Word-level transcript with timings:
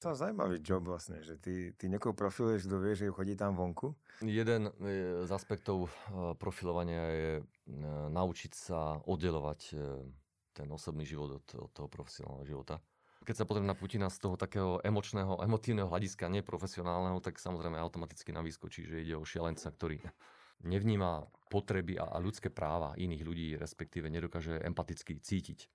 To 0.00 0.16
je 0.16 0.16
zaujímavý 0.16 0.64
job 0.64 0.80
vlastne, 0.88 1.20
že 1.20 1.36
ty, 1.36 1.76
ty 1.76 1.84
niekoho 1.92 2.16
profiluješ, 2.16 2.64
kto 2.64 2.76
vie, 2.80 2.96
že 2.96 3.12
chodí 3.12 3.36
tam 3.36 3.52
vonku? 3.52 3.92
Jeden 4.24 4.72
z 5.28 5.28
aspektov 5.28 5.86
e, 5.86 5.88
profilovania 6.40 7.04
je 7.12 7.32
e, 7.36 7.42
naučiť 8.08 8.52
sa 8.56 8.96
oddelovať 9.04 9.60
e, 9.68 9.72
ten 10.56 10.68
osobný 10.72 11.04
život 11.04 11.44
od, 11.44 11.68
od 11.68 11.70
toho 11.76 11.88
profesionálneho 11.92 12.48
života. 12.48 12.80
Keď 13.28 13.36
sa 13.36 13.44
pozriem 13.44 13.68
na 13.68 13.76
Putina 13.76 14.08
z 14.08 14.24
toho 14.24 14.40
takého 14.40 14.80
emočného, 14.80 15.44
emotívneho 15.44 15.92
hľadiska, 15.92 16.32
nie 16.32 16.40
profesionálneho, 16.40 17.20
tak 17.20 17.36
samozrejme 17.36 17.76
automaticky 17.76 18.32
na 18.32 18.40
výskočí, 18.40 18.88
že 18.88 19.04
ide 19.04 19.20
o 19.20 19.28
šialenca, 19.28 19.68
ktorý 19.68 20.00
nevníma 20.64 21.28
potreby 21.52 22.00
a 22.00 22.16
ľudské 22.16 22.48
práva 22.48 22.96
iných 22.96 23.20
ľudí, 23.20 23.48
respektíve 23.60 24.08
nedokáže 24.08 24.64
empaticky 24.64 25.20
cítiť 25.20 25.68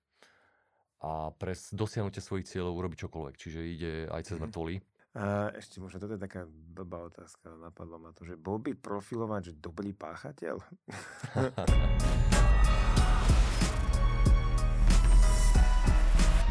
a 1.06 1.30
pre 1.30 1.54
dosiahnutie 1.54 2.18
svojich 2.18 2.50
cieľov 2.50 2.82
urobiť 2.82 3.06
čokoľvek. 3.06 3.34
Čiže 3.38 3.60
ide 3.62 3.92
aj 4.10 4.22
cez 4.26 4.36
mhm. 4.38 4.50
mŕtvoly. 4.50 4.74
A 5.16 5.48
ešte 5.56 5.80
možno, 5.80 5.96
toto 5.96 6.12
je 6.12 6.20
taká 6.20 6.44
blbá 6.50 7.08
otázka, 7.08 7.48
napadlo 7.56 7.96
ma 7.96 8.12
to, 8.12 8.28
že 8.28 8.36
bol 8.36 8.60
by 8.60 8.76
profilovať, 8.76 9.48
že 9.48 9.52
dobrý 9.56 9.96
páchateľ? 9.96 10.60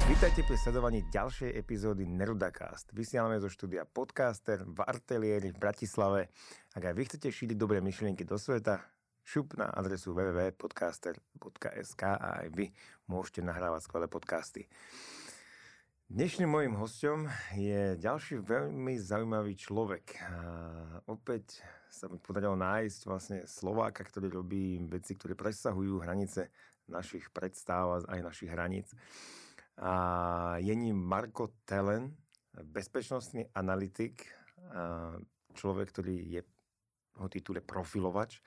Vítajte 0.10 0.42
pri 0.46 0.58
sledovaní 0.58 1.06
ďalšej 1.14 1.54
epizódy 1.54 2.10
Nerudacast. 2.10 2.90
Vysielame 2.90 3.38
zo 3.38 3.54
štúdia 3.54 3.86
Podcaster 3.86 4.66
v 4.66 4.82
Artelieri 4.82 5.54
v 5.54 5.62
Bratislave. 5.62 6.34
Ak 6.74 6.90
aj 6.90 6.94
vy 6.98 7.04
chcete 7.06 7.30
šíriť 7.30 7.58
dobré 7.58 7.86
myšlienky 7.86 8.26
do 8.26 8.38
sveta, 8.42 8.82
šup 9.26 9.58
na 9.58 9.66
adresu 9.74 10.14
www.podcaster.sk 10.14 12.02
a 12.06 12.46
aj 12.46 12.48
vy 12.54 12.70
môžete 13.10 13.42
nahrávať 13.42 13.90
skvelé 13.90 14.06
podcasty. 14.06 14.70
Dnešným 16.06 16.46
mojim 16.46 16.78
hostom 16.78 17.26
je 17.58 17.98
ďalší 17.98 18.38
veľmi 18.46 18.94
zaujímavý 19.02 19.58
človek. 19.58 20.22
A 20.22 20.38
opäť 21.10 21.66
sa 21.90 22.06
mi 22.06 22.22
podarilo 22.22 22.54
nájsť 22.54 23.00
vlastne 23.10 23.38
Slováka, 23.50 24.06
ktorý 24.06 24.30
robí 24.30 24.78
veci, 24.86 25.18
ktoré 25.18 25.34
presahujú 25.34 26.06
hranice 26.06 26.54
našich 26.86 27.34
predstav 27.34 27.90
a 27.90 27.98
aj 28.06 28.22
našich 28.22 28.54
hraníc. 28.54 28.94
A 29.82 30.62
je 30.62 30.78
ním 30.78 31.02
Marko 31.02 31.58
Telen, 31.66 32.14
bezpečnostný 32.54 33.50
analytik, 33.58 34.30
človek, 35.58 35.90
ktorý 35.90 36.16
je 36.38 36.42
ho 37.18 37.26
titule 37.26 37.66
profilovač 37.66 38.46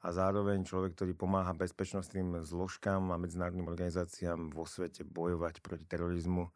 a 0.00 0.08
zároveň 0.16 0.64
človek, 0.64 0.96
ktorý 0.96 1.12
pomáha 1.12 1.52
bezpečnostným 1.52 2.40
zložkám 2.40 3.12
a 3.12 3.20
medzinárodným 3.20 3.68
organizáciám 3.68 4.48
vo 4.48 4.64
svete 4.64 5.04
bojovať 5.04 5.60
proti 5.60 5.84
terorizmu. 5.84 6.48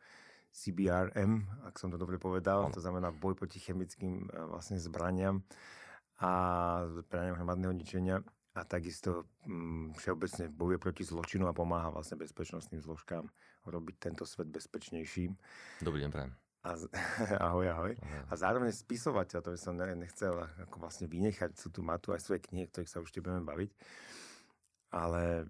CBRM, 0.55 1.67
ak 1.67 1.83
som 1.83 1.91
to 1.91 1.99
dobre 1.99 2.15
povedal, 2.15 2.71
to 2.71 2.79
znamená 2.79 3.11
boj 3.11 3.35
proti 3.35 3.59
chemickým 3.59 4.31
e, 4.31 4.39
vlastne 4.47 4.79
zbraniam 4.79 5.43
a 6.23 6.31
zbraniam 6.95 7.35
hromadného 7.35 7.75
ničenia 7.75 8.23
a 8.55 8.63
takisto 8.63 9.27
mm, 9.51 9.99
všeobecne 9.99 10.55
bojuje 10.55 10.79
proti 10.79 11.03
zločinu 11.03 11.51
a 11.51 11.57
pomáha 11.57 11.91
vlastne 11.91 12.23
bezpečnostným 12.23 12.87
zložkám 12.87 13.27
robiť 13.67 13.97
tento 13.99 14.23
svet 14.23 14.47
bezpečnejším. 14.47 15.35
Dobrý 15.83 16.07
deň, 16.07 16.11
prajem. 16.15 16.44
A, 16.65 16.81
ahoj, 17.53 17.67
ahoj. 17.69 17.93
Aha. 17.93 18.21
A 18.29 18.33
zároveň 18.41 18.73
spisovateľ, 18.73 19.39
to 19.45 19.53
by 19.53 19.61
som 19.61 19.77
nechcel 19.77 20.49
ako 20.65 20.77
vlastne 20.81 21.05
vynechať, 21.05 21.61
sú 21.61 21.69
tu, 21.69 21.85
má 21.85 22.01
tu 22.01 22.17
aj 22.17 22.25
svoje 22.25 22.41
knihy, 22.49 22.73
ktorých 22.73 22.89
sa 22.89 23.05
už 23.05 23.13
budeme 23.21 23.45
baviť. 23.45 23.71
Ale 24.97 25.45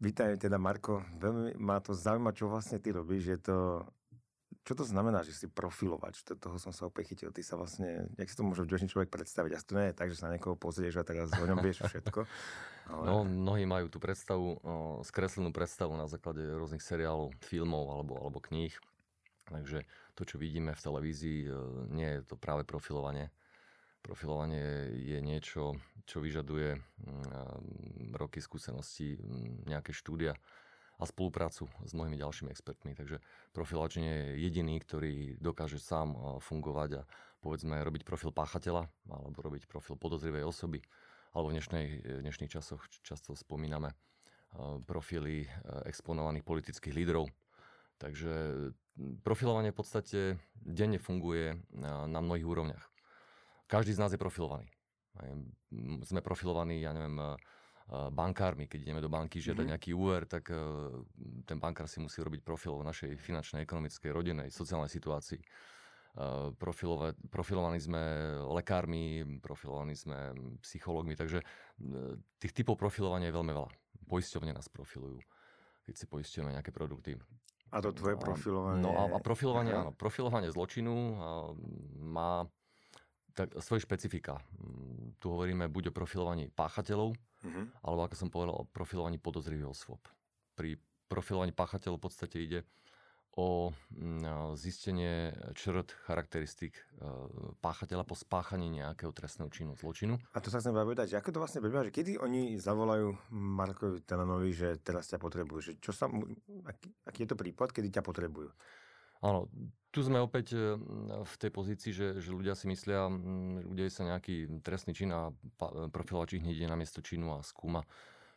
vítaj 0.00 0.40
teda 0.40 0.56
Marko, 0.56 1.04
veľmi 1.20 1.60
ma 1.60 1.76
to 1.84 1.92
zaujíma, 1.92 2.32
čo 2.32 2.48
vlastne 2.48 2.80
ty 2.80 2.88
robíš, 2.88 3.36
je 3.36 3.40
to 3.52 3.58
čo 4.66 4.74
to 4.74 4.82
znamená, 4.82 5.22
že 5.22 5.30
si 5.30 5.46
profilovač? 5.46 6.26
To, 6.26 6.34
toho 6.34 6.58
som 6.58 6.74
sa 6.74 6.90
opäť 6.90 7.14
chytil. 7.14 7.30
Ty 7.30 7.38
sa 7.46 7.54
vlastne, 7.54 8.10
jak 8.18 8.26
si 8.26 8.34
to 8.34 8.42
môže 8.42 8.66
bežný 8.66 8.90
človek 8.90 9.14
predstaviť? 9.14 9.54
Asi 9.54 9.62
to 9.62 9.78
nie 9.78 9.94
je 9.94 9.94
tak, 9.94 10.10
že 10.10 10.18
sa 10.18 10.26
niekoho 10.26 10.58
pozrieš 10.58 10.98
a 10.98 11.06
teraz 11.06 11.30
o 11.30 11.46
ňom 11.46 11.62
vieš 11.62 11.86
všetko. 11.86 12.26
Ale... 12.90 13.04
No, 13.06 13.22
mnohí 13.22 13.62
majú 13.62 13.86
tú 13.86 14.02
predstavu, 14.02 14.58
skreslenú 15.06 15.54
predstavu 15.54 15.94
na 15.94 16.10
základe 16.10 16.42
rôznych 16.42 16.82
seriálov, 16.82 17.30
filmov 17.46 17.94
alebo, 17.94 18.18
alebo 18.18 18.42
kníh. 18.42 18.74
Takže 19.46 19.86
to, 20.18 20.22
čo 20.26 20.42
vidíme 20.42 20.74
v 20.74 20.84
televízii, 20.84 21.38
e, 21.46 21.50
nie 21.94 22.08
je 22.18 22.20
to 22.26 22.34
práve 22.34 22.66
profilovanie. 22.66 23.30
Profilovanie 24.02 24.90
je 25.02 25.18
niečo, 25.22 25.78
čo 26.06 26.18
vyžaduje 26.18 26.78
mm, 26.78 28.14
roky 28.18 28.42
skúseností, 28.42 29.18
mm, 29.18 29.70
nejaké 29.70 29.94
štúdia 29.94 30.34
a 30.96 31.04
spoluprácu 31.04 31.68
s 31.84 31.92
mnohými 31.94 32.18
ďalšími 32.18 32.50
expertmi. 32.50 32.96
Takže 32.98 33.22
profilovač 33.54 34.00
nie 34.02 34.10
je 34.10 34.26
jediný, 34.50 34.74
ktorý 34.82 35.38
dokáže 35.38 35.78
sám 35.78 36.14
e, 36.14 36.18
fungovať 36.42 36.90
a 36.98 37.06
povedzme 37.38 37.78
robiť 37.78 38.02
profil 38.02 38.34
páchateľa 38.34 38.90
alebo 39.06 39.38
robiť 39.46 39.70
profil 39.70 39.94
podozrivej 39.94 40.42
osoby. 40.42 40.82
Alebo 41.30 41.52
v, 41.52 41.60
dnešnej, 41.60 41.86
dnešných 42.24 42.50
časoch 42.50 42.82
často 43.06 43.38
spomíname 43.38 43.94
e, 43.94 43.96
profily 44.82 45.46
exponovaných 45.86 46.42
politických 46.42 46.96
lídrov. 46.96 47.30
Takže 47.96 48.32
profilovanie 49.22 49.70
v 49.72 49.78
podstate 49.78 50.18
denne 50.56 50.96
funguje 50.96 51.56
na, 51.76 52.08
na 52.08 52.20
mnohých 52.24 52.48
úrovniach. 52.48 52.84
Každý 53.68 53.92
z 53.92 54.00
nás 54.00 54.10
je 54.14 54.20
profilovaný. 54.20 54.70
Sme 56.04 56.20
profilovaní, 56.20 56.84
ja 56.84 56.92
neviem, 56.92 57.16
e, 57.18 57.26
bankármi, 57.88 58.66
keď 58.66 58.82
ideme 58.82 59.00
do 59.00 59.08
banky 59.08 59.38
žiadať 59.38 59.56
mm-hmm. 59.56 59.72
nejaký 59.72 59.90
úver, 59.94 60.26
tak 60.26 60.50
ten 61.46 61.58
bankár 61.62 61.86
si 61.86 62.02
musí 62.02 62.18
robiť 62.18 62.42
profil 62.42 62.82
o 62.82 62.86
našej 62.86 63.14
finančnej, 63.14 63.62
ekonomickej, 63.62 64.10
rodinnej, 64.10 64.50
sociálnej 64.50 64.90
situácii. 64.90 65.38
Profilova- 66.56 67.12
profilovaní 67.28 67.76
sme 67.76 68.00
lekármi, 68.48 69.20
profilovaní 69.38 69.92
sme 69.92 70.32
psychológmi, 70.64 71.12
takže 71.12 71.44
tých 72.40 72.56
typov 72.56 72.80
profilovania 72.80 73.28
je 73.28 73.36
veľmi 73.36 73.52
veľa. 73.52 73.70
Poisťovne 74.08 74.56
nás 74.56 74.66
profilujú, 74.72 75.20
keď 75.84 75.94
si 75.94 76.04
poistujeme 76.08 76.56
nejaké 76.56 76.72
produkty. 76.72 77.20
A 77.76 77.84
to 77.84 77.92
tvoje 77.92 78.16
profilovanie? 78.16 78.80
No 78.80 78.96
a, 78.96 79.02
a 79.12 79.18
profilovanie, 79.20 79.76
áno, 79.76 79.92
profilovanie 79.92 80.48
zločinu 80.48 81.20
má 82.00 82.48
tak, 83.36 83.52
svoje 83.60 83.84
špecifika. 83.84 84.40
Mm, 84.56 85.20
tu 85.20 85.28
hovoríme 85.28 85.68
buď 85.68 85.92
o 85.92 85.96
profilovaní 85.96 86.48
páchateľov, 86.48 87.12
uh-huh. 87.12 87.64
alebo 87.84 88.00
ako 88.08 88.16
som 88.16 88.32
povedal, 88.32 88.64
o 88.64 88.64
profilovaní 88.64 89.20
podozrivých 89.20 89.76
osôb. 89.76 90.00
Pri 90.56 90.80
profilovaní 91.12 91.52
páchateľov 91.52 92.00
v 92.00 92.04
podstate 92.08 92.36
ide 92.40 92.64
o 93.36 93.68
mm, 93.92 94.56
zistenie 94.56 95.36
črt, 95.52 95.92
charakteristik 96.08 96.72
e, 96.72 96.82
páchateľa 97.60 98.08
po 98.08 98.16
spáchaní 98.16 98.72
nejakého 98.72 99.12
trestného 99.12 99.52
činu, 99.52 99.76
zločinu. 99.76 100.16
A 100.32 100.40
to 100.40 100.48
sa 100.48 100.64
chcem 100.64 100.72
povedať, 100.72 101.12
že 101.12 101.20
ako 101.20 101.36
to 101.36 101.42
vlastne 101.44 101.60
prebieha, 101.60 101.84
že 101.84 101.92
kedy 101.92 102.12
oni 102.16 102.56
zavolajú 102.56 103.12
Markovi 103.36 104.00
Telenovi, 104.08 104.56
že 104.56 104.80
teraz 104.80 105.12
ťa 105.12 105.20
potrebujú, 105.20 105.60
že 105.60 105.72
čo 105.76 105.92
sa, 105.92 106.08
aký, 106.64 106.88
aký 107.04 107.18
je 107.28 107.30
to 107.30 107.36
prípad, 107.36 107.76
kedy 107.76 108.00
ťa 108.00 108.02
potrebujú? 108.02 108.48
Áno, 109.20 109.52
tu 109.92 110.00
sme 110.00 110.16
opäť 110.16 110.56
e, 110.56 110.80
v 111.20 111.34
tej 111.36 111.50
pozícii, 111.52 111.92
že, 111.92 112.08
že 112.24 112.32
ľudia 112.32 112.56
si 112.56 112.72
myslia, 112.72 113.04
ľudia 113.68 113.92
sa 113.92 114.16
nejaký 114.16 114.64
trestný 114.64 114.96
čin 114.96 115.12
a 115.12 115.28
profilovač 115.92 116.40
ich 116.40 116.44
ide 116.44 116.64
na 116.64 116.76
miesto 116.80 117.04
činu 117.04 117.36
a 117.36 117.44
skúma 117.44 117.84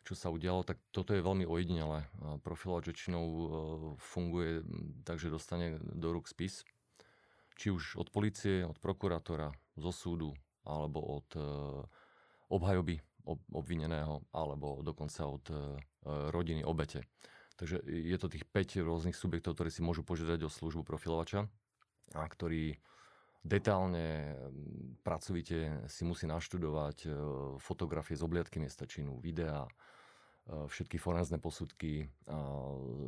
čo 0.09 0.17
sa 0.17 0.33
udialo, 0.33 0.65
tak 0.65 0.81
toto 0.89 1.13
je 1.13 1.21
veľmi 1.21 1.45
ojedinelé. 1.45 2.09
Profilovač 2.41 2.89
väčšinou 2.89 3.25
e, 3.29 3.45
funguje 4.01 4.65
tak, 5.05 5.21
že 5.21 5.29
dostane 5.29 5.77
do 5.77 6.09
rúk 6.09 6.25
spis, 6.25 6.65
či 7.53 7.69
už 7.69 8.01
od 8.01 8.09
policie, 8.09 8.65
od 8.65 8.81
prokurátora, 8.81 9.53
zo 9.77 9.93
súdu, 9.93 10.33
alebo 10.65 10.97
od 10.97 11.29
e, 11.37 11.41
obhajoby 12.49 12.97
obvineného, 13.53 14.25
alebo 14.33 14.81
dokonca 14.81 15.29
od 15.29 15.45
e, 15.53 15.77
rodiny 16.33 16.65
obete. 16.65 17.05
Takže 17.61 17.85
je 17.85 18.17
to 18.17 18.33
tých 18.33 18.49
5 18.49 18.81
rôznych 18.81 19.13
subjektov, 19.13 19.53
ktorí 19.53 19.69
si 19.69 19.85
môžu 19.85 20.01
požiadať 20.01 20.41
o 20.41 20.49
službu 20.49 20.89
profilovača 20.89 21.45
a 22.17 22.23
ktorí 22.25 22.81
detálne, 23.45 24.33
pracovite 25.05 25.85
si 25.85 26.01
musí 26.01 26.25
naštudovať 26.25 27.05
fotografie 27.61 28.17
z 28.17 28.25
obliadky 28.25 28.57
miesta 28.57 28.89
činu, 28.89 29.21
videá, 29.21 29.69
všetky 30.49 30.97
forenzné 30.97 31.37
posudky, 31.37 32.03
e, 32.03 32.07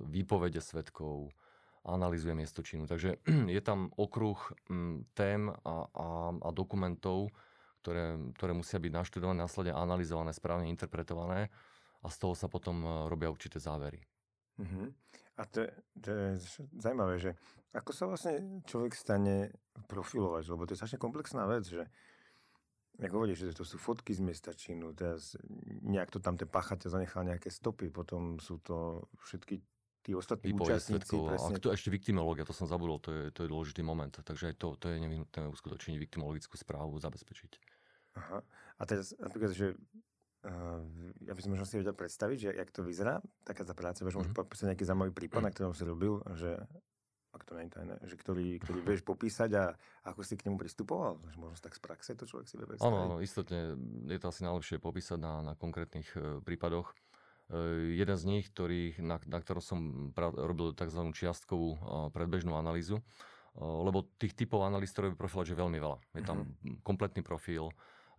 výpovede 0.09 0.61
svetkov, 0.61 1.33
analizuje 1.81 2.37
miesto 2.37 2.61
činu. 2.61 2.85
Takže 2.85 3.17
je 3.55 3.61
tam 3.61 3.89
okruh 3.97 4.37
tém 5.17 5.49
a, 5.49 5.75
a, 5.89 6.07
a 6.37 6.49
dokumentov, 6.53 7.33
ktoré, 7.81 8.17
ktoré 8.37 8.53
musia 8.53 8.77
byť 8.77 8.91
naštudované, 8.93 9.41
následne 9.41 9.73
analyzované, 9.73 10.29
správne 10.37 10.69
interpretované 10.69 11.49
a 12.05 12.07
z 12.13 12.17
toho 12.21 12.37
sa 12.37 12.45
potom 12.45 13.09
robia 13.09 13.33
určité 13.33 13.57
závery. 13.57 13.97
Uh-huh. 14.61 14.93
A 15.41 15.45
to, 15.49 15.65
to 15.97 16.09
je 16.13 16.29
zaujímavé, 16.77 17.17
že 17.17 17.33
ako 17.73 17.91
sa 17.95 18.05
vlastne 18.05 18.61
človek 18.69 18.93
stane 18.93 19.49
profilovať, 19.89 20.43
lebo 20.53 20.69
to 20.69 20.77
je 20.77 20.79
strašne 20.85 21.01
komplexná 21.01 21.49
vec, 21.49 21.65
že 21.65 21.89
ako 23.09 23.15
hovoríš, 23.17 23.49
že 23.49 23.57
to 23.57 23.65
sú 23.65 23.81
fotky 23.81 24.13
z 24.13 24.21
miesta 24.21 24.53
činu, 24.53 24.93
teraz 24.93 25.33
nejak 25.81 26.13
to 26.13 26.21
tam 26.21 26.37
ten 26.37 26.45
páchateľ 26.45 27.01
zanechal 27.01 27.25
nejaké 27.25 27.49
stopy, 27.49 27.89
potom 27.89 28.37
sú 28.37 28.61
to 28.61 29.09
všetky 29.25 29.61
tí 30.01 30.17
ostatní 30.17 30.53
účastníci. 30.57 31.13
Presne. 31.13 31.55
A 31.57 31.61
to 31.61 31.69
ešte 31.69 31.93
viktimológia, 31.93 32.45
to 32.45 32.57
som 32.57 32.65
zabudol, 32.65 32.97
to 32.97 33.09
je, 33.13 33.23
to 33.29 33.45
je 33.45 33.49
dôležitý 33.49 33.81
moment. 33.85 34.09
Takže 34.09 34.53
aj 34.53 34.55
to, 34.57 34.73
to 34.81 34.89
je 34.89 34.97
nevyhnutné 34.97 35.45
uskutočniť 35.53 35.97
viktimologickú 36.01 36.57
správu, 36.57 36.97
zabezpečiť. 36.97 37.51
Aha. 38.17 38.41
A 38.81 38.81
teraz 38.83 39.13
napríklad, 39.21 39.53
že 39.53 39.77
uh, 40.43 40.81
ja 41.21 41.33
by 41.37 41.41
som 41.45 41.53
možno 41.53 41.65
si 41.69 41.77
vedel 41.77 41.93
predstaviť, 41.93 42.37
že 42.37 42.49
jak 42.57 42.69
to 42.73 42.81
vyzerá, 42.81 43.21
taká 43.45 43.61
tá 43.61 43.77
práca, 43.77 44.01
mm-hmm. 44.01 44.25
možno 44.25 44.33
povedať 44.33 44.73
nejaký 44.73 44.83
zaujímavý 44.89 45.13
prípad, 45.13 45.41
na 45.45 45.53
ktorom 45.53 45.77
si 45.77 45.85
robil, 45.85 46.17
že 46.33 46.57
ak 47.31 47.47
to 47.47 47.55
nie 47.55 47.67
je 47.67 47.75
tajné, 47.79 47.95
že 48.03 48.15
ktorý, 48.19 48.47
ktorý 48.59 48.79
vieš 48.89 49.01
popísať 49.07 49.49
a 49.55 49.63
ako 50.03 50.21
si 50.23 50.35
k 50.35 50.47
nemu 50.47 50.59
pristupoval? 50.59 51.19
Že 51.31 51.37
možno 51.39 51.57
tak 51.63 51.75
z 51.75 51.81
praxe 51.81 52.11
to 52.15 52.27
človek 52.27 52.47
si 52.51 52.55
vie 52.59 52.67
predstaviť. 52.67 52.91
Áno, 52.91 52.97
áno, 53.07 53.15
istotne 53.23 53.75
je 54.11 54.19
to 54.19 54.27
asi 54.27 54.41
najlepšie 54.43 54.77
popísať 54.83 55.19
na, 55.19 55.39
na 55.41 55.53
konkrétnych 55.55 56.09
e, 56.15 56.43
prípadoch. 56.43 56.91
E, 57.51 57.95
jeden 57.99 58.17
z 58.17 58.23
nich, 58.23 58.45
ktorý, 58.47 58.95
na, 59.03 59.19
na 59.27 59.39
ktorom 59.43 59.63
som 59.63 59.79
pra, 60.15 60.31
robil 60.31 60.71
tzv. 60.71 61.01
čiastkovú 61.11 61.69
e, 61.75 61.79
predbežnú 62.15 62.55
analýzu, 62.55 62.99
e, 62.99 63.03
lebo 63.59 64.07
tých 64.15 64.35
typov 64.35 64.63
analýz, 64.63 64.95
ktoré 64.95 65.11
profilovať 65.11 65.51
je 65.51 65.59
veľmi 65.59 65.79
veľa. 65.79 65.97
Je 66.15 66.23
tam 66.23 66.47
mm-hmm. 66.47 66.83
kompletný 66.87 67.21
profil, 67.23 67.67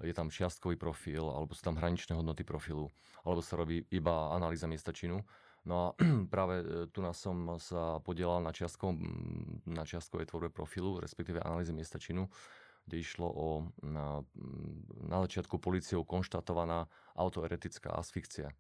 je 0.05 0.13
tam 0.13 0.29
čiastkový 0.29 0.77
profil, 0.77 1.25
alebo 1.33 1.57
sú 1.57 1.65
tam 1.65 1.81
hraničné 1.81 2.13
hodnoty 2.13 2.45
profilu, 2.45 2.93
alebo 3.25 3.41
sa 3.41 3.57
robí 3.57 3.89
iba 3.89 4.35
analýza 4.37 4.69
miesta 4.69 4.93
činu. 4.93 5.25
No 5.63 5.75
a 5.79 5.87
práve 6.35 6.55
e, 6.61 6.65
tu 6.91 7.03
nás 7.03 7.15
som 7.19 7.59
sa 7.63 8.03
podielal 8.03 8.43
na, 8.43 8.51
čiastkom, 8.51 8.99
na 9.67 9.87
čiastkovej 9.87 10.31
tvorbe 10.31 10.51
profilu, 10.51 10.99
respektíve 10.99 11.39
analýze 11.39 11.71
miesta 11.71 12.03
činu, 12.03 12.27
kde 12.87 12.97
išlo 12.99 13.29
o 13.31 13.49
na, 13.87 14.27
na 15.07 15.23
začiatku 15.23 15.63
policiou 15.63 16.03
konštatovaná 16.03 16.91
autoeretická 17.15 17.95
asfikcia. 17.95 18.51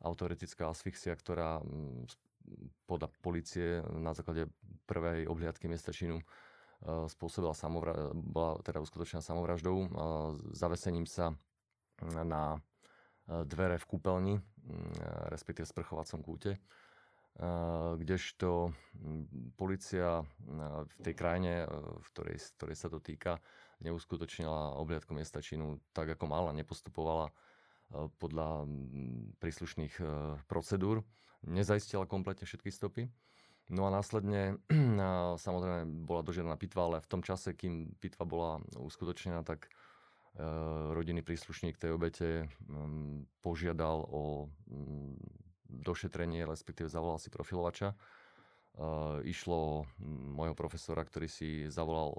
Autoeretická 0.00 0.72
asfikcia, 0.72 1.12
ktorá 1.12 1.60
podľa 2.88 3.12
policie 3.20 3.84
na 3.92 4.16
základe 4.16 4.48
prvej 4.88 5.28
obhliadky 5.28 5.68
miesta 5.68 5.92
činu 5.92 6.16
e, 6.16 6.24
spôsobila 7.12 7.52
samovra- 7.52 8.08
bola 8.16 8.56
teda 8.64 8.80
uskutočnená 8.80 9.20
samovraždou, 9.20 9.76
zavesením 10.56 11.04
sa 11.04 11.36
na 12.02 12.56
e, 12.56 13.44
dvere 13.44 13.76
v 13.76 13.84
kúpeľni, 13.84 14.34
respektíve 15.32 15.64
v 15.64 15.74
sprchovacom 15.74 16.20
kúte. 16.20 16.60
Kdežto 17.98 18.74
mm, 18.98 19.54
policia 19.54 20.26
v 20.84 20.96
tej 21.06 21.14
krajine, 21.14 21.70
v 22.02 22.06
ktorej, 22.10 22.36
v 22.42 22.54
ktorej 22.58 22.76
sa 22.76 22.88
to 22.90 22.98
týka, 22.98 23.38
neuskutočnila 23.78 24.74
obliadku 24.74 25.14
miesta 25.14 25.38
činu 25.38 25.78
tak, 25.94 26.10
ako 26.18 26.26
mala, 26.26 26.50
nepostupovala 26.50 27.30
podľa 28.18 28.68
mm, 28.68 29.40
príslušných 29.40 29.94
e, 30.02 30.04
procedúr, 30.44 31.00
nezaistila 31.46 32.04
kompletne 32.04 32.44
všetky 32.44 32.68
stopy. 32.68 33.08
No 33.72 33.88
a 33.88 33.92
následne 33.92 34.60
samozrejme 35.44 36.04
bola 36.04 36.20
dožiadaná 36.24 36.56
pitva, 36.60 36.88
ale 36.88 37.04
v 37.04 37.10
tom 37.10 37.24
čase, 37.24 37.56
kým 37.56 37.96
pitva 37.96 38.28
bola 38.28 38.60
uskutočnená, 38.76 39.40
tak 39.44 39.72
rodinný 40.94 41.26
príslušník 41.26 41.76
tej 41.76 41.98
obete 41.98 42.46
mm, 42.70 43.42
požiadal 43.42 44.06
o 44.06 44.46
mm, 44.70 45.18
došetrenie, 45.68 46.46
respektíve 46.46 46.86
zavolal 46.86 47.18
si 47.18 47.28
profilovača. 47.28 47.98
Uh, 48.78 49.18
išlo 49.26 49.90
môjho 50.06 50.54
profesora, 50.54 51.02
ktorý 51.02 51.26
si 51.26 51.66
zavolal, 51.66 52.14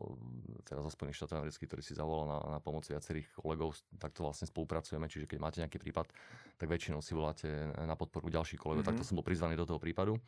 teraz 0.68 0.83
zo 0.83 0.92
Spojených 0.92 1.24
štátov 1.24 1.39
amerických, 1.39 1.69
ktorý 1.71 1.80
si 1.80 1.95
zavolal 1.95 2.27
na, 2.27 2.38
na 2.51 2.60
pomoc 2.60 2.83
viacerých 2.83 3.31
kolegov, 3.31 3.80
takto 3.95 4.27
vlastne 4.27 4.44
spolupracujeme, 4.44 5.07
čiže 5.07 5.24
keď 5.24 5.39
máte 5.39 5.63
nejaký 5.63 5.80
prípad, 5.80 6.12
tak 6.60 6.68
väčšinou 6.68 7.00
si 7.00 7.16
voláte 7.16 7.48
na 7.80 7.95
podporu 7.95 8.27
ďalších 8.27 8.60
kolegov, 8.60 8.83
mm-hmm. 8.83 8.92
takto 8.92 9.07
som 9.07 9.16
bol 9.16 9.24
prizvaný 9.24 9.56
do 9.56 9.63
toho 9.63 9.80
prípadu. 9.80 10.19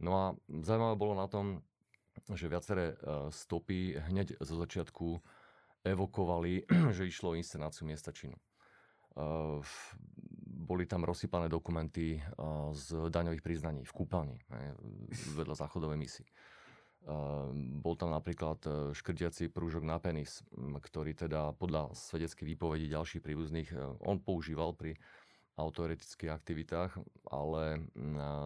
No 0.00 0.16
a 0.16 0.24
zaujímavé 0.48 0.96
bolo 0.96 1.12
na 1.12 1.28
tom, 1.28 1.60
že 2.32 2.48
viaceré 2.48 2.96
uh, 2.96 3.28
stopy 3.28 4.00
hneď 4.08 4.40
zo 4.40 4.56
začiatku 4.56 5.20
evokovali, 5.84 6.66
že 6.96 7.08
išlo 7.08 7.34
o 7.34 7.38
inscenáciu 7.38 7.86
miesta 7.86 8.10
činu. 8.10 8.36
Uh, 9.18 9.58
boli 10.46 10.84
tam 10.86 11.02
rozsypané 11.02 11.50
dokumenty 11.50 12.18
uh, 12.18 12.70
z 12.76 13.10
daňových 13.10 13.42
priznaní 13.42 13.82
v 13.82 13.96
kúpeľni, 13.96 14.38
vedľa 15.34 15.54
záchodovej 15.58 15.98
misy. 15.98 16.24
Uh, 17.08 17.50
bol 17.78 17.96
tam 17.96 18.12
napríklad 18.12 18.92
škrtiaci 18.94 19.48
prúžok 19.50 19.82
na 19.82 19.96
penis, 19.98 20.44
ktorý 20.54 21.16
teda 21.16 21.56
podľa 21.56 21.94
svedeckých 21.96 22.54
výpovedí 22.54 22.86
ďalších 22.90 23.24
príbuzných 23.24 23.70
on 24.04 24.20
používal 24.22 24.76
pri 24.76 24.98
autoeretických 25.58 26.30
aktivitách, 26.30 26.94
ale 27.34 27.82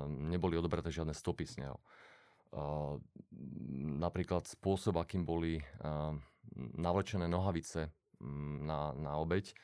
neboli 0.08 0.56
odobraté 0.56 0.88
žiadne 0.88 1.12
stopy 1.12 1.44
z 1.44 1.54
neho. 1.60 1.76
Napríklad 4.00 4.48
spôsob, 4.48 4.96
akým 4.96 5.28
boli 5.28 5.60
navlečené 6.56 7.28
nohavice 7.28 7.90
mm, 8.20 8.66
na, 8.66 8.92
na 8.96 9.12
obeď 9.18 9.54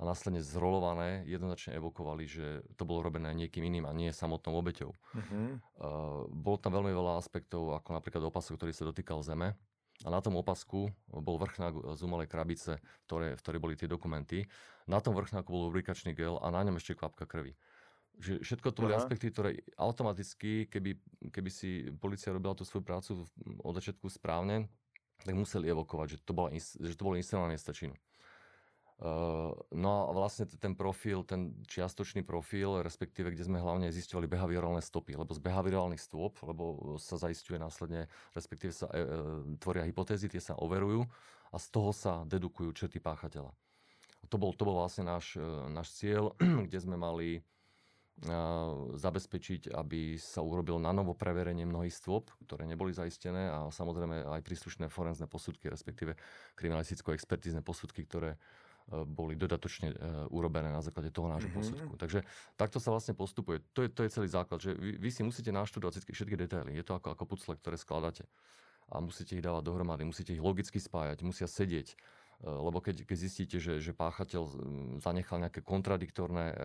a 0.00 0.08
následne 0.08 0.40
zrolované 0.40 1.28
jednoznačne 1.28 1.76
evokovali, 1.76 2.24
že 2.24 2.64
to 2.80 2.88
bolo 2.88 3.04
robené 3.04 3.36
niekým 3.36 3.68
iným 3.68 3.84
a 3.84 3.92
nie 3.92 4.08
samotnou 4.08 4.56
obeťou. 4.56 4.96
Uh-huh. 4.96 5.60
Uh, 5.76 6.24
bolo 6.32 6.56
tam 6.56 6.72
veľmi 6.72 6.88
veľa 6.88 7.20
aspektov, 7.20 7.76
ako 7.76 8.00
napríklad 8.00 8.24
opasok, 8.24 8.56
ktorý 8.56 8.72
sa 8.72 8.88
dotýkal 8.88 9.20
zeme. 9.20 9.52
A 10.00 10.08
na 10.08 10.24
tom 10.24 10.40
opasku 10.40 10.88
bol 11.12 11.36
vrchnák 11.36 11.92
z 11.92 12.00
umelej 12.08 12.32
krabice, 12.32 12.80
ktoré, 13.04 13.36
v 13.36 13.42
ktorej 13.44 13.60
boli 13.60 13.76
tie 13.76 13.84
dokumenty. 13.84 14.48
Na 14.88 15.04
tom 15.04 15.12
vrchnáku 15.12 15.52
bol 15.52 15.68
lubrikačný 15.68 16.16
gel 16.16 16.40
a 16.40 16.48
na 16.48 16.64
ňom 16.64 16.80
ešte 16.80 16.96
kvapka 16.96 17.28
krvi. 17.28 17.52
Že 18.16 18.40
všetko 18.40 18.72
to 18.72 18.88
boli 18.88 18.96
Aha. 18.96 19.04
aspekty, 19.04 19.28
ktoré 19.28 19.60
automaticky, 19.76 20.72
keby, 20.72 20.96
keby 21.28 21.50
si 21.52 21.92
policia 22.00 22.32
robila 22.32 22.56
tú 22.56 22.64
svoju 22.64 22.80
prácu 22.80 23.10
od 23.60 23.72
začiatku 23.76 24.08
správne, 24.08 24.72
tak 25.24 25.36
museli 25.36 25.68
evokovať, 25.70 26.06
že 26.14 26.18
to, 26.24 26.32
bola, 26.32 26.48
že 26.58 26.94
to 26.96 27.04
bolo 27.06 27.16
inscenované 27.16 27.56
stačinu. 27.56 27.94
Uh, 29.00 29.56
no 29.72 30.04
a 30.04 30.10
vlastne 30.12 30.44
ten 30.44 30.76
profil, 30.76 31.24
ten 31.24 31.56
čiastočný 31.64 32.20
profil, 32.20 32.84
respektíve 32.84 33.32
kde 33.32 33.48
sme 33.48 33.56
hlavne 33.56 33.88
zistovali 33.88 34.28
behaviorálne 34.28 34.84
stopy, 34.84 35.16
lebo 35.16 35.32
z 35.32 35.40
behaviorálnych 35.40 35.96
stôp, 35.96 36.36
lebo 36.44 36.96
sa 37.00 37.16
zaistuje 37.16 37.56
následne, 37.56 38.12
respektíve 38.36 38.76
sa 38.76 38.92
e, 38.92 39.00
e, 39.00 39.04
tvoria 39.56 39.88
hypotézy, 39.88 40.28
tie 40.28 40.44
sa 40.44 40.52
overujú 40.60 41.08
a 41.48 41.56
z 41.56 41.66
toho 41.72 41.96
sa 41.96 42.28
dedukujú 42.28 42.76
črty 42.76 43.00
páchateľa. 43.00 43.56
To 44.28 44.36
bol, 44.36 44.52
to 44.52 44.68
bol 44.68 44.76
vlastne 44.84 45.08
náš, 45.08 45.32
e, 45.40 45.48
náš 45.72 45.96
cieľ, 45.96 46.36
kde 46.68 46.78
sme 46.84 47.00
mali 47.00 47.40
zabezpečiť, 49.00 49.72
aby 49.72 50.20
sa 50.20 50.44
urobil 50.44 50.76
na 50.76 50.92
novo 50.92 51.16
preverenie 51.16 51.64
mnohých 51.64 51.96
stôp, 51.96 52.28
ktoré 52.44 52.68
neboli 52.68 52.92
zaistené 52.92 53.48
a 53.48 53.72
samozrejme 53.72 54.28
aj 54.28 54.44
príslušné 54.44 54.92
forenzné 54.92 55.24
posudky, 55.24 55.72
respektíve 55.72 56.12
kriminalisticko-expertízne 56.52 57.64
posudky, 57.64 58.04
ktoré 58.04 58.36
e, 58.36 58.38
boli 59.08 59.40
dodatočne 59.40 59.88
e, 59.88 59.96
urobené 60.36 60.68
na 60.68 60.84
základe 60.84 61.08
toho 61.08 61.32
nášho 61.32 61.48
mm-hmm. 61.48 61.64
posudku. 61.64 61.92
Takže 61.96 62.20
takto 62.60 62.76
sa 62.76 62.92
vlastne 62.92 63.16
postupuje. 63.16 63.64
To 63.72 63.88
je, 63.88 63.88
to 63.88 64.04
je 64.04 64.12
celý 64.12 64.28
základ, 64.28 64.60
že 64.60 64.76
vy, 64.76 65.00
vy 65.00 65.08
si 65.08 65.24
musíte 65.24 65.48
naštudovať 65.48 66.04
všetky 66.04 66.36
detaily. 66.36 66.76
Je 66.76 66.84
to 66.84 67.00
ako, 67.00 67.16
ako 67.16 67.24
pucle, 67.24 67.56
ktoré 67.56 67.80
skladáte. 67.80 68.28
A 68.92 69.00
musíte 69.00 69.32
ich 69.32 69.40
dávať 69.40 69.64
dohromady, 69.64 70.04
musíte 70.04 70.36
ich 70.36 70.44
logicky 70.44 70.76
spájať, 70.76 71.24
musia 71.24 71.48
sedieť 71.48 71.96
lebo 72.40 72.80
keď, 72.80 73.04
keď 73.04 73.16
zistíte, 73.20 73.56
že, 73.60 73.84
že 73.84 73.92
páchateľ 73.92 74.42
zanechal 75.04 75.44
nejaké 75.44 75.60
kontradiktorné 75.60 76.44
e, 76.48 76.56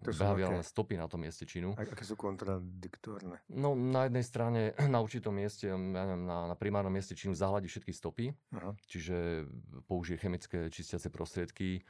behaviorálne 0.00 0.64
stopy 0.64 0.96
na 0.96 1.04
tom 1.12 1.20
mieste 1.20 1.44
činu. 1.44 1.76
A 1.76 1.84
aké 1.84 2.08
sú 2.08 2.16
kontradiktorné? 2.16 3.44
No 3.52 3.76
na 3.76 4.08
jednej 4.08 4.24
strane 4.24 4.60
na 4.88 5.04
určitom 5.04 5.36
mieste, 5.36 5.68
ja 5.68 5.76
neviem, 5.76 6.24
na, 6.24 6.48
na 6.48 6.56
primárnom 6.56 6.92
mieste 6.92 7.12
činu 7.12 7.36
zahľadí 7.36 7.68
všetky 7.68 7.92
stopy, 7.92 8.32
Aha. 8.56 8.72
čiže 8.88 9.44
použije 9.84 10.16
chemické 10.16 10.72
čistiace 10.72 11.12
prostriedky, 11.12 11.84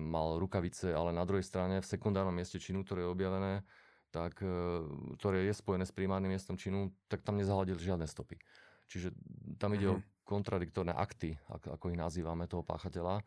mal 0.00 0.40
rukavice, 0.40 0.94
ale 0.96 1.12
na 1.12 1.28
druhej 1.28 1.44
strane 1.44 1.84
v 1.84 1.86
sekundárnom 1.86 2.32
mieste 2.32 2.56
činu, 2.56 2.80
ktoré 2.80 3.04
je 3.04 3.12
objavené, 3.12 3.52
tak, 4.08 4.40
eh, 4.40 4.48
ktoré 5.20 5.44
je 5.44 5.52
spojené 5.52 5.84
s 5.84 5.92
primárnym 5.92 6.32
miestom 6.32 6.56
činu, 6.56 6.96
tak 7.12 7.20
tam 7.20 7.36
nezahľadil 7.36 7.76
žiadne 7.76 8.08
stopy. 8.08 8.40
Čiže 8.86 9.12
tam 9.58 9.74
ide 9.74 9.90
uh-huh. 9.90 9.98
o 9.98 10.00
mhm. 10.00 10.15
Kontradiktorné 10.26 10.90
akty, 10.90 11.38
ako, 11.48 11.94
ich 11.94 11.98
nazývame, 11.98 12.50
toho 12.50 12.66
páchateľa, 12.66 13.22
e, 13.22 13.24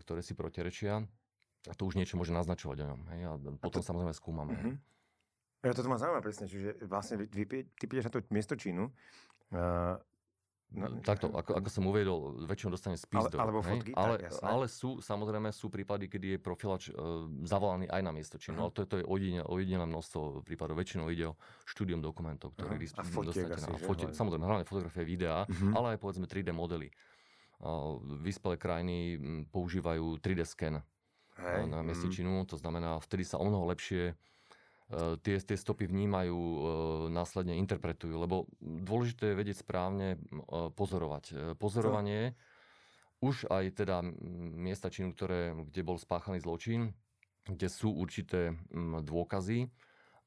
ktoré 0.00 0.24
si 0.24 0.32
protirečia. 0.32 1.04
A 1.68 1.72
to 1.76 1.84
už 1.84 2.00
niečo 2.00 2.16
môže 2.16 2.32
naznačovať 2.32 2.82
o 2.82 2.88
ňom. 2.88 3.00
Hej? 3.12 3.20
A 3.28 3.32
potom 3.60 3.80
a 3.80 3.84
to... 3.84 3.88
samozrejme 3.92 4.14
skúmame. 4.16 4.52
Uh-huh. 4.56 4.74
Ja 5.60 5.76
toto 5.76 5.92
ma 5.92 6.00
zaujíma 6.00 6.24
presne, 6.24 6.48
čiže 6.48 6.80
vlastne 6.88 7.20
vy, 7.20 7.44
vy, 7.44 7.68
ty 7.76 7.84
prídeš 7.84 8.08
na 8.08 8.12
to 8.16 8.24
miesto 8.32 8.56
činu, 8.56 8.88
uh, 8.88 10.00
No, 10.70 10.86
Takto, 11.02 11.34
ako, 11.34 11.58
ako 11.58 11.66
som 11.66 11.82
uvedol, 11.90 12.46
väčšinou 12.46 12.70
dostane 12.70 12.94
spis 12.94 13.18
ale, 13.18 13.26
do, 13.26 13.42
alebo 13.42 13.58
fotky, 13.58 13.90
ale, 13.90 14.22
tak, 14.22 14.38
ale 14.38 14.70
sú, 14.70 15.02
samozrejme, 15.02 15.50
sú 15.50 15.66
prípady, 15.66 16.06
kedy 16.06 16.26
je 16.34 16.38
profilač 16.38 16.94
uh, 16.94 17.26
zavolaný 17.42 17.90
aj 17.90 18.02
na 18.06 18.14
miesto 18.14 18.38
činu, 18.38 18.54
uh-huh. 18.54 18.70
ale 18.70 18.74
to, 18.78 18.86
to 18.86 18.96
je 19.02 19.04
ojedinelé 19.50 19.86
množstvo 19.90 20.46
prípadov. 20.46 20.78
Väčšinou 20.78 21.10
ide 21.10 21.34
o 21.34 21.38
štúdium 21.66 21.98
dokumentov, 21.98 22.54
ktoré 22.54 22.78
uh-huh. 22.78 23.26
dostanete 23.26 23.66
na 23.66 23.82
fotie, 23.82 24.14
samozrejme, 24.14 24.46
hlavne 24.46 24.62
fotografie, 24.62 25.02
videá, 25.02 25.42
uh-huh. 25.42 25.74
ale 25.74 25.86
aj 25.94 25.98
povedzme 25.98 26.30
3D 26.30 26.54
modely. 26.54 26.94
Uh, 27.58 27.98
vyspelé 28.22 28.54
krajiny 28.54 29.18
používajú 29.50 30.22
3D 30.22 30.46
scan 30.46 30.86
Hej. 31.34 31.66
na 31.66 31.82
mieste 31.82 32.06
uh-huh. 32.06 32.14
činu, 32.14 32.46
to 32.46 32.54
znamená, 32.54 32.94
vtedy 33.02 33.26
sa 33.26 33.42
o 33.42 33.44
mnoho 33.44 33.66
lepšie 33.74 34.14
tie, 35.22 35.38
tie 35.38 35.56
stopy 35.56 35.86
vnímajú, 35.86 36.38
následne 37.14 37.54
interpretujú. 37.56 38.18
Lebo 38.18 38.50
dôležité 38.60 39.30
je 39.30 39.38
vedieť 39.38 39.62
správne 39.62 40.18
pozorovať. 40.74 41.54
Pozorovanie, 41.56 42.34
už 43.22 43.46
aj 43.52 43.84
teda 43.84 44.02
miesta 44.56 44.90
činu, 44.90 45.14
ktoré, 45.14 45.54
kde 45.54 45.82
bol 45.86 46.00
spáchaný 46.00 46.40
zločin, 46.42 46.96
kde 47.44 47.68
sú 47.68 47.92
určité 47.92 48.56
dôkazy, 49.04 49.68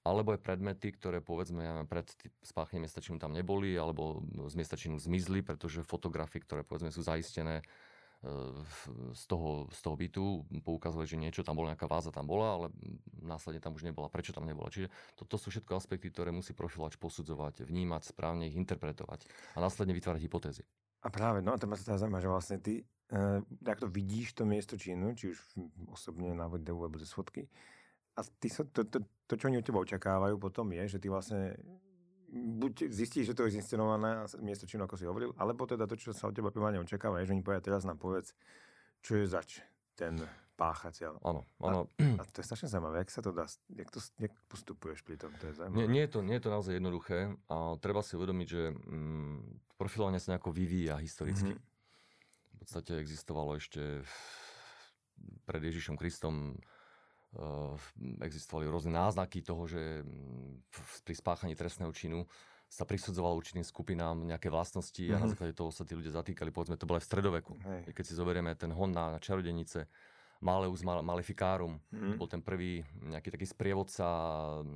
alebo 0.04 0.36
aj 0.36 0.44
predmety, 0.44 0.92
ktoré 0.92 1.24
povedzme 1.24 1.88
pred 1.88 2.04
spáchaním 2.44 2.84
miesta 2.84 3.00
činu 3.00 3.24
tam 3.24 3.32
neboli, 3.32 3.72
alebo 3.80 4.20
z 4.52 4.54
miesta 4.60 4.76
činu 4.76 5.00
zmizli, 5.00 5.40
pretože 5.40 5.80
fotografie, 5.88 6.44
ktoré 6.44 6.68
povedzme 6.68 6.92
sú 6.92 7.00
zaistené 7.00 7.64
z 9.14 9.24
toho, 9.28 9.68
z 9.68 9.80
toho 9.84 9.96
bytu, 10.00 10.26
poukazovali, 10.64 11.08
že 11.08 11.20
niečo 11.20 11.44
tam 11.44 11.60
bolo, 11.60 11.68
nejaká 11.68 11.92
váza 11.92 12.08
tam 12.08 12.24
bola, 12.24 12.48
ale 12.56 12.68
následne 13.20 13.60
tam 13.60 13.76
už 13.76 13.84
nebola. 13.84 14.08
Prečo 14.08 14.32
tam 14.32 14.48
nebola? 14.48 14.72
Čiže 14.72 14.88
toto 15.20 15.36
sú 15.36 15.52
všetko 15.52 15.76
aspekty, 15.76 16.08
ktoré 16.08 16.32
musí 16.32 16.56
profilovač 16.56 16.96
posudzovať, 16.96 17.68
vnímať, 17.68 18.16
správne 18.16 18.48
ich 18.48 18.56
interpretovať 18.56 19.28
a 19.54 19.58
následne 19.60 19.92
vytvárať 19.92 20.24
hypotézy. 20.24 20.64
A 21.04 21.12
práve, 21.12 21.44
no 21.44 21.52
a 21.52 21.60
to 21.60 21.68
ma 21.68 21.76
sa 21.76 21.84
teda 21.84 22.00
zaujíma, 22.00 22.24
že 22.24 22.32
vlastne 22.32 22.58
ty, 22.64 22.88
e, 23.12 23.76
to 23.76 23.92
vidíš 23.92 24.40
to 24.40 24.48
miesto 24.48 24.80
činu, 24.80 25.12
či 25.20 25.36
už 25.36 25.40
osobne 25.92 26.32
na 26.32 26.48
videu 26.48 26.80
alebo 26.80 26.96
z 26.96 27.12
fotky, 27.12 27.44
a 28.14 28.22
ty 28.40 28.48
sa, 28.50 28.62
to, 28.70 28.86
to, 28.86 29.02
to, 29.26 29.34
čo 29.34 29.50
oni 29.50 29.58
od 29.58 29.66
teba 29.66 29.82
očakávajú 29.82 30.38
potom 30.38 30.70
je, 30.70 30.86
že 30.86 31.02
ty 31.02 31.10
vlastne 31.10 31.58
buď 32.34 32.90
zistíš, 32.90 33.32
že 33.32 33.38
to 33.38 33.46
je 33.46 33.62
zinscenované 33.62 34.26
miesto 34.42 34.66
činu, 34.66 34.90
ako 34.90 34.98
si 34.98 35.06
hovoril, 35.06 35.38
alebo 35.38 35.70
teda 35.70 35.86
to, 35.86 35.94
čo 35.94 36.18
sa 36.18 36.26
od 36.26 36.34
teba 36.34 36.50
primárne 36.50 36.82
očakáva, 36.82 37.22
je, 37.22 37.30
že 37.30 37.34
oni 37.38 37.46
povedia, 37.46 37.70
teraz 37.70 37.86
nám 37.86 38.02
povedz, 38.02 38.34
čo 39.06 39.22
je 39.22 39.26
zač 39.30 39.62
ten 39.94 40.18
páchateľ. 40.58 41.22
Áno, 41.22 41.46
áno. 41.62 41.90
A, 41.98 42.22
a 42.22 42.30
to 42.30 42.42
je 42.42 42.46
strašne 42.46 42.70
zaujímavé, 42.70 43.06
jak 43.06 43.12
sa 43.14 43.22
to 43.22 43.32
dá, 43.34 43.46
jak, 43.74 43.90
to, 43.94 44.00
jak 44.18 44.34
postupuješ 44.50 45.06
pri 45.06 45.18
tom, 45.22 45.34
to 45.38 45.50
je 45.50 45.54
zaujímavé. 45.62 45.78
Nie, 45.78 45.86
nie, 45.90 46.04
je 46.06 46.12
to, 46.14 46.20
nie 46.26 46.36
je 46.38 46.44
to 46.46 46.52
naozaj 46.54 46.74
jednoduché 46.78 47.38
a 47.50 47.78
treba 47.78 48.02
si 48.02 48.18
uvedomiť, 48.18 48.48
že 48.50 48.62
mm, 48.74 49.78
profilovanie 49.78 50.22
sa 50.22 50.34
nejako 50.34 50.50
vyvíja 50.54 50.98
historicky. 51.02 51.54
Mm-hmm. 51.54 51.72
V 52.54 52.58
podstate 52.66 52.92
existovalo 53.02 53.58
ešte 53.60 54.06
pred 55.46 55.62
Ježišom 55.62 56.00
Kristom 56.00 56.58
existovali 58.22 58.70
rôzne 58.70 58.94
náznaky 58.94 59.42
toho, 59.42 59.66
že 59.66 60.06
mm, 60.06 60.70
pri 61.02 61.16
spáchaní 61.18 61.58
trestného 61.58 61.90
činu 61.90 62.30
sa 62.70 62.90
prisudzovalo 62.90 63.38
určitým 63.38 63.62
skupinám 63.62 64.18
nejaké 64.26 64.50
vlastnosti 64.50 64.98
mm-hmm. 64.98 65.14
a 65.14 65.22
na 65.22 65.28
mhm. 65.30 65.32
základe 65.38 65.54
toho 65.54 65.70
sa 65.70 65.86
tí 65.86 65.94
ľudia 65.94 66.14
zatýkali. 66.14 66.50
Povedzme, 66.50 66.78
to 66.78 66.90
bolo 66.90 66.98
aj 66.98 67.06
v 67.06 67.10
stredoveku. 67.10 67.54
Hej. 67.62 67.82
Keď 67.94 68.04
si 68.06 68.14
zoberieme 68.18 68.58
ten 68.58 68.74
hon 68.74 68.90
na, 68.90 69.18
na 69.18 69.20
čarodenice, 69.22 69.86
Maleus 70.44 70.84
Maleficarum, 70.84 71.80
mm-hmm. 71.80 72.20
bol 72.20 72.28
ten 72.28 72.44
prvý 72.44 72.84
nejaký 73.00 73.32
taký 73.32 73.48
sprievodca 73.48 74.06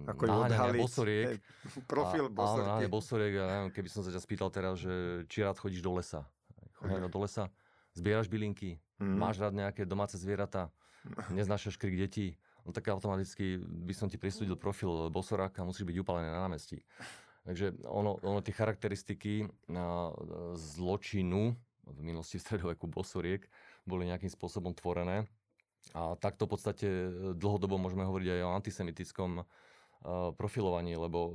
Ako 0.08 0.24
náhňania 0.24 0.80
bosoriek. 0.80 1.28
Hej, 1.36 1.40
profil 1.84 2.26
a, 2.26 2.32
bosoriek. 2.32 2.88
Áno, 2.88 2.96
bosoriek. 2.96 3.34
A 3.36 3.44
neviem, 3.52 3.72
keby 3.76 3.90
som 3.92 4.02
sa 4.02 4.10
ťa 4.16 4.22
spýtal 4.24 4.48
teraz, 4.48 4.80
že 4.80 5.28
či 5.28 5.44
rád 5.44 5.60
chodíš 5.60 5.84
do 5.84 5.92
lesa. 5.92 6.24
Chodíš 6.80 7.12
do 7.12 7.20
lesa, 7.20 7.52
zbieraš 7.98 8.32
bylinky, 8.32 8.80
mm-hmm. 9.02 9.18
máš 9.20 9.44
rád 9.44 9.58
nejaké 9.58 9.84
domáce 9.84 10.16
zvieratá, 10.16 10.72
neznášaš 11.36 11.76
krik 11.76 12.00
detí, 12.00 12.40
no 12.68 12.76
tak 12.76 12.92
automaticky 12.92 13.64
by 13.64 13.94
som 13.96 14.12
ti 14.12 14.20
prisúdil 14.20 14.60
profil 14.60 15.08
bosoráka, 15.08 15.64
musíš 15.64 15.88
byť 15.88 15.98
upalený 16.04 16.28
na 16.28 16.44
námestí. 16.44 16.84
Takže 17.48 17.80
ono, 17.88 18.20
ono 18.20 18.44
tie 18.44 18.52
charakteristiky 18.52 19.48
na 19.72 20.12
zločinu 20.60 21.56
v 21.88 22.00
minulosti 22.04 22.36
v 22.36 22.44
stredoveku 22.44 22.92
bosoriek 22.92 23.48
boli 23.88 24.12
nejakým 24.12 24.28
spôsobom 24.28 24.76
tvorené. 24.76 25.24
A 25.96 26.20
takto 26.20 26.44
v 26.44 26.52
podstate 26.52 26.88
dlhodobo 27.40 27.80
môžeme 27.80 28.04
hovoriť 28.04 28.28
aj 28.28 28.42
o 28.44 28.56
antisemitickom 28.60 29.32
profilovaní, 30.38 30.94
lebo 30.96 31.20
e, 31.28 31.32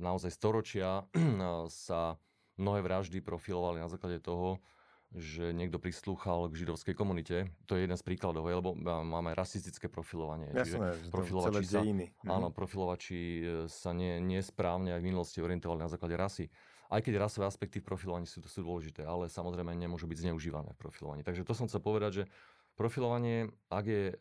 naozaj 0.00 0.32
storočia 0.32 1.06
sa 1.86 2.16
mnohé 2.58 2.82
vraždy 2.82 3.22
profilovali 3.22 3.78
na 3.78 3.90
základe 3.90 4.18
toho, 4.18 4.58
že 5.16 5.56
niekto 5.56 5.80
prislúchal 5.80 6.52
k 6.52 6.64
židovskej 6.64 6.92
komunite. 6.92 7.48
To 7.64 7.80
je 7.80 7.88
jeden 7.88 7.96
z 7.96 8.04
príkladov, 8.04 8.44
lebo 8.44 8.76
máme 8.76 9.32
rasistické 9.32 9.88
profilovanie. 9.88 10.52
Jasné, 10.52 11.00
profilovači 11.08 11.64
sa, 11.64 11.80
mhm. 11.80 12.28
áno, 12.28 12.52
profilovači 12.52 13.20
e, 13.40 13.42
sa 13.72 13.96
nie, 13.96 14.20
nesprávne 14.20 14.92
aj 14.92 15.00
v 15.00 15.08
minulosti 15.08 15.40
orientovali 15.40 15.80
na 15.80 15.88
základe 15.88 16.12
rasy. 16.12 16.44
Aj 16.92 17.00
keď 17.00 17.24
rasové 17.24 17.48
aspekty 17.48 17.80
v 17.80 17.88
profilovaní 17.88 18.28
sú, 18.28 18.44
sú 18.44 18.60
dôležité, 18.60 19.04
ale 19.04 19.32
samozrejme 19.32 19.72
nemôžu 19.76 20.08
byť 20.08 20.28
zneužívané 20.28 20.76
v 20.76 20.80
profilovaní. 20.80 21.20
Takže 21.24 21.44
to 21.44 21.56
som 21.56 21.68
chcel 21.68 21.80
povedať, 21.80 22.24
že 22.24 22.24
profilovanie, 22.76 23.48
ak 23.72 23.84
je 23.88 24.04
e, 24.12 24.14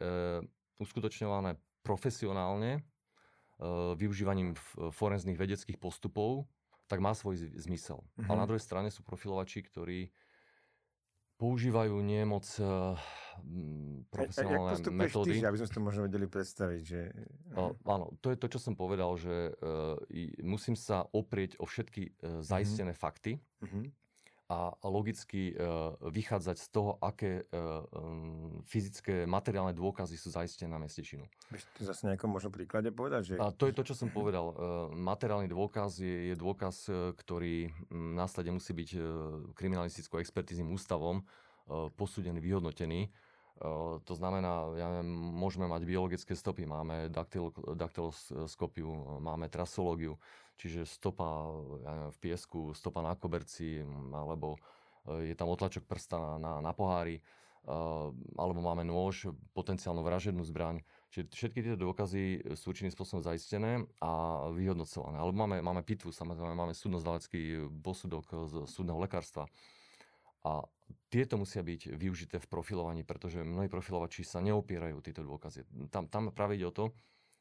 uskutočňované 0.79 1.60
profesionálne, 1.84 2.79
e, 2.79 2.82
využívaním 4.00 4.56
forenzných 4.96 5.36
vedeckých 5.36 5.79
postupov, 5.79 6.48
tak 6.88 7.03
má 7.03 7.12
svoj 7.12 7.51
zmysel. 7.60 8.00
Mm-hmm. 8.00 8.27
Ale 8.32 8.39
na 8.39 8.48
druhej 8.48 8.63
strane 8.63 8.88
sú 8.88 9.03
profilovači, 9.03 9.60
ktorí 9.67 10.08
používajú 11.38 11.96
nie 12.01 12.22
moc 12.25 12.46
uh, 12.58 12.98
profesionálne 14.10 14.74
a, 14.74 14.77
a 14.77 14.91
metódy. 14.91 15.39
Ty, 15.39 15.53
aby 15.53 15.58
sme 15.62 15.67
si 15.70 15.75
to 15.77 15.84
možno 15.86 16.01
vedeli 16.10 16.25
predstaviť. 16.25 16.82
Že... 16.82 17.01
Uh, 17.53 17.74
áno, 17.86 18.17
to 18.20 18.34
je 18.34 18.38
to, 18.38 18.48
čo 18.50 18.60
som 18.60 18.74
povedal, 18.74 19.13
že 19.15 19.53
uh, 19.62 19.98
musím 20.41 20.74
sa 20.74 21.06
oprieť 21.13 21.62
o 21.62 21.65
všetky 21.70 22.03
uh, 22.10 22.41
zaistené 22.41 22.91
mm-hmm. 22.91 23.06
fakty. 23.06 23.38
Mm-hmm 23.62 24.07
a 24.48 24.72
logicky 24.88 25.51
uh, 25.51 25.92
vychádzať 26.08 26.56
z 26.56 26.68
toho, 26.72 26.96
aké 27.04 27.44
uh, 27.44 27.84
um, 27.92 28.63
fyzické, 28.63 29.27
materiálne 29.27 29.75
dôkazy 29.75 30.16
sú 30.16 30.32
zaistené 30.32 30.72
na 30.72 30.80
mieste 30.80 31.04
činu. 31.04 31.27
Vieš 31.51 31.68
to 31.75 31.84
zase 31.84 32.08
nejakom 32.08 32.32
možno 32.32 32.48
príklade 32.48 32.88
povedať? 32.96 33.36
Že... 33.36 33.44
A 33.44 33.51
to 33.51 33.68
je 33.68 33.75
to, 33.75 33.84
čo 33.84 33.96
som 33.96 34.08
povedal. 34.08 34.56
Materiálny 34.96 35.51
dôkaz 35.51 36.00
je, 36.00 36.32
je 36.32 36.36
dôkaz, 36.39 36.88
ktorý 37.20 37.72
následne 37.92 38.56
musí 38.56 38.72
byť 38.72 38.89
kriminalistickou 39.51 40.24
expertíznym 40.24 40.72
ústavom 40.72 41.27
posúdený, 42.00 42.39
vyhodnotený. 42.39 43.12
Uh, 43.58 43.98
to 44.06 44.14
znamená, 44.14 44.70
ja 44.78 44.86
neviem, 44.94 45.10
môžeme 45.34 45.66
mať 45.66 45.82
biologické 45.82 46.38
stopy, 46.38 46.70
máme 46.70 47.10
daktyl, 47.10 47.50
daktyloskopiu, 47.74 49.18
máme 49.18 49.50
trasológiu, 49.50 50.22
čiže 50.62 50.86
stopa 50.86 51.50
ja 51.82 51.92
neviem, 51.98 52.14
v 52.14 52.20
piesku, 52.22 52.78
stopa 52.78 53.02
na 53.02 53.18
koberci, 53.18 53.82
alebo 54.14 54.62
e, 55.10 55.34
je 55.34 55.36
tam 55.38 55.50
otlačok 55.50 55.90
prsta 55.90 56.22
na, 56.22 56.32
na, 56.38 56.54
na 56.70 56.72
pohári, 56.78 57.18
uh, 57.66 58.14
alebo 58.38 58.62
máme 58.62 58.86
nôž, 58.86 59.34
potenciálnu 59.58 60.06
vražednú 60.06 60.46
zbraň. 60.46 60.86
Čiže 61.10 61.24
všetky 61.34 61.60
tieto 61.66 61.80
dôkazy 61.82 62.54
sú 62.54 62.70
určitým 62.70 62.94
spôsobom 62.94 63.26
zaistené 63.26 63.90
a 64.06 64.46
vyhodnocované. 64.54 65.18
Alebo 65.18 65.34
máme, 65.34 65.66
máme 65.66 65.82
pitvu, 65.82 66.14
samozrejme 66.14 66.54
máme 66.54 66.78
súdnozdalecký 66.78 67.74
posudok 67.82 68.30
z 68.46 68.54
súdneho 68.70 69.02
lekárstva. 69.02 69.50
A 70.46 70.62
tieto 71.08 71.39
musia 71.39 71.63
byť 71.63 71.96
využité 71.96 72.36
v 72.39 72.48
profilovaní, 72.51 73.08
pretože 73.08 73.44
mnohí 73.44 73.72
profilovači 73.72 74.27
sa 74.27 74.44
neopierajú 74.44 75.00
tieto 75.00 75.24
dôkazy. 75.24 75.63
Tam, 75.88 76.12
tam 76.12 76.32
práve 76.36 76.60
ide 76.60 76.67
o 76.67 76.75
to, 76.75 76.91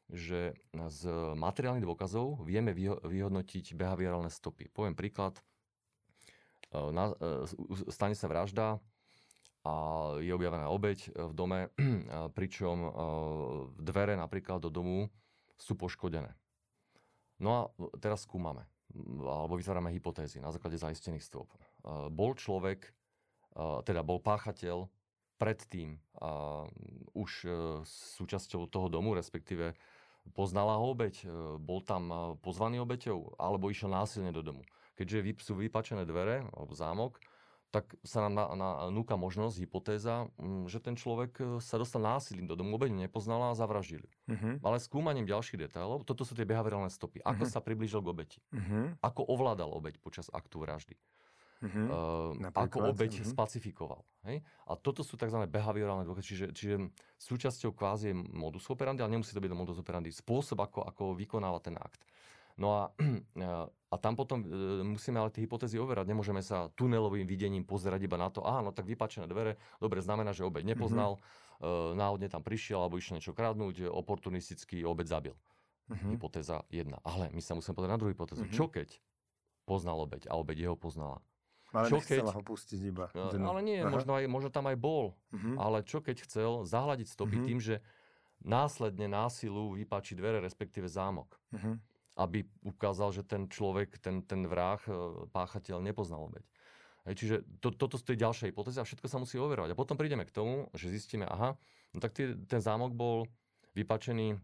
že 0.07 0.55
z 0.71 1.01
materiálnych 1.35 1.83
dôkazov 1.83 2.47
vieme 2.47 2.71
vyhodnotiť 3.03 3.75
behaviorálne 3.75 4.31
stopy. 4.31 4.71
Poviem 4.71 4.95
príklad. 4.95 5.35
E, 6.71 6.79
na, 6.95 7.11
e, 7.11 7.43
stane 7.91 8.15
sa 8.15 8.31
vražda 8.31 8.79
a 9.67 9.73
je 10.23 10.31
objavená 10.31 10.71
obeď 10.71 11.11
v 11.11 11.33
dome, 11.35 11.59
pričom 12.39 12.77
e, 12.87 12.89
dvere 13.83 14.15
napríklad 14.15 14.63
do 14.63 14.71
domu 14.71 15.11
sú 15.59 15.75
poškodené. 15.75 16.31
No 17.43 17.49
a 17.51 17.59
teraz 17.99 18.23
skúmame, 18.23 18.63
alebo 19.21 19.59
vytvárame 19.59 19.91
hypotézy 19.91 20.39
na 20.39 20.49
základe 20.49 20.79
zaistených 20.79 21.21
stôp. 21.21 21.53
Bol 22.09 22.33
človek, 22.33 22.96
teda 23.57 24.05
bol 24.05 24.21
páchateľ 24.21 24.85
predtým 25.41 25.97
už 27.13 27.31
súčasťou 27.85 28.69
toho 28.69 28.87
domu, 28.89 29.17
respektíve 29.17 29.73
Poznala 30.35 30.75
ho 30.79 30.91
obeď? 30.91 31.23
E, 31.23 31.25
bol 31.59 31.79
tam 31.83 32.03
e, 32.11 32.15
pozvaný 32.43 32.83
obeťou? 32.83 33.39
Alebo 33.39 33.71
išiel 33.71 33.91
násilne 33.91 34.35
do 34.35 34.43
domu? 34.43 34.63
Keďže 34.97 35.45
sú 35.45 35.53
vypačené 35.55 36.03
dvere, 36.03 36.43
alebo 36.57 36.73
zámok, 36.73 37.21
tak 37.69 37.99
sa 38.01 38.25
nám 38.25 38.33
na, 38.33 38.45
na, 38.55 38.69
núka 38.89 39.19
možnosť, 39.19 39.59
hypotéza, 39.59 40.31
že 40.71 40.79
ten 40.81 40.97
človek 40.97 41.31
e, 41.37 41.43
sa 41.63 41.77
dostal 41.77 42.01
násilím 42.03 42.49
do 42.49 42.57
domu, 42.57 42.75
obeď 42.75 43.07
nepoznala 43.07 43.53
a 43.53 43.57
zavraždili. 43.57 44.09
Uh-huh. 44.27 44.59
Ale 44.63 44.81
skúmaním 44.81 45.29
ďalších 45.29 45.69
detailov, 45.69 46.03
toto 46.03 46.25
sú 46.25 46.33
tie 46.33 46.47
behaviorálne 46.47 46.91
stopy. 46.91 47.21
Ako 47.23 47.45
uh-huh. 47.45 47.53
sa 47.53 47.63
priblížil 47.63 48.01
k 48.03 48.11
obeti? 48.11 48.39
Uh-huh. 48.51 48.95
Ako 49.03 49.27
ovládal 49.27 49.71
obeď 49.71 49.99
počas 50.01 50.31
aktu 50.33 50.63
vraždy? 50.63 50.95
Uh, 51.57 52.37
ako 52.53 52.93
obeď 52.93 53.25
uh-huh. 53.25 53.33
spacifikoval. 53.33 54.05
Hej? 54.29 54.45
A 54.69 54.77
toto 54.77 55.01
sú 55.01 55.17
tzv. 55.17 55.41
behaviorálne 55.49 56.05
dôkazy, 56.05 56.25
čiže, 56.25 56.47
čiže 56.53 56.75
súčasťou 57.17 57.73
kvázi 57.73 58.13
je 58.13 58.15
modus 58.15 58.69
operandi, 58.69 59.01
ale 59.01 59.17
nemusí 59.17 59.33
to 59.33 59.41
byť 59.41 59.57
modus 59.57 59.81
operandi, 59.81 60.13
spôsob, 60.13 60.61
ako, 60.61 60.85
ako 60.85 61.03
vykonáva 61.17 61.57
ten 61.57 61.73
akt. 61.73 62.05
No 62.61 62.77
a, 62.77 62.81
a 63.93 63.95
tam 63.97 64.13
potom 64.13 64.45
e, 64.45 64.85
musíme 64.85 65.17
ale 65.17 65.33
tie 65.33 65.45
hypotézy 65.45 65.81
overať. 65.81 66.05
Nemôžeme 66.09 66.45
sa 66.45 66.69
tunelovým 66.77 67.25
videním 67.25 67.65
pozerať 67.65 68.05
iba 68.05 68.21
na 68.21 68.29
to, 68.29 68.45
áno, 68.45 68.69
tak 68.69 68.85
vypačené 68.85 69.25
dvere, 69.25 69.57
dobre, 69.81 69.97
znamená, 70.01 70.37
že 70.37 70.45
obeď 70.45 70.77
nepoznal, 70.77 71.17
mm-hmm. 71.17 71.97
náhodne 71.97 72.29
tam 72.29 72.45
prišiel 72.45 72.85
alebo 72.85 73.01
išiel 73.01 73.17
niečo 73.17 73.33
kradnúť, 73.33 73.89
oportunisticky 73.89 74.85
obeď 74.85 75.07
zabil. 75.09 75.35
Uh-huh. 75.87 76.11
Hypotéza 76.11 76.67
jedna. 76.67 76.99
Ale 77.07 77.31
my 77.31 77.39
sa 77.39 77.55
musíme 77.55 77.71
povedať 77.71 77.91
na 77.95 77.99
druhú 77.99 78.11
hypotézu. 78.11 78.43
Uh-huh. 78.43 78.53
Čo 78.53 78.67
keď 78.67 78.99
poznal 79.63 80.03
obeď 80.03 80.27
a 80.27 80.35
obeď 80.35 80.67
jeho 80.67 80.75
poznala? 80.75 81.23
Ale 81.75 81.91
čo 81.91 81.99
keď... 81.99 82.31
ho 82.31 82.41
pustiť 82.43 82.79
iba. 82.87 83.11
No, 83.11 83.51
ale 83.51 83.59
nie, 83.59 83.83
možno, 83.83 84.15
aj, 84.15 84.25
možno 84.31 84.49
tam 84.53 84.71
aj 84.71 84.77
bol. 84.79 85.19
Uh-huh. 85.35 85.55
Ale 85.59 85.83
čo 85.83 85.99
keď 85.99 86.23
chcel 86.23 86.63
zahľadiť 86.63 87.07
stopy 87.11 87.37
uh-huh. 87.37 87.47
tým, 87.47 87.59
že 87.59 87.75
následne 88.39 89.11
násilu 89.11 89.75
vypáči 89.75 90.15
dvere, 90.15 90.39
respektíve 90.39 90.87
zámok. 90.87 91.35
Uh-huh. 91.51 91.75
Aby 92.15 92.47
ukázal, 92.63 93.11
že 93.11 93.27
ten 93.27 93.51
človek, 93.51 93.99
ten, 93.99 94.23
ten 94.23 94.47
vrah, 94.47 94.79
e, 94.87 95.27
páchateľ 95.29 95.83
nepoznal 95.83 96.25
obeď. 96.25 96.45
Hej, 97.05 97.15
čiže 97.23 97.35
to, 97.63 97.71
toto 97.71 97.99
je 97.99 98.19
ďalšia 98.19 98.51
hypotéza 98.51 98.83
a 98.83 98.87
všetko 98.87 99.07
sa 99.07 99.21
musí 99.21 99.39
overovať. 99.39 99.71
A 99.75 99.79
potom 99.79 99.95
prídeme 99.95 100.27
k 100.27 100.33
tomu, 100.33 100.67
že 100.73 100.91
zistíme, 100.91 101.27
aha, 101.27 101.55
no 101.93 101.97
tak 101.99 102.15
tý, 102.15 102.35
ten 102.47 102.59
zámok 102.59 102.95
bol 102.95 103.29
vypačený, 103.77 104.35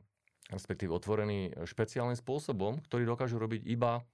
respektíve 0.54 0.94
otvorený 0.94 1.56
špeciálnym 1.66 2.16
spôsobom, 2.16 2.84
ktorý 2.88 3.04
dokážu 3.10 3.42
robiť 3.42 3.66
iba 3.68 4.06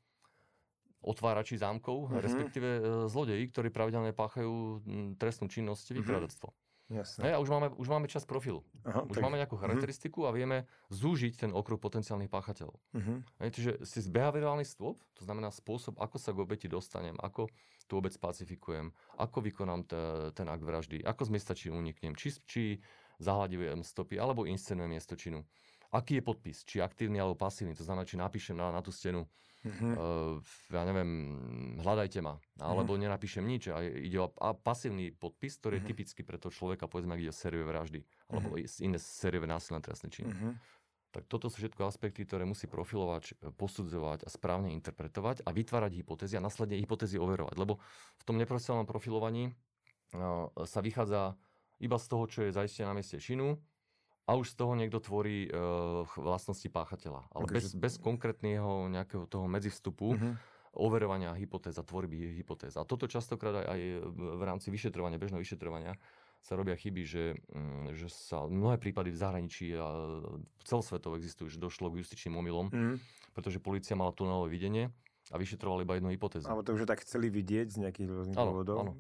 otvárači 1.00 1.56
zámkov, 1.56 2.08
mm-hmm. 2.08 2.24
respektíve 2.24 2.70
e, 2.70 2.82
zlodeji, 3.08 3.44
ktorí 3.51 3.72
pravidelne 3.72 4.12
páchajú 4.12 4.84
trestnú 5.15 5.48
činnosť, 5.48 5.96
vykradectvo. 5.96 6.51
Mm-hmm. 6.51 6.68
Jasne. 6.89 7.22
Hej, 7.22 7.34
a 7.38 7.39
už 7.39 7.50
máme, 7.53 7.68
už 7.77 7.86
máme 7.86 8.10
čas 8.10 8.25
profilu. 8.25 8.65
Aha, 8.82 9.06
už 9.06 9.13
tak... 9.13 9.22
máme 9.22 9.38
nejakú 9.38 9.53
mhm. 9.53 9.62
charakteristiku 9.62 10.25
uh-huh. 10.25 10.34
a 10.34 10.38
vieme 10.38 10.58
zúžiť 10.89 11.46
ten 11.46 11.51
okruh 11.53 11.77
potenciálnych 11.77 12.34
páchateľov. 12.34 12.74
Uh-huh. 12.74 13.22
Hej, 13.46 13.50
čiže 13.53 13.72
si 13.86 14.01
behaviorálny 14.10 14.65
stôp, 14.65 14.98
to 15.13 15.22
znamená 15.22 15.53
spôsob, 15.53 16.01
ako 16.01 16.18
sa 16.18 16.34
k 16.34 16.41
obeti 16.41 16.65
dostanem, 16.65 17.13
ako 17.22 17.46
tú 17.86 18.01
obec 18.01 18.18
pacifikujem, 18.18 18.89
ako 19.22 19.38
vykonám 19.38 19.86
t- 19.86 20.34
ten 20.34 20.50
akt 20.50 20.65
vraždy, 20.65 21.06
ako 21.06 21.29
z 21.29 21.34
miesta 21.34 21.53
či 21.53 21.70
uniknem, 21.70 22.18
či, 22.18 22.34
či 22.50 22.82
zahľadujem 23.22 23.86
stopy, 23.86 24.18
alebo 24.18 24.50
inscenujem 24.50 24.89
miesto 24.89 25.13
činu 25.13 25.46
aký 25.89 26.22
je 26.22 26.24
podpis, 26.25 26.58
či 26.70 26.86
aktívny 26.86 27.18
alebo 27.18 27.34
pasívny, 27.34 27.74
to 27.74 27.82
znamená, 27.82 28.06
či 28.06 28.13
napíšem 28.13 28.53
na, 28.53 28.70
na 28.70 28.82
tú 28.82 28.94
stenu, 28.94 29.25
mm-hmm. 29.66 29.94
uh, 29.96 30.39
ja 30.72 30.84
neviem, 30.88 31.12
hľadajte 31.84 32.20
ma, 32.24 32.39
alebo 32.60 32.96
mm-hmm. 32.96 33.04
nenapíšem 33.10 33.46
nič. 33.46 33.72
A 33.72 33.84
ide 33.84 34.20
o 34.20 34.32
a 34.39 34.56
pasívny 34.56 35.12
podpis, 35.12 35.60
ktorý 35.60 35.80
mm-hmm. 35.80 35.84
je 35.84 35.88
mhm. 35.88 35.92
typický 35.92 36.22
pre 36.24 36.38
toho 36.39 36.54
človeka, 36.54 36.88
povedzme, 36.88 37.16
ak 37.16 37.22
ide 37.24 37.32
o 37.32 37.36
sériové 37.36 37.66
vraždy, 37.68 38.00
alebo 38.32 38.56
mm-hmm. 38.56 38.86
iné 38.86 38.98
sériové 39.00 39.48
násilné 39.50 39.80
trestné 39.84 40.08
činy. 40.12 40.32
Mm-hmm. 40.32 40.54
Tak 41.10 41.25
toto 41.25 41.50
sú 41.50 41.66
všetko 41.66 41.89
aspekty, 41.89 42.22
ktoré 42.22 42.46
musí 42.46 42.70
profilovať, 42.70 43.34
posudzovať 43.58 44.24
a 44.25 44.30
správne 44.30 44.70
interpretovať 44.78 45.42
a 45.42 45.50
vytvárať 45.50 46.06
hypotézy 46.06 46.38
a 46.38 46.46
následne 46.46 46.78
hypotézy 46.78 47.18
overovať. 47.18 47.58
Lebo 47.58 47.82
v 48.22 48.24
tom 48.30 48.38
neprofesionálnom 48.38 48.86
profilovaní 48.86 49.50
uh, 50.13 50.54
sa 50.70 50.86
vychádza 50.86 51.34
iba 51.82 51.98
z 51.98 52.06
toho, 52.06 52.24
čo 52.30 52.39
je 52.46 52.54
zaistené 52.54 52.86
na 52.86 52.94
mieste 52.94 53.18
činu, 53.18 53.58
a 54.29 54.38
už 54.38 54.53
z 54.53 54.55
toho 54.62 54.77
niekto 54.77 55.01
tvorí 55.01 55.50
uh, 55.50 56.05
vlastnosti 56.13 56.69
páchateľa. 56.69 57.33
Ale 57.33 57.50
okay. 57.50 57.55
bez, 57.57 57.74
bez 57.74 57.93
konkrétneho 57.98 58.86
nejakého 58.93 59.25
toho 59.25 59.50
medzivstupu, 59.50 60.13
uh-huh. 60.13 60.38
overovania 60.77 61.33
hypotéz 61.33 61.81
a 61.81 61.83
tvorby 61.83 62.38
hypotéz. 62.38 62.77
A 62.77 62.86
toto 62.86 63.09
častokrát 63.09 63.65
aj, 63.65 63.65
aj 63.65 63.81
v 64.13 64.43
rámci 64.45 64.69
vyšetrovania, 64.69 65.17
bežného 65.17 65.41
vyšetrovania 65.41 65.98
sa 66.45 66.53
robia 66.53 66.77
chyby, 66.77 67.03
že, 67.03 67.41
um, 67.51 67.89
že 67.91 68.05
sa 68.07 68.45
mnohé 68.45 68.77
prípady 68.77 69.09
v 69.09 69.17
zahraničí 69.17 69.74
a 69.74 70.13
celosvetovo 70.62 71.17
existujú, 71.17 71.50
že 71.50 71.57
došlo 71.57 71.89
k 71.89 72.05
justičným 72.05 72.38
omylom, 72.38 72.67
uh-huh. 72.69 72.95
pretože 73.33 73.57
policia 73.57 73.98
mala 73.98 74.13
tunelové 74.13 74.53
videnie 74.53 74.93
a 75.33 75.38
vyšetroval 75.38 75.81
iba 75.86 75.98
jednu 75.98 76.13
hypotézu. 76.13 76.45
Alebo 76.45 76.65
to 76.65 76.77
už 76.77 76.86
tak 76.86 77.01
chceli 77.01 77.33
vidieť 77.33 77.67
z 77.69 77.77
nejakých 77.86 78.07
rôznych 78.09 78.38
dôvodov. 78.38 78.77
Áno. 78.81 78.93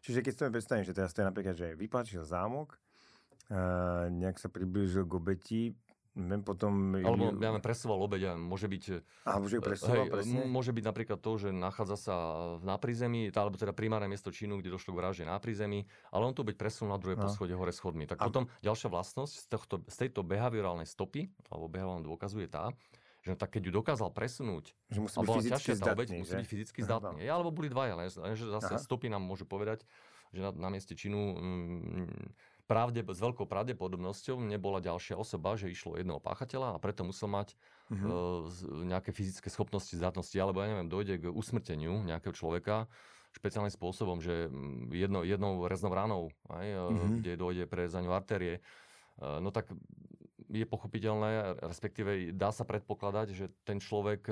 Čiže 0.00 0.24
keď 0.24 0.32
si 0.32 0.38
to 0.40 0.52
predstavím, 0.52 0.84
že 0.84 0.96
teraz 0.96 1.12
to 1.12 1.20
je 1.20 1.28
napríklad, 1.28 1.56
že 1.56 1.76
vypáčil 1.76 2.24
zámok, 2.24 2.76
nejak 4.12 4.36
sa 4.38 4.52
priblížil 4.52 5.08
k 5.08 5.12
obeti, 5.16 5.62
Viem 6.12 6.44
potom... 6.44 6.92
Alebo 6.92 7.32
ja 7.40 7.56
presúval 7.56 8.04
obeď, 8.04 8.36
môže 8.36 8.68
byť... 8.68 8.84
A 9.24 9.40
môže 9.40 9.64
presúval, 9.64 10.04
hej, 10.04 10.12
presne? 10.12 10.44
Môže 10.44 10.76
byť 10.76 10.84
napríklad 10.84 11.18
to, 11.24 11.32
že 11.40 11.48
nachádza 11.56 11.96
sa 11.96 12.16
na 12.60 12.76
prízemí, 12.76 13.32
alebo 13.32 13.56
teda 13.56 13.72
primárne 13.72 14.12
miesto 14.12 14.28
činu, 14.28 14.60
kde 14.60 14.76
došlo 14.76 14.92
k 14.92 15.00
vražde 15.00 15.24
na 15.24 15.40
prízemí, 15.40 15.88
ale 16.12 16.28
on 16.28 16.36
to 16.36 16.44
byť 16.44 16.56
presunul 16.60 16.92
na 16.92 17.00
druhé 17.00 17.16
no. 17.16 17.24
poschodie 17.24 17.56
hore 17.56 17.72
schodmi. 17.72 18.04
Tak 18.04 18.20
a... 18.20 18.28
potom 18.28 18.44
ďalšia 18.60 18.92
vlastnosť 18.92 19.34
z, 19.40 19.46
tohto, 19.48 19.74
z 19.88 19.96
tejto 20.04 20.20
behaviorálnej 20.20 20.84
stopy, 20.84 21.32
alebo 21.48 21.72
behaviorálnej 21.72 22.04
dôkazu 22.04 22.44
je 22.44 22.48
tá, 22.52 22.76
že 23.24 23.32
tak 23.32 23.56
keď 23.56 23.70
ju 23.70 23.72
dokázal 23.72 24.12
presunúť 24.12 24.76
že 24.92 24.98
musí 25.00 25.16
a 25.16 25.24
bola 25.24 25.40
ťažšia 25.40 25.80
tá 25.80 25.96
obeď, 25.96 26.12
musí 26.12 26.34
byť 26.36 26.48
fyzicky 26.48 26.84
zdatný. 26.84 27.24
Ja, 27.24 27.40
alebo 27.40 27.56
boli 27.56 27.72
dvaja, 27.72 27.96
lenže 27.96 28.52
zase 28.52 28.76
Aha. 28.76 28.82
stopy 28.82 29.08
nám 29.08 29.24
môžu 29.24 29.48
povedať, 29.48 29.86
že 30.34 30.40
na, 30.44 30.50
na 30.52 30.68
mieste 30.68 30.92
činu 30.92 31.38
mm, 31.38 32.51
pravde, 32.72 33.04
s 33.04 33.20
veľkou 33.20 33.44
pravdepodobnosťou 33.44 34.40
nebola 34.40 34.80
ďalšia 34.80 35.20
osoba, 35.20 35.60
že 35.60 35.68
išlo 35.68 36.00
jedného 36.00 36.16
páchateľa 36.24 36.72
a 36.72 36.80
preto 36.80 37.04
musel 37.04 37.28
mať 37.28 37.52
uh-huh. 37.92 38.48
uh, 38.48 38.88
nejaké 38.88 39.12
fyzické 39.12 39.52
schopnosti, 39.52 39.92
zdatnosti, 39.92 40.32
alebo 40.40 40.64
ja 40.64 40.72
neviem, 40.72 40.88
dojde 40.88 41.14
k 41.20 41.24
usmrteniu 41.28 42.00
nejakého 42.08 42.32
človeka 42.32 42.88
špeciálnym 43.36 43.72
spôsobom, 43.72 44.24
že 44.24 44.48
jedno, 44.92 45.24
jednou 45.24 45.68
reznou 45.68 45.92
ranou, 45.92 46.24
aj, 46.48 46.66
uh-huh. 46.68 47.20
kde 47.20 47.32
dojde 47.36 47.64
prezaniu 47.68 48.16
artérie, 48.16 48.64
uh, 49.20 49.36
no 49.44 49.52
tak 49.52 49.68
je 50.52 50.64
pochopiteľné, 50.68 51.64
respektíve 51.64 52.32
dá 52.36 52.52
sa 52.52 52.68
predpokladať, 52.68 53.26
že 53.32 53.48
ten 53.64 53.80
človek 53.80 54.28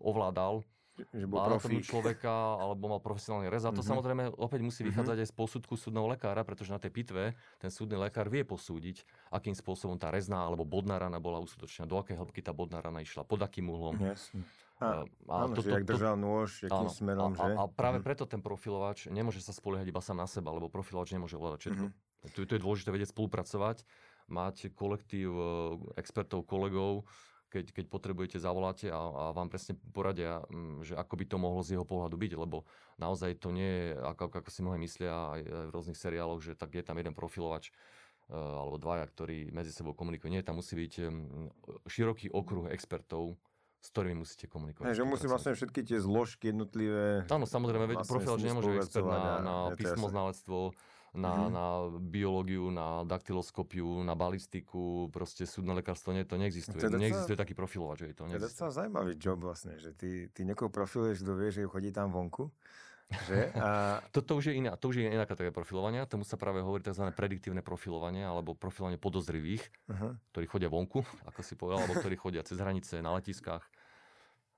ovládal 0.00 0.64
že 1.08 1.26
bol 1.26 1.40
profík. 1.40 1.86
človeka, 1.86 2.60
alebo 2.60 2.92
mal 2.92 3.00
profesionálny 3.00 3.48
rez. 3.48 3.64
A 3.64 3.72
to 3.72 3.80
mm-hmm. 3.80 3.90
samozrejme 3.90 4.24
opäť 4.36 4.60
musí 4.60 4.80
vychádzať 4.84 5.16
mm-hmm. 5.16 5.30
aj 5.30 5.32
z 5.32 5.38
posudku 5.38 5.74
súdneho 5.80 6.06
lekára, 6.10 6.44
pretože 6.44 6.70
na 6.70 6.80
tej 6.80 6.92
pitve 6.92 7.32
ten 7.56 7.70
súdny 7.72 7.96
lekár 7.96 8.28
vie 8.28 8.44
posúdiť, 8.44 9.02
akým 9.32 9.56
spôsobom 9.56 9.96
tá 9.96 10.12
rezná 10.12 10.44
alebo 10.44 10.68
bodná 10.68 11.00
rana 11.00 11.16
bola 11.18 11.40
uskutočnená, 11.40 11.88
do 11.88 11.96
akej 12.00 12.16
hĺbky 12.20 12.40
tá 12.44 12.52
bodná 12.52 12.84
rana 12.84 13.00
išla, 13.00 13.24
pod 13.24 13.40
akým 13.40 13.68
uhlom. 13.72 13.96
Jasne. 14.00 14.44
A, 14.80 15.04
a 15.04 15.34
áno, 15.44 15.52
to, 15.52 15.60
že 15.60 15.84
to, 15.84 15.92
držal 15.92 16.16
nôž, 16.16 16.64
akým 16.64 16.88
áno, 16.88 16.92
smerom, 16.92 17.32
a, 17.36 17.44
že? 17.44 17.52
A, 17.52 17.60
a 17.60 17.64
práve 17.68 18.00
mm. 18.00 18.04
preto 18.04 18.24
ten 18.24 18.40
profilovač 18.40 19.12
nemôže 19.12 19.44
sa 19.44 19.52
spoliehať 19.52 19.92
iba 19.92 20.00
sám 20.00 20.24
na 20.24 20.28
seba, 20.28 20.48
lebo 20.56 20.72
profilovač 20.72 21.12
nemôže 21.12 21.36
ovládať 21.36 21.68
všetko. 21.68 21.84
Mm-hmm. 21.92 22.32
To, 22.32 22.38
to 22.48 22.52
je 22.56 22.64
dôležité 22.64 22.88
vedieť 22.88 23.12
spolupracovať, 23.12 23.84
mať 24.32 24.72
kolektív 24.72 25.30
eh, 25.36 25.44
expertov, 26.00 26.48
kolegov, 26.48 27.04
keď, 27.50 27.74
keď 27.74 27.84
potrebujete, 27.90 28.38
zavoláte 28.38 28.86
a, 28.88 28.96
a 28.96 29.24
vám 29.34 29.50
presne 29.50 29.74
poradia, 29.90 30.40
mm, 30.46 30.86
že 30.86 30.94
ako 30.94 31.14
by 31.18 31.24
to 31.26 31.36
mohlo 31.36 31.60
z 31.66 31.74
jeho 31.74 31.84
pohľadu 31.84 32.14
byť, 32.14 32.32
lebo 32.38 32.62
naozaj 33.02 33.42
to 33.42 33.50
nie 33.50 33.66
je, 33.66 33.86
ako, 33.98 34.30
ako 34.30 34.50
si 34.54 34.60
mnohé 34.62 34.78
myslia 34.78 35.12
aj 35.12 35.40
v 35.42 35.70
rôznych 35.74 35.98
seriáloch, 35.98 36.38
že 36.38 36.54
tak 36.54 36.78
je 36.78 36.86
tam 36.86 36.94
jeden 36.96 37.12
profilovač 37.12 37.68
e, 37.68 37.72
alebo 38.38 38.78
dvaja, 38.78 39.04
ktorí 39.10 39.50
medzi 39.50 39.74
sebou 39.74 39.92
komunikujú. 39.98 40.30
Nie, 40.30 40.46
tam 40.46 40.62
musí 40.62 40.78
byť 40.78 40.92
mm, 41.10 41.46
široký 41.90 42.30
okruh 42.30 42.70
expertov, 42.70 43.34
s 43.80 43.88
ktorými 43.90 44.22
musíte 44.22 44.46
komunikovať. 44.46 44.92
že 44.92 45.08
musí 45.08 45.24
vlastne 45.24 45.56
všetky 45.56 45.80
tie 45.82 45.98
zložky 45.98 46.52
jednotlivé... 46.52 47.24
Áno, 47.32 47.48
samozrejme, 47.48 47.88
vlastne 47.88 48.12
profilovač 48.12 48.40
nemôže 48.44 48.70
expert 48.76 49.08
na, 49.08 49.40
na 49.40 49.56
písmoznalectvo, 49.72 50.76
na, 51.10 51.32
mm-hmm. 51.34 51.50
na 51.50 51.64
biológiu, 51.98 52.70
na 52.70 53.02
daktyloskopiu, 53.02 54.06
na 54.06 54.14
balistiku, 54.14 55.10
proste 55.10 55.42
súdne 55.42 55.74
lekárstvo, 55.74 56.14
nie, 56.14 56.22
to 56.22 56.38
neexistuje. 56.38 56.78
Teda 56.78 57.02
neexistuje 57.02 57.34
sa, 57.34 57.42
taký 57.42 57.54
profilovač, 57.58 58.06
že 58.06 58.14
to 58.14 58.30
neexistuje. 58.30 58.38
To 58.38 58.46
je 58.46 58.50
docela 58.54 58.70
zaujímavý 58.70 59.12
job 59.18 59.38
vlastne, 59.42 59.74
že 59.82 59.90
ty, 59.98 60.30
ty 60.30 60.46
niekoho 60.46 60.70
profiluješ, 60.70 61.26
kto 61.26 61.32
vie, 61.34 61.48
že 61.50 61.66
chodí 61.66 61.90
tam 61.90 62.14
vonku. 62.14 62.54
Že? 63.10 63.50
A... 63.58 63.98
to, 64.14 64.22
to, 64.22 64.38
už 64.38 64.44
je 64.50 64.62
iná, 64.62 64.78
to 64.78 64.94
už 64.94 65.02
je 65.02 65.10
iná 65.10 65.26
kategória 65.26 65.50
profilovania, 65.50 66.06
tomu 66.06 66.22
sa 66.22 66.38
práve 66.38 66.62
hovorí 66.62 66.86
tzv. 66.86 67.10
prediktívne 67.10 67.58
profilovanie 67.58 68.22
alebo 68.22 68.54
profilovanie 68.54 69.02
podozrivých, 69.02 69.66
uh-huh. 69.90 70.14
ktorí 70.30 70.46
chodia 70.46 70.70
vonku, 70.70 71.02
ako 71.30 71.40
si 71.42 71.58
povedal, 71.58 71.82
alebo 71.82 71.98
ktorí 71.98 72.14
chodia 72.14 72.46
cez 72.46 72.62
hranice 72.62 73.02
na 73.02 73.18
letiskách 73.18 73.66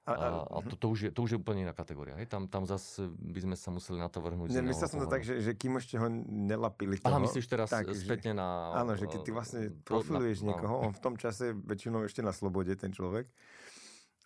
a, 0.03 0.12
a, 0.19 0.29
a 0.43 0.59
to, 0.67 0.75
to, 0.75 0.87
už 0.91 0.99
je, 1.07 1.11
to 1.15 1.23
už 1.23 1.31
je 1.31 1.38
úplne 1.38 1.62
iná 1.62 1.71
kategória. 1.71 2.19
Hej? 2.19 2.27
Tam, 2.27 2.51
tam 2.51 2.67
zase 2.67 3.07
by 3.07 3.38
sme 3.38 3.55
sa 3.55 3.71
museli 3.71 4.03
na 4.03 4.11
to 4.11 4.19
vrhnúť. 4.19 4.51
Ne, 4.51 4.67
myslel 4.67 4.91
som 4.91 4.99
to 4.99 5.07
tak, 5.07 5.23
že, 5.23 5.38
že 5.38 5.55
kým 5.55 5.79
ešte 5.79 5.95
ho 5.95 6.11
nelapili 6.27 6.99
toho. 6.99 7.07
Aha, 7.07 7.23
myslíš 7.23 7.47
teraz 7.47 7.71
tak, 7.71 7.87
spätne 7.95 8.35
že, 8.35 8.41
na... 8.43 8.75
Áno, 8.83 8.99
že 8.99 9.07
keď 9.07 9.21
ty 9.23 9.31
vlastne 9.31 9.71
profiluješ 9.87 10.43
na, 10.43 10.59
niekoho, 10.59 10.83
on 10.83 10.91
v 10.91 10.99
tom 10.99 11.15
čase 11.15 11.55
väčšinou 11.55 12.03
ešte 12.03 12.19
na 12.19 12.35
slobode, 12.35 12.75
ten 12.75 12.91
človek, 12.91 13.31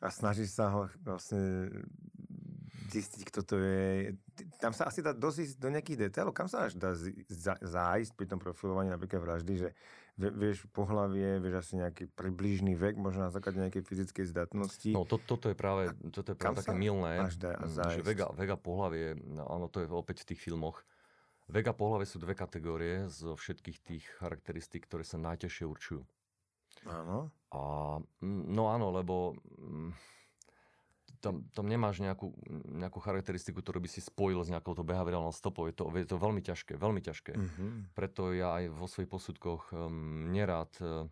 a 0.00 0.08
snaží 0.08 0.48
sa 0.48 0.72
ho 0.72 0.88
vlastne 1.04 1.68
zistiť, 2.92 3.20
kto 3.28 3.40
to 3.44 3.54
je. 3.60 4.16
Tam 4.60 4.72
sa 4.72 4.88
asi 4.88 5.00
dá 5.04 5.12
dosť 5.12 5.60
do 5.60 5.68
nejakých 5.68 6.08
detailov. 6.08 6.36
Kam 6.36 6.48
sa 6.48 6.68
až 6.68 6.76
dá 6.76 6.96
zájsť 7.60 8.12
pri 8.16 8.26
tom 8.28 8.40
profilovaní 8.40 8.92
napríklad 8.92 9.20
vraždy, 9.24 9.54
že 9.56 9.68
vieš 10.16 10.64
pohlavie, 10.72 11.36
vieš 11.44 11.54
asi 11.60 11.72
nejaký 11.76 12.08
približný 12.16 12.72
vek, 12.72 12.96
možno 12.96 13.28
na 13.28 13.32
základe 13.32 13.60
nejakej 13.60 13.84
fyzickej 13.84 14.24
zdatnosti. 14.32 14.90
No 14.96 15.04
to, 15.04 15.20
toto 15.20 15.52
je 15.52 15.56
práve, 15.56 15.92
toto 16.08 16.32
je 16.32 16.36
práve 16.36 16.64
také 16.64 16.72
milné, 16.72 17.28
že 17.28 18.00
vega, 18.00 18.32
vega 18.32 18.56
pohlavie, 18.56 19.12
no, 19.20 19.44
áno, 19.44 19.68
to 19.68 19.84
je 19.84 19.86
opäť 19.92 20.24
v 20.24 20.32
tých 20.32 20.40
filmoch, 20.40 20.80
vega 21.52 21.76
pohlavie 21.76 22.08
sú 22.08 22.16
dve 22.16 22.32
kategórie 22.32 23.12
zo 23.12 23.36
všetkých 23.36 23.78
tých 23.84 24.04
charakteristík, 24.16 24.88
ktoré 24.88 25.04
sa 25.04 25.20
najťažšie 25.20 25.64
určujú. 25.68 26.02
Áno. 26.88 27.28
A, 27.52 27.60
no 28.24 28.62
áno, 28.72 28.88
lebo 28.96 29.36
tam, 31.20 31.48
tam 31.52 31.66
nemáš 31.66 32.00
nejakú, 32.00 32.32
nejakú 32.70 32.98
charakteristiku, 33.00 33.60
ktorú 33.60 33.82
by 33.82 33.88
si 33.90 34.00
spojil 34.04 34.42
s 34.44 34.52
nejakou 34.52 34.76
behaviorálnou 34.76 35.32
stopou. 35.32 35.66
Je 35.68 35.74
to, 35.74 35.88
je 35.92 36.06
to 36.06 36.16
veľmi 36.16 36.40
ťažké, 36.40 36.76
veľmi 36.76 37.00
ťažké. 37.02 37.32
Mm-hmm. 37.34 37.70
Preto 37.96 38.30
ja 38.36 38.60
aj 38.62 38.72
vo 38.72 38.86
svojich 38.86 39.10
posudkoch 39.10 39.72
um, 39.72 40.30
nerád 40.30 40.72
uh, 40.80 41.08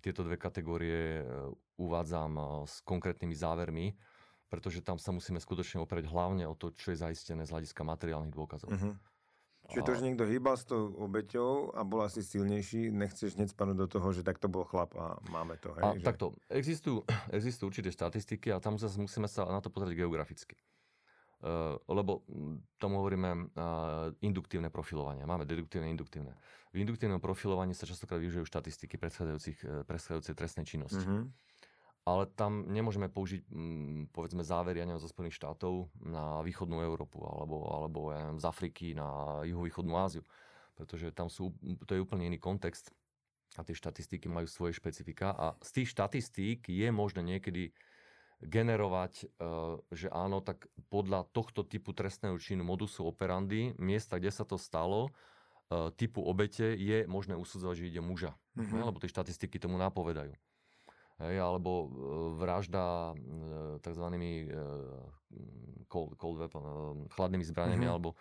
tieto 0.00 0.24
dve 0.24 0.40
kategórie 0.40 1.20
uvádzam 1.76 2.64
s 2.64 2.80
konkrétnymi 2.88 3.36
závermi, 3.36 3.86
pretože 4.48 4.80
tam 4.80 4.96
sa 4.96 5.12
musíme 5.12 5.38
skutočne 5.38 5.82
oprieť 5.84 6.08
hlavne 6.08 6.48
o 6.48 6.56
to, 6.56 6.72
čo 6.72 6.94
je 6.94 7.02
zaistené 7.04 7.44
z 7.44 7.52
hľadiska 7.52 7.84
materiálnych 7.84 8.32
dôkazov. 8.32 8.72
Uh-huh. 8.72 8.96
Čiže 9.70 9.86
to, 9.86 9.92
že 9.94 10.02
niekto 10.02 10.24
hýbal 10.26 10.58
s 10.58 10.66
tou 10.66 10.90
obeťou 10.98 11.72
a 11.78 11.86
bol 11.86 12.02
asi 12.02 12.26
silnejší, 12.26 12.90
nechceš 12.90 13.38
hneď 13.38 13.54
spadnúť 13.54 13.78
do 13.78 13.86
toho, 13.86 14.08
že 14.10 14.26
tak 14.26 14.42
to 14.42 14.50
bol 14.50 14.66
chlap 14.66 14.90
a 14.98 15.16
máme 15.30 15.54
to. 15.62 15.70
Hej, 15.78 15.82
a, 15.86 15.88
že... 15.94 16.04
Takto, 16.04 16.34
existujú, 16.50 17.06
existujú 17.38 17.70
určité 17.70 17.88
štatistiky 17.94 18.50
a 18.50 18.58
tam 18.58 18.76
zase 18.76 18.98
musíme 18.98 19.30
sa 19.30 19.46
na 19.46 19.62
to 19.62 19.70
pozrieť 19.70 19.94
geograficky. 19.94 20.58
Uh, 21.40 21.80
lebo 21.88 22.20
tomu 22.76 23.00
hovoríme 23.00 23.30
uh, 23.32 24.12
induktívne 24.20 24.68
profilovanie. 24.68 25.24
Máme 25.24 25.48
deduktívne, 25.48 25.88
induktívne. 25.88 26.36
V 26.68 26.84
induktívnom 26.84 27.16
profilovaní 27.16 27.72
sa 27.72 27.88
častokrát 27.88 28.20
využijú 28.20 28.44
štatistiky 28.44 29.00
predchádzajúcich, 29.00 29.58
uh, 29.64 29.80
predchádzajúcej 29.88 30.34
trestnej 30.36 30.68
činnosti. 30.68 31.00
Mm-hmm 31.00 31.49
ale 32.10 32.26
tam 32.34 32.66
nemôžeme 32.66 33.06
použiť 33.06 33.46
mm, 33.46 34.10
povedzme 34.10 34.42
závery 34.42 34.82
ja 34.82 34.86
neviem, 34.86 35.02
zo 35.02 35.10
Spojených 35.10 35.38
štátov 35.38 35.86
na 36.02 36.42
východnú 36.42 36.82
Európu 36.82 37.22
alebo, 37.22 37.70
alebo 37.70 38.00
ja 38.10 38.18
neviem, 38.26 38.42
z 38.42 38.46
Afriky 38.50 38.86
na 38.98 39.40
juhovýchodnú 39.46 39.94
Áziu, 39.94 40.26
pretože 40.74 41.14
tam 41.14 41.30
sú, 41.30 41.54
to 41.86 41.94
je 41.94 42.02
úplne 42.02 42.26
iný 42.26 42.42
kontext 42.42 42.90
a 43.58 43.62
tie 43.62 43.74
štatistiky 43.74 44.26
majú 44.26 44.46
svoje 44.50 44.74
špecifika 44.78 45.34
a 45.34 45.46
z 45.62 45.70
tých 45.82 45.88
štatistík 45.94 46.66
je 46.66 46.88
možné 46.90 47.22
niekedy 47.22 47.70
generovať, 48.40 49.12
e, 49.20 49.46
že 49.92 50.08
áno, 50.08 50.40
tak 50.40 50.64
podľa 50.88 51.28
tohto 51.28 51.60
typu 51.60 51.92
trestného 51.92 52.40
činu 52.40 52.64
modusu 52.64 53.04
operandi, 53.04 53.76
miesta, 53.76 54.16
kde 54.16 54.32
sa 54.32 54.48
to 54.48 54.56
stalo, 54.56 55.12
e, 55.68 55.90
typu 55.92 56.24
obete 56.24 56.72
je 56.72 57.04
možné 57.04 57.36
usudzovať, 57.36 57.76
že 57.76 57.88
ide 57.92 58.00
muža. 58.00 58.32
Mm-hmm. 58.56 58.80
Lebo 58.80 58.96
tie 58.96 59.12
štatistiky 59.12 59.60
tomu 59.60 59.76
napovedajú 59.76 60.32
hej, 61.20 61.36
alebo 61.38 61.70
e, 61.84 61.88
vražda 62.40 63.12
e, 63.12 63.82
tzv. 63.84 64.06
E, 64.08 64.32
cold, 65.90 66.14
cold 66.16 66.38
weapon, 66.38 66.64
chladnými 67.12 67.44
zbraniami, 67.44 67.84
mm-hmm. 67.84 67.94
alebo 67.94 68.14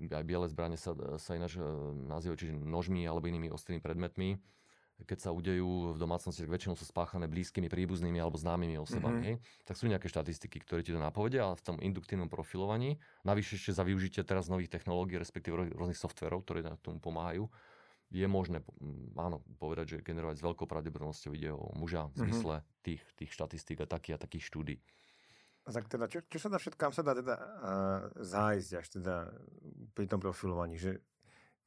aj 0.00 0.24
biele 0.24 0.48
zbranie 0.48 0.80
sa, 0.80 0.96
sa 1.20 1.36
ináč 1.36 1.60
nazývajú, 2.08 2.36
čiže 2.40 2.54
nožmi 2.56 3.04
alebo 3.04 3.28
inými 3.28 3.52
ostrými 3.52 3.84
predmetmi. 3.84 4.40
Keď 5.00 5.16
sa 5.16 5.30
udejú 5.32 5.96
v 5.96 5.98
domácnosti, 6.00 6.44
tak 6.44 6.52
väčšinou 6.52 6.76
sú 6.76 6.84
spáchané 6.84 7.24
blízkymi, 7.24 7.72
príbuznými 7.72 8.20
alebo 8.20 8.36
známymi 8.36 8.76
osobami. 8.76 9.36
Mm-hmm. 9.36 9.64
Tak 9.64 9.76
sú 9.76 9.88
nejaké 9.88 10.12
štatistiky, 10.12 10.60
ktoré 10.60 10.84
ti 10.84 10.92
to 10.92 11.00
napovedia, 11.00 11.48
ale 11.48 11.56
v 11.56 11.64
tom 11.64 11.76
induktívnom 11.80 12.28
profilovaní, 12.28 13.00
navyše 13.24 13.56
ešte 13.56 13.76
za 13.76 13.84
využitie 13.84 14.20
teraz 14.24 14.52
nových 14.52 14.68
technológií, 14.68 15.16
respektíve 15.16 15.72
rôznych 15.72 15.96
softverov, 15.96 16.44
ktoré 16.44 16.64
tomu 16.84 17.00
pomáhajú, 17.00 17.48
je 18.10 18.26
možné, 18.26 18.58
áno, 19.14 19.42
povedať, 19.62 19.96
že 19.98 20.06
generovať 20.06 20.42
s 20.42 20.46
veľkou 20.46 20.66
pravdepodobnosťou 20.66 21.32
ide 21.38 21.54
o 21.54 21.70
muža 21.78 22.10
v 22.10 22.14
mhm. 22.14 22.20
zmysle 22.26 22.54
mm-hmm. 22.58 22.82
tých, 22.82 23.02
tých 23.16 23.30
štatistík 23.30 23.78
a 23.82 23.86
takých 23.86 24.18
a 24.18 24.22
takých 24.22 24.44
štúdí. 24.50 24.76
Tak 25.70 25.86
teda, 25.86 26.10
čo, 26.10 26.26
čo 26.26 26.38
sa 26.42 26.48
dá 26.50 26.58
všetko, 26.58 26.80
kam 26.80 26.90
sa 26.90 27.06
dá 27.06 27.14
teda 27.14 27.36
uh, 27.36 27.44
zájsť 28.18 28.70
až 28.74 28.86
teda 28.90 29.14
pri 29.94 30.06
tom 30.10 30.18
profilovaní, 30.18 30.74
že 30.74 30.98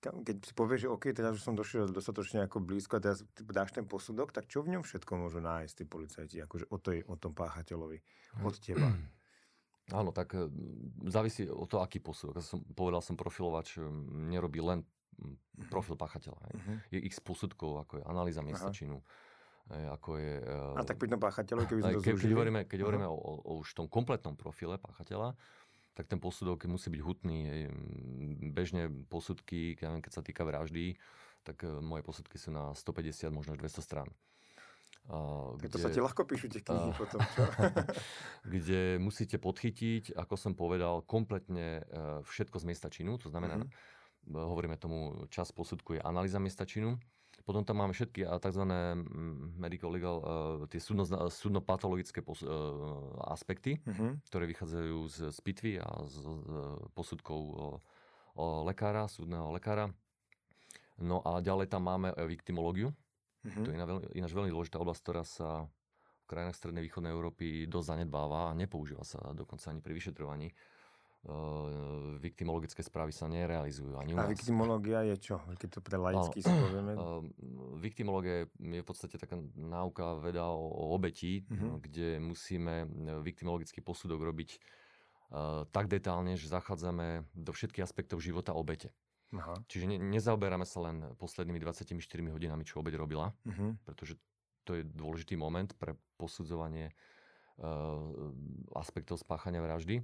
keď 0.03 0.37
si 0.43 0.51
povieš, 0.51 0.79
že 0.83 0.89
OK, 0.91 1.15
teraz 1.15 1.39
už 1.39 1.43
som 1.47 1.55
došiel 1.55 1.87
dostatočne 1.87 2.43
ako 2.43 2.59
blízko 2.59 2.99
a 2.99 3.03
teraz 3.07 3.23
dáš 3.39 3.71
ten 3.71 3.87
posudok, 3.87 4.35
tak 4.35 4.51
čo 4.51 4.59
v 4.59 4.75
ňom 4.75 4.83
všetko 4.83 5.15
môžu 5.15 5.39
nájsť 5.39 5.73
tí 5.79 5.83
policajti, 5.87 6.35
akože 6.43 6.67
o, 6.67 6.77
tej, 6.81 7.07
o 7.07 7.15
tom 7.15 7.31
páchateľovi, 7.31 8.03
od 8.43 8.55
teba? 8.59 8.91
Áno, 9.91 10.15
tak 10.15 10.35
závisí 11.07 11.47
o 11.47 11.67
to, 11.67 11.79
aký 11.79 12.03
posudok. 12.03 12.39
Som, 12.39 12.63
povedal 12.71 12.99
som, 12.99 13.19
profilovač 13.19 13.79
nerobí 14.11 14.59
len. 14.63 14.83
Profil 15.69 15.95
páchateľa. 15.95 16.39
Uh-huh. 16.39 16.77
Je 16.89 16.99
x 17.05 17.21
posudkov, 17.21 17.85
ako 17.85 17.93
je 18.01 18.03
analýza 18.09 18.41
miesta 18.41 18.73
činu, 18.73 18.99
ako 19.69 20.17
je... 20.19 20.33
A 20.75 20.83
tak 20.83 20.99
pri 20.99 21.07
tom 21.07 21.21
páchateľovi, 21.21 21.65
keby 21.69 21.79
sme 21.81 21.93
to 21.95 22.03
keď, 22.03 22.15
keď 22.19 22.31
hovoríme, 22.33 22.61
keď 22.65 22.77
uh-huh. 22.77 22.85
hovoríme 22.89 23.07
o, 23.07 23.15
o, 23.15 23.51
už 23.61 23.77
tom 23.77 23.87
kompletnom 23.87 24.35
profile 24.35 24.75
páchateľa, 24.81 25.37
tak 25.93 26.09
ten 26.09 26.17
posudok 26.17 26.65
musí 26.65 26.89
byť 26.89 27.01
hutný. 27.05 27.39
Hej. 27.45 27.61
Bežne 28.49 28.89
posudky, 29.07 29.77
keď 29.77 30.09
sa 30.09 30.25
týka 30.25 30.41
vraždy, 30.41 30.97
tak 31.45 31.61
e, 31.61 31.69
moje 31.69 32.01
posudky 32.01 32.41
sú 32.41 32.49
na 32.49 32.73
150, 32.73 33.29
možno 33.29 33.53
200 33.53 33.77
strán. 33.85 34.09
Uh, 35.03 35.59
kde, 35.59 35.67
to 35.67 35.83
sa 35.83 35.91
ti 35.91 35.99
ľahko 35.99 36.23
píšu 36.23 36.47
tie 36.47 36.63
knihy 36.63 36.89
uh, 36.89 36.95
potom, 36.95 37.19
čo? 37.35 37.43
kde 38.55 38.95
musíte 39.03 39.35
podchytiť, 39.35 40.15
ako 40.15 40.39
som 40.39 40.55
povedal, 40.55 41.03
kompletne 41.03 41.83
uh, 41.83 42.23
všetko 42.23 42.63
z 42.63 42.65
miesta 42.71 42.87
činu, 42.87 43.19
to 43.19 43.27
znamená 43.27 43.59
uh-huh 43.59 43.91
hovoríme 44.31 44.79
tomu 44.79 45.27
čas 45.27 45.51
posudku 45.51 45.97
je 45.97 46.01
analýza 46.01 46.39
miesta 46.39 46.63
činu. 46.63 46.95
Potom 47.43 47.67
tam 47.67 47.83
máme 47.83 47.91
všetky 47.91 48.23
tzv. 48.39 48.63
medical 49.59 49.91
legal, 49.91 50.17
uh, 50.23 50.27
tie 50.71 50.79
súdno, 50.79 51.03
súdno-patologické 51.27 52.23
pos, 52.23 52.39
uh, 52.39 52.49
aspekty, 53.27 53.83
uh-huh. 53.83 54.15
ktoré 54.31 54.47
vychádzajú 54.47 54.97
z, 55.11 55.17
z 55.27 55.39
pitvy 55.43 55.71
a 55.83 56.07
z, 56.07 56.23
z 56.23 56.49
posudkov 56.95 57.39
o, 57.43 57.67
o 58.39 58.45
lekára, 58.63 59.11
súdneho 59.11 59.51
lekára. 59.51 59.91
No 61.03 61.19
a 61.19 61.43
ďalej 61.43 61.67
tam 61.67 61.83
máme 61.83 62.15
viktimológiu. 62.15 62.95
Uh-huh. 63.43 63.59
To 63.59 63.67
je 63.67 63.75
ináč 64.15 64.31
veľmi 64.31 64.47
dôležitá 64.47 64.79
oblasť, 64.79 65.01
ktorá 65.03 65.23
sa 65.27 65.67
v 66.23 66.25
krajinách 66.31 66.55
Strednej 66.55 66.87
východnej 66.87 67.11
Európy 67.11 67.67
dosť 67.67 67.87
zanedbáva 67.91 68.55
a 68.55 68.55
nepoužíva 68.55 69.03
sa 69.03 69.19
dokonca 69.35 69.67
ani 69.67 69.83
pri 69.83 69.91
vyšetrovaní 69.91 70.47
viktimologické 72.19 72.83
správy 72.83 73.15
sa 73.15 73.31
nerealizujú 73.31 73.95
ani. 73.95 74.11
A 74.11 74.27
viktimológia 74.27 75.07
je 75.07 75.15
čo? 75.15 75.39
Keď 75.55 75.69
to 75.71 75.79
pre 75.79 75.95
laicky 75.95 76.43
si 76.43 76.51
povieme? 76.51 76.91
Uh, 76.99 77.23
viktimológia 77.79 78.51
je 78.59 78.79
v 78.83 78.87
podstate 78.87 79.15
taká 79.15 79.39
náuka, 79.55 80.19
veda 80.19 80.51
o, 80.51 80.67
o 80.67 80.83
obeti, 80.91 81.47
uh-huh. 81.47 81.79
kde 81.79 82.19
musíme 82.19 82.87
viktimologický 83.23 83.79
posudok 83.79 84.19
robiť 84.19 84.49
uh, 84.51 85.63
tak 85.71 85.87
detálne, 85.87 86.35
že 86.35 86.51
zachádzame 86.51 87.23
do 87.31 87.51
všetkých 87.55 87.87
aspektov 87.87 88.19
života 88.19 88.51
obete. 88.51 88.91
Aha. 89.31 89.55
Čiže 89.71 89.95
ne, 89.95 89.97
nezaoberáme 89.97 90.67
sa 90.67 90.91
len 90.91 91.07
poslednými 91.15 91.57
24 91.57 91.95
hodinami, 92.35 92.67
čo 92.67 92.83
obeť 92.83 92.99
robila, 92.99 93.31
uh-huh. 93.47 93.79
pretože 93.87 94.19
to 94.67 94.75
je 94.75 94.83
dôležitý 94.83 95.39
moment 95.39 95.71
pre 95.79 95.95
posudzovanie 96.19 96.91
uh, 96.91 98.11
aspektov 98.75 99.23
spáchania 99.23 99.63
vraždy 99.63 100.03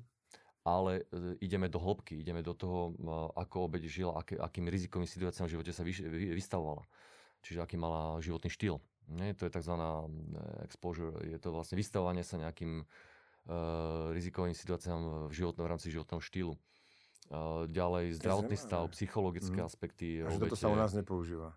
ale 0.69 1.09
e, 1.09 1.41
ideme 1.41 1.65
do 1.65 1.81
hĺbky, 1.81 2.21
ideme 2.21 2.45
do 2.45 2.53
toho, 2.53 2.93
ako 3.33 3.65
obeď 3.65 3.83
žila, 3.89 4.13
aký, 4.21 4.37
akým 4.37 4.69
rizikovým 4.69 5.09
situáciám 5.09 5.49
v 5.49 5.53
živote 5.57 5.71
sa 5.73 5.81
vystavovala. 6.35 6.85
Čiže 7.41 7.63
aký 7.63 7.75
mala 7.79 8.21
životný 8.21 8.51
štýl. 8.51 8.77
Nie? 9.09 9.33
To 9.33 9.49
je 9.49 9.51
tzv. 9.51 9.73
E, 9.73 9.87
exposure, 10.65 11.13
je 11.25 11.39
to 11.41 11.49
vlastne 11.49 11.75
vystavovanie 11.75 12.21
sa 12.21 12.37
nejakým 12.37 12.85
uh, 13.49 14.13
rizikovým 14.13 14.53
situáciám 14.53 15.29
v, 15.29 15.33
životnom, 15.33 15.65
v 15.65 15.71
rámci 15.71 15.87
životného 15.89 16.21
štýlu. 16.21 16.53
Uh, 17.29 17.69
ďalej 17.69 18.17
zdravotný 18.17 18.57
stav, 18.57 18.89
psychologické 18.93 19.61
mm. 19.61 19.65
aspekty. 19.65 20.25
A 20.25 20.33
že 20.33 20.41
toto 20.41 20.57
sa 20.57 20.69
u 20.69 20.77
nás 20.77 20.93
nepoužíva? 20.97 21.53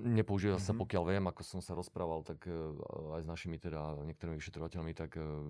Nepoužíva 0.00 0.56
mm-hmm. 0.56 0.66
sa, 0.66 0.72
mhm. 0.74 0.80
pokiaľ 0.80 1.02
viem, 1.12 1.24
ako 1.28 1.42
som 1.44 1.60
sa 1.60 1.76
rozprával, 1.76 2.24
tak 2.24 2.48
uh, 2.48 3.20
aj 3.20 3.22
s 3.24 3.28
našimi 3.28 3.56
teda 3.60 4.00
niektorými 4.04 4.40
vyšetrovateľmi, 4.40 4.92
tak 4.96 5.20
uh, 5.20 5.44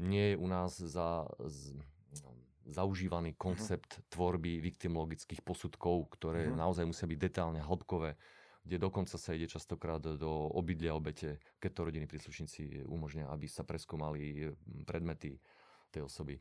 nie 0.00 0.32
je 0.32 0.36
u 0.36 0.46
nás 0.48 0.76
za, 0.80 1.28
z, 1.44 1.76
zaužívaný 2.66 3.34
mhm. 3.34 3.38
koncept 3.38 3.90
uh-huh. 3.98 4.04
tvorby 4.08 4.62
viktimologických 4.62 5.42
posudkov, 5.42 6.12
ktoré 6.16 6.48
uh-huh. 6.48 6.58
naozaj 6.58 6.86
musia 6.86 7.10
byť 7.10 7.18
detálne, 7.18 7.60
hĺbkové, 7.60 8.16
kde 8.62 8.76
dokonca 8.78 9.18
sa 9.18 9.34
ide 9.34 9.50
častokrát 9.50 9.98
do 9.98 10.30
obydlia 10.54 10.94
obete, 10.94 11.42
keď 11.58 11.70
to 11.74 11.86
rodiny 11.90 12.06
príslušníci 12.06 12.86
umožnia, 12.86 13.26
aby 13.26 13.50
sa 13.50 13.66
preskúmali 13.66 14.54
predmety 14.86 15.42
tej 15.90 16.06
osoby. 16.06 16.38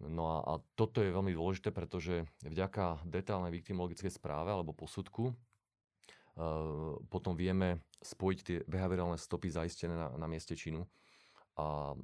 No 0.00 0.34
a, 0.34 0.36
a 0.42 0.52
toto 0.74 0.98
je 0.98 1.14
veľmi 1.14 1.30
dôležité, 1.30 1.70
pretože 1.70 2.26
vďaka 2.42 3.04
detálnej 3.06 3.54
viktimologickej 3.54 4.10
správe 4.10 4.50
alebo 4.50 4.74
posudku 4.74 5.30
uh, 5.30 5.34
potom 7.06 7.38
vieme 7.38 7.84
spojiť 8.02 8.38
tie 8.42 8.56
behaviorálne 8.64 9.20
stopy 9.20 9.52
zaistené 9.52 9.94
na, 9.94 10.08
na 10.16 10.26
mieste 10.26 10.56
činu 10.56 10.88
a 11.60 11.92
e, 11.92 11.96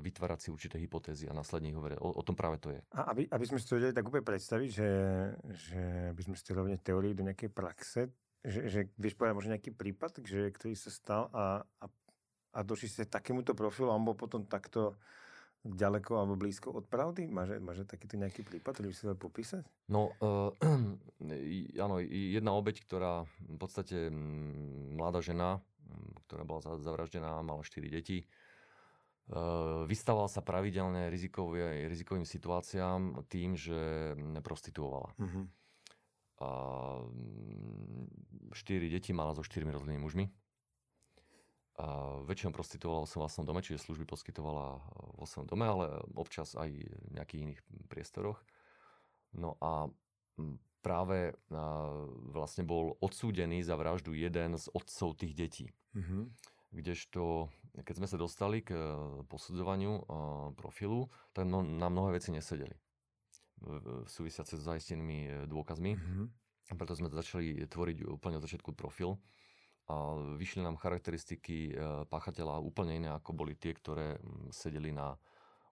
vytvárať 0.00 0.38
si 0.40 0.48
určité 0.48 0.80
hypotézy 0.80 1.28
a 1.28 1.36
následne 1.36 1.68
ich 1.68 1.76
hovoriť. 1.76 2.00
O, 2.00 2.08
o 2.16 2.22
tom 2.24 2.32
práve 2.32 2.56
to 2.56 2.72
je. 2.72 2.80
A 2.96 3.12
aby, 3.12 3.28
aby 3.28 3.44
sme 3.44 3.60
si 3.60 3.68
to 3.68 3.76
vedeli 3.76 3.92
tak 3.92 4.08
úplne 4.08 4.24
predstaviť, 4.24 4.68
že, 4.72 4.90
že 5.52 5.82
by 6.16 6.22
sme 6.24 6.34
si 6.40 6.50
rovne 6.56 6.76
teórii 6.80 7.12
do 7.12 7.26
nejakej 7.28 7.52
praxe, 7.52 8.08
že, 8.44 8.60
že 8.68 8.80
vieš 8.96 9.16
povedať 9.20 9.36
možno 9.36 9.54
nejaký 9.56 9.72
prípad, 9.76 10.24
že, 10.24 10.48
ktorý 10.52 10.74
sa 10.76 10.88
stal 10.88 11.28
a, 11.32 11.64
a, 11.80 11.86
a 12.56 12.58
došli 12.64 12.88
ste 12.88 13.04
takémuto 13.04 13.52
profilu, 13.52 13.92
alebo 13.92 14.16
potom 14.16 14.48
takto 14.48 14.96
ďaleko 15.64 16.12
alebo 16.20 16.36
blízko 16.36 16.76
od 16.76 16.84
pravdy? 16.84 17.24
Máže, 17.24 17.56
máže 17.56 17.88
takýto 17.88 18.20
nejaký 18.20 18.44
prípad, 18.44 18.76
ktorý 18.76 18.86
by 18.92 18.94
si 18.94 19.02
vedel 19.08 19.20
popísať? 19.20 19.64
No, 19.88 20.12
uh, 20.20 20.52
áno, 21.84 22.04
jedna 22.04 22.52
obeď, 22.52 22.84
ktorá 22.84 23.24
v 23.24 23.56
podstate 23.56 24.12
mladá 24.92 25.24
žena, 25.24 25.64
ktorá 26.28 26.44
bola 26.44 26.60
zavraždená, 26.60 27.40
mala 27.40 27.64
4 27.64 27.80
deti, 27.88 28.28
Eh, 29.24 29.88
vystával 29.88 30.28
sa 30.28 30.44
pravidelne 30.44 31.08
rizikový, 31.08 31.88
rizikovým 31.88 32.28
situáciám 32.28 33.24
tým, 33.32 33.56
že 33.56 34.12
prostituovala. 34.44 35.16
Uh-huh. 35.16 35.44
A 36.44 36.48
mm, 37.08 38.52
štyri 38.52 38.92
deti 38.92 39.16
mala 39.16 39.32
so 39.32 39.40
štyrmi 39.40 39.72
rozhodnými 39.72 40.04
mužmi. 40.04 40.28
A 41.80 42.20
väčšinou 42.28 42.52
prostituovala 42.52 43.08
svojom 43.08 43.24
vlastnom 43.24 43.46
dome, 43.48 43.64
čiže 43.64 43.82
služby 43.88 44.04
poskytovala 44.04 44.78
vo 45.16 45.26
svojom 45.26 45.48
dome, 45.48 45.66
ale 45.66 45.84
občas 46.14 46.52
aj 46.54 46.70
v 46.70 47.12
nejakých 47.16 47.42
iných 47.48 47.60
priestoroch. 47.88 48.38
No 49.34 49.58
a 49.58 49.90
práve 50.84 51.34
vlastne 52.30 52.62
bol 52.62 52.94
odsúdený 53.02 53.66
za 53.66 53.74
vraždu 53.74 54.14
jeden 54.14 54.54
z 54.54 54.70
otcov 54.70 55.18
tých 55.18 55.34
detí. 55.34 55.66
Mm-hmm. 55.98 56.22
Kdežto, 56.78 57.50
keď 57.82 57.94
sme 57.98 58.06
sa 58.06 58.14
dostali 58.14 58.62
k 58.62 58.70
e, 58.70 58.80
posudzovaniu 59.26 60.06
profilu, 60.54 61.10
tak 61.34 61.50
no, 61.50 61.66
na 61.66 61.90
mnohé 61.90 62.22
veci 62.22 62.30
nesedeli 62.30 62.74
súvisiace 64.04 64.60
s 64.60 64.66
zaistenými 64.66 65.18
e, 65.24 65.30
dôkazmi. 65.48 65.96
Mm-hmm. 65.96 66.26
Preto 66.76 66.96
sme 66.96 67.12
začali 67.12 67.64
tvoriť 67.68 68.08
úplne 68.08 68.40
od 68.40 68.44
začiatku 68.44 68.72
profil 68.72 69.20
a 69.84 70.16
vyšli 70.40 70.64
nám 70.64 70.80
charakteristiky 70.80 71.76
páchateľa 72.08 72.56
úplne 72.64 72.96
iné, 72.96 73.08
ako 73.12 73.36
boli 73.36 73.52
tie, 73.52 73.76
ktoré 73.76 74.16
sedeli 74.48 74.88
na 74.88 75.12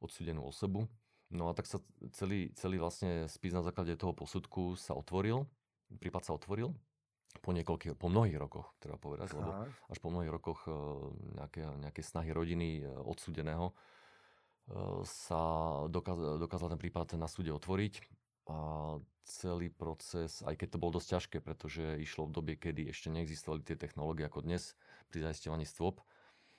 odsudenú 0.05 0.45
osobu. 0.45 0.85
No 1.33 1.49
a 1.49 1.57
tak 1.57 1.65
sa 1.65 1.81
celý, 2.13 2.53
celý 2.53 2.77
vlastne 2.77 3.25
spis 3.25 3.57
na 3.57 3.65
základe 3.65 3.97
toho 3.97 4.13
posudku 4.13 4.77
sa 4.77 4.93
otvoril, 4.93 5.49
prípad 5.97 6.29
sa 6.29 6.37
otvoril 6.37 6.77
po 7.41 7.51
niekoľkých, 7.57 7.97
po 7.97 8.13
mnohých 8.13 8.37
rokoch, 8.37 8.75
treba 8.83 9.01
povedať, 9.01 9.33
lebo 9.33 9.65
až 9.67 9.99
po 9.99 10.09
mnohých 10.13 10.33
rokoch 10.35 10.69
e, 10.69 10.71
nejaké, 11.41 11.65
nejaké 11.81 12.03
snahy 12.05 12.31
rodiny 12.35 12.85
odsudeného 12.85 13.73
sa 15.03 15.43
dokázal, 15.91 16.39
dokázal 16.39 16.71
ten 16.71 16.81
prípad 16.81 17.19
na 17.19 17.27
súde 17.27 17.51
otvoriť 17.51 17.99
a 18.47 18.59
celý 19.23 19.71
proces, 19.71 20.43
aj 20.43 20.59
keď 20.59 20.69
to 20.75 20.81
bolo 20.83 20.99
dosť 20.99 21.09
ťažké, 21.19 21.37
pretože 21.43 21.99
išlo 22.03 22.27
v 22.27 22.35
dobie, 22.35 22.55
kedy 22.59 22.91
ešte 22.91 23.11
neexistovali 23.11 23.63
tie 23.63 23.79
technológie 23.79 24.27
ako 24.27 24.43
dnes 24.43 24.75
pri 25.11 25.31
zaisťovaní 25.31 25.63
stôp, 25.63 26.03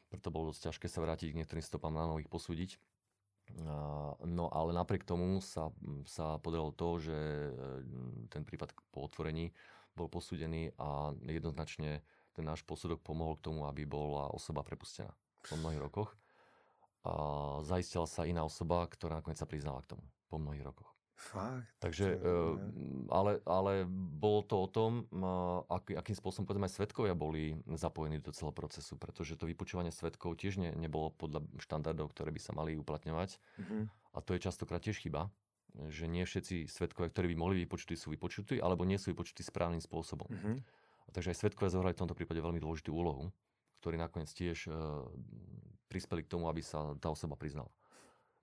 preto 0.08 0.32
bolo 0.32 0.52
dosť 0.52 0.72
ťažké 0.72 0.88
sa 0.88 1.04
vrátiť 1.04 1.36
k 1.36 1.38
niektorým 1.44 1.66
stopám 1.66 1.92
na 1.92 2.08
nových 2.08 2.32
posúdiť. 2.32 2.80
No 4.24 4.48
ale 4.56 4.72
napriek 4.72 5.04
tomu 5.04 5.44
sa, 5.44 5.68
sa 6.08 6.40
podarilo 6.40 6.72
to, 6.72 6.96
že 7.04 7.12
e, 7.12 7.52
ten 8.32 8.48
prípad 8.48 8.72
po 8.88 9.04
otvorení 9.04 9.52
bol 9.94 10.10
posúdený 10.10 10.74
a 10.78 11.14
jednoznačne 11.26 12.02
ten 12.34 12.46
náš 12.46 12.66
posudok 12.66 13.02
pomohol 13.06 13.38
k 13.38 13.46
tomu, 13.50 13.70
aby 13.70 13.86
bola 13.86 14.34
osoba 14.34 14.66
prepustená 14.66 15.14
po 15.46 15.56
mnohých 15.60 15.82
rokoch 15.82 16.18
a 17.04 17.14
zaistila 17.68 18.08
sa 18.08 18.24
iná 18.24 18.48
osoba, 18.48 18.88
ktorá 18.88 19.20
nakoniec 19.20 19.38
sa 19.38 19.50
priznala 19.50 19.84
k 19.84 19.96
tomu 19.96 20.04
po 20.32 20.40
mnohých 20.40 20.64
rokoch. 20.64 20.90
Fakt? 21.14 21.70
Takže, 21.78 22.20
e, 22.20 22.34
ale, 23.14 23.38
ale 23.46 23.86
bolo 23.88 24.42
to 24.44 24.66
o 24.66 24.68
tom, 24.68 25.06
aký, 25.70 25.94
akým 25.94 26.18
spôsobom 26.18 26.50
povedzme 26.50 26.68
aj 26.68 26.74
svetkovia 26.74 27.14
boli 27.14 27.54
zapojení 27.78 28.20
do 28.20 28.34
celého 28.34 28.56
procesu, 28.56 28.98
pretože 28.98 29.38
to 29.38 29.46
vypočúvanie 29.46 29.94
svetkov 29.94 30.36
tiež 30.42 30.58
ne, 30.60 30.74
nebolo 30.74 31.14
podľa 31.14 31.46
štandardov, 31.62 32.12
ktoré 32.12 32.34
by 32.34 32.42
sa 32.42 32.52
mali 32.58 32.76
uplatňovať. 32.76 33.40
Mm-hmm. 33.40 33.82
A 34.14 34.18
to 34.26 34.36
je 34.36 34.44
častokrát 34.44 34.82
tiež 34.82 35.00
chyba, 35.00 35.30
že 35.90 36.06
nie 36.06 36.22
všetci 36.24 36.70
svetkovia, 36.70 37.10
ktorí 37.10 37.34
by 37.34 37.38
mohli 37.38 37.56
vypočutí, 37.66 37.98
sú 37.98 38.14
vypočutí, 38.14 38.62
alebo 38.62 38.86
nie 38.86 39.02
sú 39.02 39.10
vypočutí 39.10 39.42
správnym 39.42 39.82
spôsobom. 39.82 40.30
Mm-hmm. 40.30 40.56
A 41.04 41.10
takže 41.10 41.34
aj 41.34 41.40
svetkovia 41.42 41.74
zohrali 41.74 41.98
v 41.98 42.02
tomto 42.06 42.18
prípade 42.18 42.40
veľmi 42.40 42.62
dôležitú 42.62 42.94
úlohu, 42.94 43.34
ktorí 43.82 43.98
nakoniec 43.98 44.30
tiež 44.32 44.70
e, 44.70 44.72
prispeli 45.90 46.24
k 46.24 46.32
tomu, 46.32 46.48
aby 46.48 46.62
sa 46.62 46.94
tá 47.02 47.10
osoba 47.10 47.34
priznala. 47.36 47.74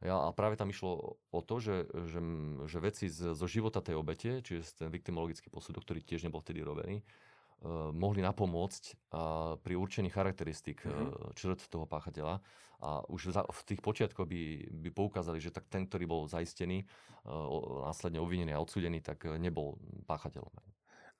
Ja, 0.00 0.16
a 0.16 0.32
práve 0.32 0.56
tam 0.56 0.72
išlo 0.72 1.20
o 1.28 1.40
to, 1.44 1.60
že, 1.60 1.84
že, 2.08 2.20
že 2.64 2.78
veci 2.80 3.06
z, 3.12 3.36
zo 3.36 3.46
života 3.46 3.84
tej 3.84 4.00
obete, 4.00 4.40
čiže 4.40 4.80
ten 4.80 4.88
viktimologický 4.88 5.52
posudok, 5.52 5.84
ktorý 5.84 6.00
tiež 6.00 6.24
nebol 6.24 6.40
vtedy 6.40 6.64
robený, 6.64 7.04
mohli 7.92 8.24
napomôcť 8.24 8.82
uh, 9.12 9.60
pri 9.60 9.76
určení 9.76 10.08
charakteristik 10.08 10.80
mm-hmm. 10.80 11.08
uh, 11.12 11.36
črt 11.36 11.68
toho 11.68 11.84
páchateľa. 11.84 12.40
A 12.80 13.04
už 13.12 13.36
za, 13.36 13.44
v 13.44 13.60
tých 13.68 13.84
počiatkoch 13.84 14.24
by, 14.24 14.72
by 14.72 14.88
poukázali, 14.88 15.36
že 15.36 15.52
tak 15.52 15.68
ten, 15.68 15.84
ktorý 15.84 16.08
bol 16.08 16.22
zaistený, 16.24 16.88
následne 17.84 18.24
obvinený 18.24 18.56
a 18.56 18.62
odsudený, 18.64 19.04
tak 19.04 19.28
nebol 19.36 19.76
páchateľom. 20.08 20.48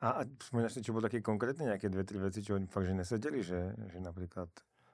A, 0.01 0.25
a 0.25 0.29
spomínaš 0.41 0.81
si, 0.81 0.81
čo 0.81 0.97
bolo 0.97 1.05
také 1.05 1.21
konkrétne 1.21 1.69
nejaké 1.69 1.93
dve, 1.93 2.09
tri 2.09 2.17
veci, 2.17 2.41
čo 2.41 2.57
oni 2.57 2.65
fakt, 2.65 2.89
že 2.89 2.97
nesedeli, 2.97 3.45
že, 3.45 3.77
že 3.93 4.01
napríklad 4.01 4.49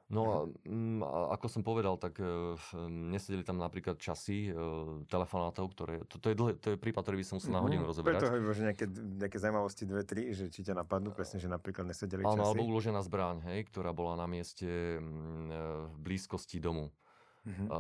No 0.07 0.23
a, 0.23 0.39
mm, 0.71 1.03
a 1.03 1.35
ako 1.35 1.47
som 1.51 1.63
povedal, 1.67 1.99
tak 1.99 2.23
e, 2.23 2.55
nesedeli 2.87 3.43
tam 3.43 3.59
napríklad 3.59 3.99
časy 3.99 4.55
e, 4.55 4.63
telefonátov, 5.11 5.75
ktoré... 5.75 6.07
To, 6.07 6.23
to, 6.23 6.31
je 6.31 6.37
dlhé, 6.39 6.53
to 6.63 6.69
je 6.75 6.77
prípad, 6.79 7.03
ktorý 7.03 7.19
by 7.19 7.27
som 7.27 7.35
musel 7.43 7.51
na 7.51 7.59
hodinu 7.59 7.83
rozoberať. 7.83 8.23
Preto 8.23 8.31
hovorím, 8.31 8.55
že 8.55 8.65
nejaké, 8.71 8.87
nejaké 8.95 9.39
zaujímavosti 9.43 9.83
dve, 9.83 10.03
tri, 10.07 10.31
že 10.31 10.47
či 10.47 10.63
ťa 10.63 10.79
napadnú 10.79 11.11
presne, 11.11 11.43
že 11.43 11.51
napríklad 11.51 11.91
nesedeli 11.91 12.23
Áno, 12.23 12.39
časy. 12.39 12.47
alebo 12.55 12.63
uložená 12.71 13.03
zbraň, 13.03 13.51
hej, 13.51 13.67
ktorá 13.67 13.91
bola 13.91 14.15
na 14.15 14.31
mieste 14.31 15.03
mm, 15.03 15.03
e, 15.03 15.63
v 15.91 15.97
blízkosti 15.99 16.63
domu. 16.63 16.95
Mm-hmm. 17.47 17.71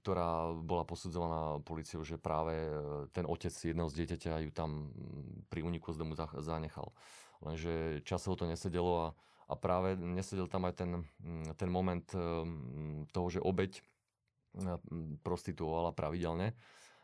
ktorá 0.00 0.56
bola 0.64 0.88
posudzovaná 0.88 1.60
policiou, 1.60 2.00
že 2.00 2.16
práve 2.16 2.56
e, 2.56 2.72
ten 3.12 3.28
otec 3.28 3.52
jedného 3.52 3.84
z 3.92 4.00
dieťaťa 4.00 4.48
ju 4.48 4.50
tam 4.56 4.88
mm, 4.88 5.52
pri 5.52 5.60
úniku 5.60 5.92
z 5.92 6.00
domu 6.00 6.16
zanechal. 6.16 6.88
Lenže 7.44 8.00
časovo 8.08 8.32
to 8.40 8.48
nesedelo 8.48 8.92
a 8.96 9.06
a 9.44 9.54
práve 9.54 9.96
nesedel 9.98 10.48
tam 10.48 10.64
aj 10.64 10.74
ten, 10.80 10.90
mm, 11.20 11.56
ten 11.56 11.70
moment 11.70 12.04
ehm, 12.16 13.04
toho, 13.12 13.28
že 13.28 13.44
obeď 13.44 13.80
mm, 14.56 15.20
prostituovala 15.20 15.92
pravidelne 15.92 16.56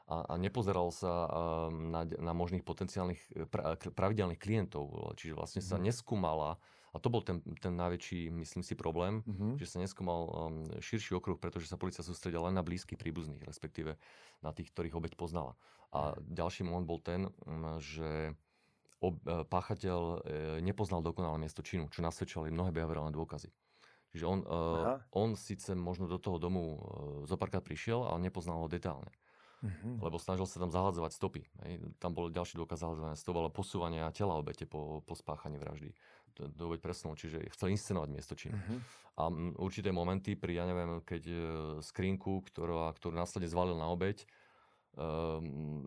a, 0.09 0.25
a 0.25 0.35
nepozeral 0.41 0.89
sa 0.91 1.29
ehm, 1.29 1.93
na, 1.93 2.03
na 2.07 2.33
možných 2.33 2.65
potenciálnych 2.65 3.21
e, 3.37 3.45
pra, 3.45 3.77
pravidelných 3.77 4.41
klientov. 4.41 5.15
Čiže 5.21 5.37
vlastne 5.37 5.63
sa 5.63 5.77
mm. 5.77 5.85
neskúmala, 5.93 6.57
a 6.91 6.99
to 6.99 7.07
bol 7.07 7.23
ten, 7.23 7.39
ten 7.63 7.79
najväčší, 7.79 8.35
myslím 8.35 8.67
si, 8.67 8.75
problém, 8.75 9.23
mm-hmm. 9.23 9.63
že 9.63 9.67
sa 9.71 9.79
neskúmal 9.79 10.51
širší 10.83 11.15
okruh, 11.15 11.39
pretože 11.39 11.71
sa 11.71 11.79
policia 11.79 12.03
sústredila 12.03 12.51
len 12.51 12.59
na 12.59 12.67
blízkych 12.67 12.99
príbuzných, 12.99 13.47
respektíve 13.47 13.95
na 14.43 14.51
tých, 14.51 14.75
ktorých 14.75 14.99
obeď 14.99 15.15
poznala. 15.15 15.55
A 15.95 16.19
mhm. 16.19 16.35
ďalší 16.35 16.63
moment 16.67 16.87
bol 16.87 16.99
ten, 16.99 17.31
že 17.79 18.35
ob, 19.01 19.17
e, 19.25 19.45
páchateľ 19.49 20.01
e, 20.01 20.17
nepoznal 20.61 21.01
dokonalé 21.01 21.41
miesto 21.41 21.65
činu, 21.65 21.89
čo 21.89 22.05
nasvedčovali 22.05 22.53
mnohé 22.53 22.71
behaviorálne 22.71 23.13
dôkazy. 23.13 23.49
Čiže 24.11 24.27
on, 24.27 24.43
uh, 24.43 24.99
on 25.15 25.39
síce 25.39 25.71
možno 25.79 26.11
do 26.11 26.19
toho 26.19 26.43
domu 26.43 26.83
zopárkrát 27.31 27.63
prišiel, 27.63 28.03
ale 28.03 28.27
nepoznal 28.27 28.59
ho 28.59 28.67
detálne. 28.67 29.07
Uh-huh. 29.63 30.03
Lebo 30.03 30.19
snažil 30.19 30.51
sa 30.51 30.59
tam 30.59 30.73
zahadzovať 30.73 31.15
stopy. 31.15 31.47
Hej. 31.63 31.95
Tam 32.03 32.11
bol 32.11 32.27
ďalší 32.27 32.59
dôkaz 32.59 32.83
zahadzovania 32.83 33.15
stop, 33.15 33.39
ale 33.39 33.55
posúvanie 33.55 34.03
tela 34.11 34.35
obete 34.35 34.67
po, 34.67 35.07
po 35.07 35.15
spáchaní 35.15 35.63
vraždy. 35.63 35.95
To, 36.43 36.51
to 36.51 36.75
presunul, 36.83 37.15
čiže 37.15 37.55
chcel 37.55 37.71
inscenovať 37.71 38.09
miesto 38.11 38.35
činu. 38.35 38.59
Uh-huh. 38.59 38.79
A 39.15 39.23
určité 39.63 39.95
momenty 39.95 40.35
pri, 40.35 40.59
ja 40.59 40.65
neviem, 40.67 41.05
keď 41.07 41.23
skrinku, 41.79 42.43
ktorú, 42.51 42.91
ktorú 42.91 43.15
následne 43.15 43.47
zvalil 43.47 43.79
na 43.79 43.87
obeť, 43.95 44.27
um, 44.97 45.87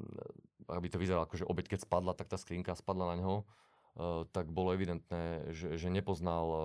aby 0.67 0.87
to 0.87 1.01
vyzeralo 1.01 1.27
ako, 1.27 1.43
že 1.43 1.49
obeď 1.49 1.75
keď 1.75 1.79
spadla, 1.83 2.13
tak 2.15 2.31
tá 2.31 2.37
skrinka 2.39 2.75
spadla 2.77 3.13
na 3.13 3.15
ňo, 3.19 3.35
uh, 3.43 4.23
tak 4.31 4.51
bolo 4.51 4.71
evidentné, 4.71 5.51
že, 5.51 5.75
že 5.75 5.87
nepoznal 5.91 6.45
uh, 6.47 6.59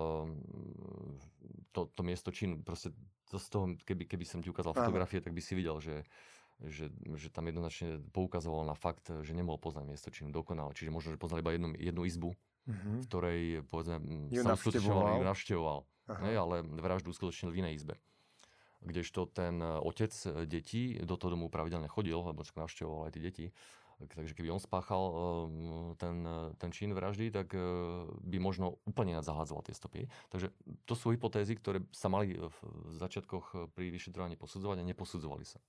to, 1.75 1.89
to 1.91 2.01
miesto 2.03 2.29
činu. 2.31 2.59
Proste 2.63 2.95
to 3.27 3.37
z 3.37 3.47
toho, 3.51 3.65
keby, 3.83 4.07
keby 4.09 4.25
som 4.25 4.39
ti 4.39 4.49
ukázal 4.49 4.73
fotografie, 4.73 5.19
tak 5.21 5.35
by 5.35 5.41
si 5.43 5.53
videl, 5.53 5.77
že, 5.83 6.07
že, 6.65 6.89
že 7.13 7.27
tam 7.29 7.45
jednoznačne 7.45 8.01
poukazoval 8.09 8.65
na 8.65 8.73
fakt, 8.73 9.11
že 9.11 9.37
nemohol 9.37 9.61
poznať 9.61 9.85
miesto 9.85 10.09
činu 10.09 10.33
dokonale. 10.33 10.73
Čiže 10.73 10.89
možno, 10.89 11.13
že 11.13 11.21
poznal 11.21 11.45
iba 11.45 11.53
jednu, 11.53 11.77
jednu 11.77 12.03
izbu, 12.09 12.33
mm-hmm. 12.65 12.97
v 12.99 13.05
ktorej, 13.05 13.41
povedzme, 13.69 14.01
ju 14.33 14.41
sa 14.41 14.57
navštevoval, 14.57 15.21
ju 15.21 15.25
navštevoval 15.29 15.79
ale 16.09 16.65
vraždu 16.65 17.13
uskutočnil 17.13 17.53
v 17.53 17.59
inej 17.61 17.73
izbe 17.85 17.95
kdežto 18.81 19.27
ten 19.27 19.59
e, 19.59 19.67
otec 19.83 20.11
e, 20.25 20.45
detí 20.47 20.97
do 21.03 21.19
toho 21.19 21.35
domu 21.35 21.51
pravidelne 21.51 21.91
chodil, 21.91 22.15
lebo 22.19 22.43
navštevoval 22.43 23.07
aj 23.07 23.13
tie 23.15 23.23
deti, 23.23 23.45
takže 23.99 24.31
keby 24.31 24.55
on 24.55 24.61
spáchal 24.63 25.03
e, 25.07 25.13
ten, 25.99 26.23
ten 26.55 26.69
čin 26.71 26.95
vraždy, 26.95 27.31
tak 27.31 27.51
by 28.23 28.37
možno 28.39 28.79
úplne 28.87 29.19
zahádzoval 29.19 29.67
tie 29.67 29.75
stopy. 29.75 30.07
Takže 30.31 30.51
to 30.87 30.93
sú 30.95 31.11
hypotézy, 31.11 31.59
ktoré 31.59 31.83
sa 31.91 32.07
mali 32.07 32.39
v 32.39 32.57
začiatkoch 32.95 33.75
pri 33.75 33.91
vyšetrovaní 33.91 34.39
posudzovať 34.39 34.83
a 34.83 34.87
neposudzovali 34.87 35.45
sa. 35.45 35.59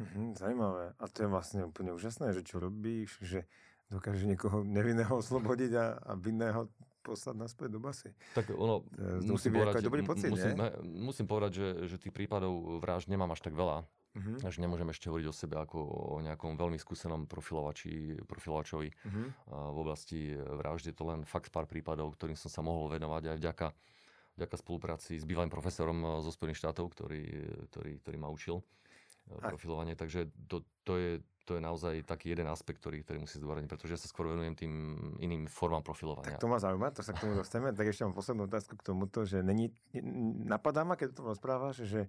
Mhm, 0.00 0.34
zaujímavé. 0.34 0.94
A 0.98 1.04
to 1.06 1.26
je 1.26 1.28
vlastne 1.28 1.60
úplne 1.68 1.94
úžasné, 1.94 2.32
že 2.32 2.42
čo 2.42 2.58
robíš, 2.58 3.20
že 3.22 3.44
dokáže 3.92 4.24
niekoho 4.24 4.64
nevinného 4.64 5.12
oslobodiť 5.20 5.72
a, 5.76 5.86
a 6.00 6.12
vinného 6.16 6.72
poslať 7.02 7.34
naspäť 7.34 7.68
do 7.74 7.80
basy. 7.82 8.10
Tak 8.38 8.54
ono, 8.54 8.86
to 9.20 9.34
musí 9.34 9.50
byť 9.50 9.58
povedať, 9.58 9.82
dobrý 9.82 10.02
pocit, 10.06 10.30
musím, 10.30 10.54
nie? 10.54 10.70
musím 11.02 11.26
povedať, 11.26 11.52
že, 11.58 11.68
že 11.90 11.96
tých 11.98 12.14
prípadov 12.14 12.78
vražd 12.78 13.10
nemám 13.10 13.34
až 13.34 13.42
tak 13.42 13.58
veľa. 13.58 13.82
Uh-huh. 14.12 14.36
Až 14.44 14.60
nemôžem 14.60 14.86
ešte 14.92 15.08
hovoriť 15.08 15.26
o 15.26 15.34
sebe 15.34 15.56
ako 15.56 15.78
o 15.82 16.16
nejakom 16.20 16.54
veľmi 16.60 16.76
skúsenom 16.76 17.24
profilovači, 17.24 18.20
profilovačovi 18.28 18.88
uh-huh. 18.92 19.26
v 19.72 19.78
oblasti 19.80 20.36
vraždy. 20.36 20.92
Je 20.92 20.96
to 20.96 21.08
len 21.08 21.24
fakt 21.24 21.48
pár 21.48 21.64
prípadov, 21.64 22.12
ktorým 22.14 22.36
som 22.36 22.52
sa 22.52 22.60
mohol 22.60 22.92
venovať 22.92 23.32
aj 23.32 23.36
vďaka, 23.40 23.66
vďaka 24.36 24.56
spolupráci 24.60 25.16
s 25.16 25.24
bývalým 25.24 25.48
profesorom 25.48 26.20
zo 26.20 26.28
Spojených 26.28 26.60
štátov, 26.60 26.92
ktorý, 26.92 27.24
ktorý, 27.72 27.92
ktorý 28.04 28.16
ma 28.20 28.28
učil 28.28 28.60
profilovanie, 29.40 29.94
takže 29.96 30.28
to, 30.50 30.60
to, 30.84 30.92
je, 30.98 31.10
to 31.42 31.58
je 31.58 31.62
naozaj 31.62 32.06
taký 32.06 32.32
jeden 32.32 32.46
aspekt, 32.46 32.78
ktorý, 32.82 33.02
ktorý 33.02 33.26
musí 33.26 33.36
zdôrazniť, 33.42 33.70
pretože 33.70 33.92
ja 33.94 34.00
sa 34.00 34.08
skôr 34.10 34.30
venujem 34.30 34.54
tým 34.54 34.72
iným 35.18 35.50
formám 35.50 35.82
profilovania. 35.82 36.38
Tak 36.38 36.42
to 36.42 36.50
ma 36.50 36.62
zaujíma, 36.62 36.94
to 36.94 37.02
sa 37.02 37.12
k 37.12 37.22
tomu 37.26 37.34
dostaneme. 37.34 37.74
Tak 37.74 37.86
ešte 37.90 38.06
mám 38.06 38.14
poslednú 38.14 38.46
otázku 38.46 38.78
k 38.78 38.86
tomuto, 38.86 39.26
že 39.26 39.42
není, 39.42 39.74
napadá 40.46 40.86
ma, 40.86 40.94
keď 40.94 41.18
to 41.18 41.22
rozprávaš, 41.26 41.82
že 41.82 42.06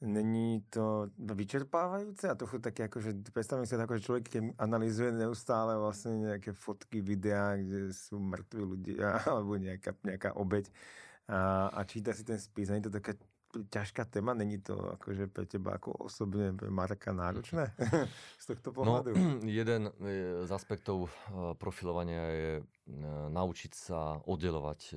Není 0.00 0.64
to 0.72 1.12
vyčerpávajúce 1.20 2.24
a 2.24 2.34
trochu 2.34 2.56
také 2.56 2.88
ako, 2.88 3.04
že 3.04 3.10
predstavím 3.36 3.68
si 3.68 3.76
ako, 3.76 4.00
že 4.00 4.06
človek 4.08 4.24
keď 4.32 4.42
analýzuje 4.56 5.12
neustále 5.12 5.76
vlastne 5.76 6.24
nejaké 6.24 6.56
fotky, 6.56 7.04
videá, 7.04 7.52
kde 7.60 7.92
sú 7.92 8.16
mŕtvi 8.16 8.64
ľudia 8.64 9.20
alebo 9.28 9.60
nejaká, 9.60 9.92
nejaká 10.00 10.32
obeď 10.40 10.72
a, 11.28 11.68
a 11.68 11.80
číta 11.84 12.16
si 12.16 12.24
ten 12.24 12.40
spis. 12.40 12.72
Není 12.72 12.88
to 12.88 12.96
taká 12.96 13.12
ťažká 13.50 14.06
téma? 14.06 14.34
Není 14.34 14.62
to 14.62 14.78
akože 14.98 15.26
pre 15.26 15.44
teba 15.46 15.76
ako 15.76 16.06
osobne, 16.06 16.54
pre 16.54 16.70
Marka 16.70 17.10
náročné 17.10 17.74
z 18.42 18.44
tohto 18.54 18.70
no, 18.70 18.76
pohľadu? 18.76 19.10
No, 19.14 19.46
jeden 19.60 19.90
z 20.46 20.50
aspektov 20.50 21.06
e, 21.06 21.10
profilovania 21.58 22.24
je 22.30 22.52
e, 22.58 22.62
naučiť 23.30 23.72
sa 23.74 24.18
oddelovať 24.24 24.80
e, 24.90 24.94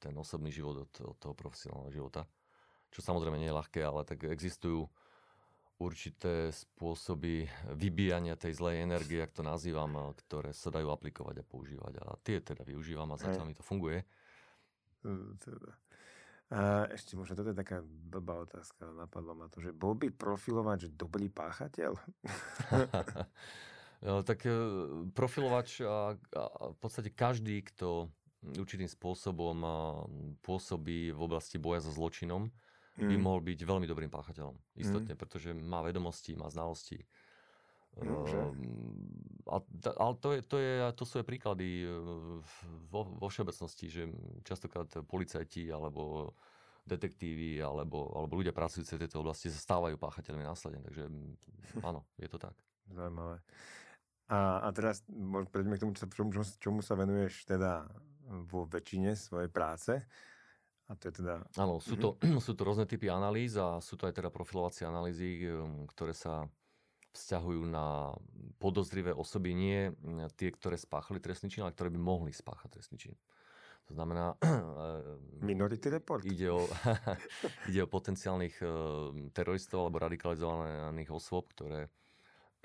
ten 0.00 0.14
osobný 0.16 0.48
život 0.48 0.88
od, 0.88 0.92
od 1.04 1.16
toho 1.20 1.34
profesionálneho 1.36 1.92
života 1.92 2.24
čo 2.96 3.04
samozrejme 3.04 3.36
nie 3.36 3.52
je 3.52 3.58
ľahké, 3.60 3.80
ale 3.84 4.08
tak 4.08 4.24
existujú 4.24 4.88
určité 5.76 6.48
spôsoby 6.48 7.44
vybíjania 7.76 8.40
tej 8.40 8.56
zlej 8.56 8.80
energie, 8.80 9.20
ak 9.20 9.36
to 9.36 9.44
nazývam, 9.44 10.16
ktoré 10.24 10.56
sa 10.56 10.72
dajú 10.72 10.88
aplikovať 10.88 11.44
a 11.44 11.44
používať. 11.44 11.92
A 12.00 12.16
tie 12.24 12.40
teda 12.40 12.64
využívam 12.64 13.12
a 13.12 13.20
zatiaľ 13.20 13.44
mi 13.44 13.52
to 13.52 13.60
funguje. 13.60 14.00
Teda. 15.44 15.76
A 16.46 16.86
ešte 16.94 17.18
možno 17.18 17.34
toto 17.34 17.50
je 17.50 17.58
taká 17.58 17.82
blbá 17.82 18.46
otázka, 18.46 18.86
napadlo 18.94 19.34
ma 19.34 19.50
to, 19.50 19.58
že 19.58 19.74
bol 19.74 19.98
by 19.98 20.14
profilovač 20.14 20.86
dobrý 20.94 21.26
páchateľ? 21.26 21.98
no, 24.06 24.22
tak 24.22 24.46
e, 24.46 24.54
profilovač 25.10 25.82
a, 25.82 26.14
a 26.14 26.42
v 26.70 26.78
podstate 26.78 27.10
každý, 27.10 27.66
kto 27.66 28.14
určitým 28.46 28.86
spôsobom 28.86 29.58
pôsobí 30.38 31.10
v 31.10 31.20
oblasti 31.20 31.58
boja 31.58 31.82
so 31.82 31.90
zločinom, 31.90 32.46
mm. 32.46 33.08
by 33.10 33.16
mohol 33.18 33.42
byť 33.42 33.58
veľmi 33.66 33.86
dobrým 33.90 34.12
páchateľom. 34.12 34.54
Istotne, 34.78 35.18
mm. 35.18 35.20
pretože 35.20 35.50
má 35.50 35.82
vedomosti, 35.82 36.38
má 36.38 36.46
znalosti. 36.46 37.02
A, 39.46 39.56
ale 39.96 40.14
to, 40.18 40.28
je, 40.34 40.40
to, 40.42 40.56
je, 40.58 40.72
to 40.98 41.04
sú 41.06 41.14
aj 41.22 41.26
príklady 41.26 41.86
e, 41.86 41.88
vo, 42.90 43.06
vo 43.06 43.26
všeobecnosti, 43.30 43.86
že 43.86 44.02
častokrát 44.42 44.90
policajti 45.06 45.70
alebo 45.70 46.34
detektívy 46.86 47.62
alebo, 47.62 48.10
alebo 48.14 48.38
ľudia 48.38 48.54
pracujúci 48.54 48.94
v 48.94 49.02
tejto 49.06 49.22
oblasti 49.22 49.50
sa 49.50 49.58
stávajú 49.58 49.98
páchateľmi 49.98 50.42
následne. 50.42 50.82
Takže 50.86 51.04
áno, 51.88 52.06
je 52.18 52.28
to 52.30 52.38
tak. 52.42 52.54
Zaujímavé. 52.90 53.42
A, 54.26 54.66
a 54.66 54.68
teraz 54.74 55.06
prejdeme 55.54 55.78
k 55.78 55.82
tomu, 55.86 55.92
čomu, 55.94 56.30
čomu 56.58 56.80
sa 56.82 56.98
venuješ 56.98 57.46
teda 57.46 57.86
vo 58.50 58.66
väčšine 58.66 59.14
svojej 59.14 59.50
práce. 59.50 59.94
A 60.86 60.94
to 60.94 61.10
je 61.10 61.22
teda... 61.22 61.42
Áno, 61.58 61.82
sú, 61.82 61.98
to, 61.98 62.18
mm-hmm. 62.18 62.42
sú 62.46 62.54
to 62.54 62.62
rôzne 62.66 62.86
typy 62.86 63.10
analýz 63.10 63.58
a 63.58 63.78
sú 63.82 63.98
to 63.98 64.06
aj 64.06 64.18
teda 64.18 64.30
profilovacie 64.30 64.86
analýzy, 64.86 65.46
ktoré 65.94 66.14
sa 66.14 66.46
vzťahujú 67.16 67.62
na 67.64 68.12
podozrivé 68.60 69.16
osoby, 69.16 69.56
nie 69.56 69.90
tie, 70.36 70.52
ktoré 70.52 70.76
spáchali 70.76 71.18
trestný 71.18 71.48
čin, 71.48 71.64
ale 71.64 71.72
ktoré 71.72 71.88
by 71.88 72.00
mohli 72.00 72.30
spáchať 72.30 72.68
trestný 72.76 72.96
čin. 73.00 73.14
To 73.88 73.96
znamená... 73.96 74.36
Minority 75.40 75.88
report. 75.88 76.26
Ide 76.28 76.52
o, 76.52 76.68
ide 77.70 77.80
o 77.82 77.88
potenciálnych 77.88 78.60
teroristov 79.32 79.88
alebo 79.88 80.02
radikalizovaných 80.02 81.10
osôb, 81.10 81.48
ktoré 81.56 81.88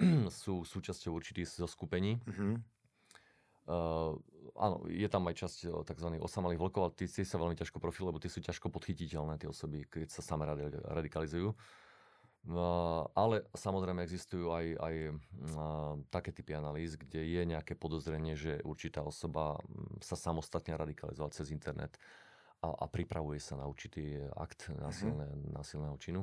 sú 0.43 0.67
súčasťou 0.67 1.15
určitých 1.15 1.47
zoskupení. 1.47 2.19
Mm-hmm. 2.27 2.53
Uh, 3.71 4.17
áno, 4.57 4.83
je 4.89 5.05
tam 5.05 5.29
aj 5.29 5.45
časť 5.47 5.85
tzv. 5.85 6.07
osamelých 6.17 6.59
vlkov, 6.59 6.81
ale 6.81 6.93
tí 6.97 7.05
sa 7.07 7.37
veľmi 7.37 7.55
ťažko 7.55 7.77
profilujú, 7.77 8.09
lebo 8.09 8.19
tie 8.19 8.33
sú 8.33 8.41
ťažko 8.41 8.73
podchytiteľné, 8.73 9.37
tie 9.37 9.47
osoby, 9.47 9.85
keď 9.85 10.09
sa 10.09 10.25
same 10.25 10.43
radikalizujú. 10.89 11.53
Uh, 11.53 11.55
ale 13.13 13.45
samozrejme 13.53 14.01
existujú 14.01 14.49
aj, 14.49 14.65
aj 14.81 14.95
uh, 15.13 15.93
také 16.09 16.33
typy 16.33 16.57
analýz, 16.57 16.97
kde 16.97 17.21
je 17.21 17.41
nejaké 17.45 17.77
podozrenie, 17.77 18.33
že 18.33 18.65
určitá 18.65 19.05
osoba 19.05 19.61
sa 20.01 20.17
samostatne 20.17 20.73
radikalizovala 20.73 21.37
cez 21.37 21.53
internet 21.53 22.01
a, 22.65 22.73
a 22.73 22.85
pripravuje 22.89 23.37
sa 23.37 23.57
na 23.57 23.69
určitý 23.69 24.21
akt 24.33 24.73
násilné, 24.73 25.29
mm-hmm. 25.29 25.53
násilného 25.53 25.97
činu. 26.01 26.21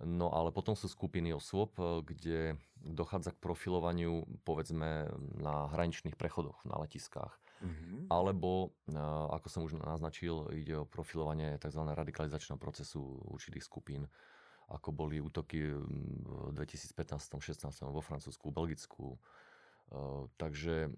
No 0.00 0.32
ale 0.32 0.48
potom 0.48 0.72
sú 0.72 0.88
skupiny 0.88 1.36
osôb, 1.36 1.76
e, 1.76 2.00
kde 2.00 2.38
dochádza 2.80 3.36
k 3.36 3.42
profilovaniu 3.44 4.24
povedzme 4.48 5.12
na 5.36 5.68
hraničných 5.76 6.16
prechodoch, 6.16 6.56
na 6.64 6.80
letiskách. 6.80 7.36
Mm-hmm. 7.60 8.08
Alebo, 8.08 8.72
e, 8.88 8.96
ako 9.28 9.46
som 9.52 9.60
už 9.68 9.76
naznačil, 9.76 10.48
ide 10.56 10.80
o 10.80 10.88
profilovanie 10.88 11.60
tzv. 11.60 11.84
radikalizačného 11.84 12.56
procesu 12.56 13.20
určitých 13.28 13.64
skupín, 13.64 14.08
ako 14.70 14.94
boli 14.94 15.18
útoky 15.18 15.74
v 15.74 16.54
2015-16 16.54 17.90
vo 17.90 17.98
Francúzsku, 17.98 18.54
Belgicku. 18.54 19.14
E, 19.14 19.18
takže 20.38 20.94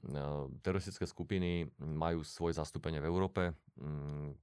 teroristické 0.61 1.09
skupiny 1.09 1.73
majú 1.81 2.21
svoje 2.23 2.61
zastúpenie 2.61 3.01
v 3.01 3.09
Európe. 3.09 3.43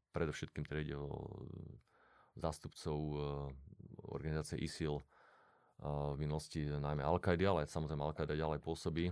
Predovšetkým 0.10 0.66
teda 0.66 0.82
ide 0.82 0.98
o 0.98 1.30
zástupcov 2.34 2.98
organizácie 4.10 4.58
ISIL 4.58 5.04
v 5.80 6.18
minulosti 6.20 6.68
najmä 6.68 7.04
Al-Qaida, 7.04 7.56
ale 7.56 7.72
samozrejme 7.72 8.04
Al-Qaida 8.04 8.36
ďalej 8.36 8.60
pôsobí 8.60 9.12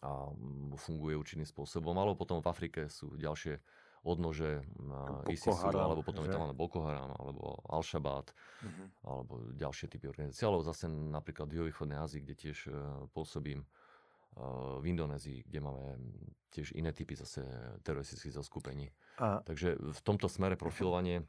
a 0.00 0.32
funguje 0.80 1.14
určitým 1.14 1.46
spôsobom. 1.46 1.94
Ale 1.96 2.16
potom 2.16 2.40
v 2.40 2.50
Afrike 2.50 2.88
sú 2.88 3.14
ďalšie 3.14 3.60
odnože 4.04 4.60
ISISu, 5.32 5.72
alebo 5.72 6.04
potom 6.04 6.28
že? 6.28 6.30
je 6.30 6.36
tam 6.36 6.52
Boko 6.52 6.84
Haram, 6.84 7.16
alebo 7.16 7.64
Al-Shabaab, 7.72 8.28
uh-huh. 8.28 8.86
alebo 9.08 9.32
ďalšie 9.56 9.88
typy 9.88 10.12
organizácií. 10.12 10.44
Alebo 10.44 10.60
zase 10.60 10.92
napríklad 10.92 11.48
v 11.48 11.72
východnej 11.72 11.96
Ázii, 11.96 12.20
kde 12.20 12.34
tiež 12.36 12.58
e, 12.68 12.72
pôsobím, 13.16 13.64
e, 13.64 13.68
v 14.78 14.84
Indonézii, 14.84 15.48
kde 15.48 15.60
máme 15.64 15.96
tiež 16.52 16.76
iné 16.76 16.92
typy 16.92 17.16
zase 17.16 17.48
teroristických 17.80 18.36
zoskupení. 18.36 18.92
A... 19.18 19.40
Takže 19.40 19.80
v 19.80 20.00
tomto 20.04 20.28
smere 20.28 20.60
profilovanie 20.60 21.24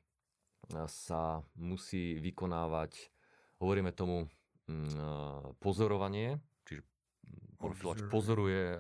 sa 0.92 1.48
musí 1.56 2.20
vykonávať, 2.20 3.10
hovoríme 3.64 3.96
tomu 3.96 4.28
mm, 4.68 5.58
pozorovanie, 5.64 6.44
čiže 6.68 6.84
profilač 7.56 8.04
pozoruje 8.12 8.76
e, 8.76 8.78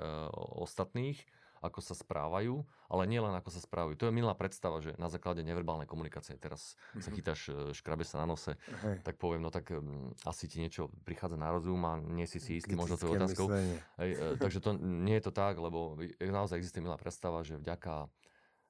ostatných, 0.59 1.23
ako 1.65 1.81
sa 1.81 1.97
správajú, 1.97 2.61
ale 2.87 3.03
nielen 3.09 3.33
ako 3.33 3.49
sa 3.49 3.61
správajú. 3.61 3.97
To 3.97 4.07
je 4.07 4.13
milá 4.13 4.37
predstava, 4.37 4.79
že 4.79 4.93
na 5.01 5.09
základe 5.09 5.41
neverbálnej 5.41 5.89
komunikácie, 5.89 6.37
teraz 6.37 6.77
sa 6.95 7.09
mhm. 7.09 7.15
chytáš, 7.17 7.41
e, 7.49 7.73
škrabe 7.73 8.05
sa 8.05 8.21
na 8.21 8.29
nose, 8.29 8.53
Hej. 8.85 9.01
tak 9.01 9.17
poviem, 9.17 9.41
no 9.41 9.49
tak 9.49 9.73
um, 9.73 10.13
asi 10.23 10.45
ti 10.45 10.61
niečo 10.61 10.93
prichádza 11.03 11.35
na 11.35 11.49
rozum 11.49 11.81
a 11.89 11.97
nie 11.97 12.29
si 12.29 12.37
si 12.37 12.61
istý 12.61 12.77
možno 12.77 12.95
tvojou 12.95 13.17
otázkou. 13.19 13.47
Hej, 13.51 14.11
e, 14.15 14.37
takže 14.37 14.61
to 14.61 14.77
nie 14.79 15.17
je 15.17 15.25
to 15.25 15.33
tak, 15.33 15.57
lebo 15.57 15.97
naozaj 16.21 16.61
existuje 16.61 16.85
milá 16.85 16.95
predstava, 16.95 17.41
že 17.41 17.57
vďaka 17.57 18.07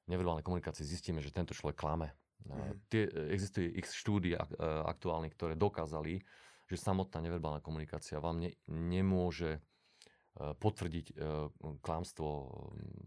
neverbálnej 0.07 0.45
komunikácii 0.45 0.85
zistíme, 0.85 1.19
že 1.19 1.33
tento 1.33 1.51
človek 1.51 1.75
klame. 1.75 2.13
Mm. 2.45 2.77
Tie, 2.93 3.09
existuje 3.33 3.73
x 3.81 3.97
štúdí 3.97 4.37
aktuálnych, 4.85 5.33
ktoré 5.33 5.57
dokázali, 5.57 6.21
že 6.65 6.77
samotná 6.77 7.21
neverbálna 7.21 7.61
komunikácia 7.61 8.21
vám 8.21 8.41
ne, 8.41 8.51
nemôže 8.69 9.57
e, 9.57 9.59
potvrdiť 10.35 11.15
uh, 11.15 11.47
klamstvo. 11.79 12.27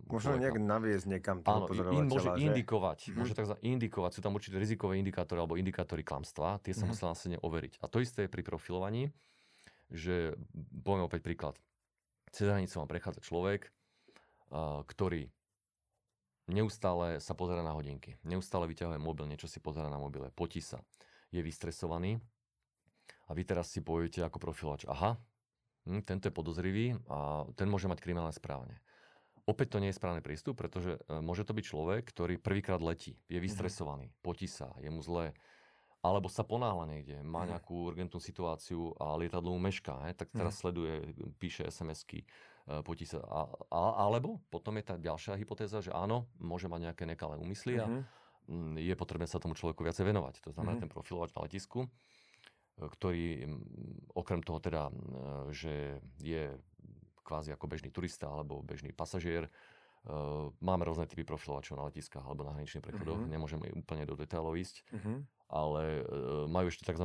Možno 0.09 0.41
nejak 0.41 0.57
naviesť 0.57 1.07
niekam 1.13 1.45
toho 1.45 1.69
Áno, 1.69 1.93
in, 1.93 2.09
môže 2.09 2.33
že? 2.33 2.41
indikovať, 2.41 2.99
mm-hmm. 3.05 3.19
môže 3.21 3.35
tak 3.37 3.45
indikovať, 3.61 4.11
sú 4.17 4.21
tam 4.25 4.33
určité 4.33 4.57
rizikové 4.57 4.97
indikátory 4.97 5.37
alebo 5.37 5.61
indikátory 5.61 6.01
klamstva, 6.01 6.57
tie 6.65 6.73
sa 6.73 6.89
mm-hmm. 6.89 6.97
musia 6.97 7.05
následne 7.05 7.39
overiť. 7.45 7.85
A 7.85 7.87
to 7.93 8.01
isté 8.01 8.25
je 8.25 8.33
pri 8.33 8.41
profilovaní, 8.41 9.13
že 9.93 10.41
poviem 10.81 11.05
opäť 11.05 11.21
príklad. 11.21 11.61
Cez 12.33 12.49
hranicu 12.49 12.81
vám 12.81 12.89
prechádza 12.89 13.21
človek, 13.21 13.69
uh, 14.49 14.81
ktorý 14.89 15.29
neustále 16.49 17.21
sa 17.21 17.37
pozera 17.37 17.61
na 17.61 17.77
hodinky, 17.77 18.17
neustále 18.25 18.65
vyťahuje 18.73 18.97
mobil, 18.97 19.29
niečo 19.29 19.53
si 19.53 19.61
pozera 19.61 19.93
na 19.93 20.01
mobile, 20.01 20.33
potí 20.33 20.65
sa, 20.65 20.81
je 21.29 21.45
vystresovaný 21.45 22.25
a 23.29 23.37
vy 23.37 23.45
teraz 23.45 23.69
si 23.69 23.85
poviete 23.85 24.25
ako 24.25 24.41
profilač, 24.41 24.89
aha, 24.89 25.21
hm, 25.89 26.05
tento 26.05 26.29
je 26.29 26.37
podozrivý 26.37 27.01
a 27.09 27.49
ten 27.57 27.65
môže 27.65 27.89
mať 27.89 28.05
kriminálne 28.05 28.37
správanie. 28.37 28.77
Opäť 29.49 29.75
to 29.75 29.81
nie 29.81 29.89
je 29.89 29.97
správny 29.97 30.21
prístup, 30.21 30.61
pretože 30.61 31.01
e, 31.01 31.25
môže 31.25 31.49
to 31.49 31.57
byť 31.57 31.65
človek, 31.65 32.05
ktorý 32.05 32.37
prvýkrát 32.37 32.85
letí, 32.85 33.17
je 33.33 33.41
mhm. 33.41 33.45
vystresovaný, 33.49 34.07
potí 34.21 34.45
sa, 34.45 34.77
je 34.79 34.93
mu 34.93 35.01
zlé, 35.01 35.33
alebo 36.05 36.29
sa 36.29 36.45
ponáhla 36.45 36.85
niekde, 36.85 37.25
má 37.25 37.49
mhm. 37.49 37.57
nejakú 37.57 37.75
urgentnú 37.89 38.21
situáciu 38.21 38.93
a 39.01 39.17
lietadlo 39.17 39.57
mu 39.57 39.61
mešká, 39.65 40.05
he, 40.05 40.13
tak 40.13 40.29
teraz 40.31 40.61
sleduje, 40.61 41.17
píše 41.41 41.65
SMS-ky, 41.65 42.29
E, 42.69 42.85
potí 42.85 43.09
sa. 43.09 43.25
A, 43.25 43.49
a, 43.73 43.81
alebo 44.05 44.45
potom 44.53 44.77
je 44.77 44.85
tá 44.85 45.01
ďalšia 45.01 45.41
hypotéza, 45.41 45.81
že 45.81 45.89
áno, 45.89 46.29
môže 46.37 46.69
mať 46.69 46.93
nejaké 46.93 47.05
nekalé 47.09 47.41
úmysly 47.41 47.81
a 47.81 47.89
je 48.81 48.95
potrebné 48.97 49.29
sa 49.29 49.37
tomu 49.37 49.53
človeku 49.53 49.85
viacej 49.85 50.09
venovať. 50.09 50.41
To 50.49 50.51
znamená, 50.53 50.81
ten 50.81 50.89
profilovač 50.89 51.37
na 51.37 51.45
letisku 51.45 51.85
ktorý 52.79 53.51
okrem 54.15 54.41
toho 54.47 54.63
teda, 54.63 54.95
že 55.51 55.99
je 56.23 56.55
kvázi 57.27 57.53
ako 57.53 57.67
bežný 57.67 57.91
turista 57.91 58.31
alebo 58.31 58.63
bežný 58.63 58.95
pasažier, 58.95 59.51
máme 60.63 60.87
rôzne 60.89 61.05
typy 61.05 61.27
profilovačov 61.27 61.77
na 61.77 61.91
letiskách 61.91 62.25
alebo 62.25 62.47
na 62.47 62.57
hraničných 62.57 62.81
prechodoch, 62.81 63.19
uh-huh. 63.19 63.29
nemôžeme 63.29 63.69
úplne 63.75 64.09
do 64.09 64.17
detailov 64.17 64.57
ísť, 64.57 64.87
uh-huh. 64.95 65.21
ale 65.53 66.07
majú 66.49 66.73
ešte 66.73 66.89
tzv. 66.89 67.05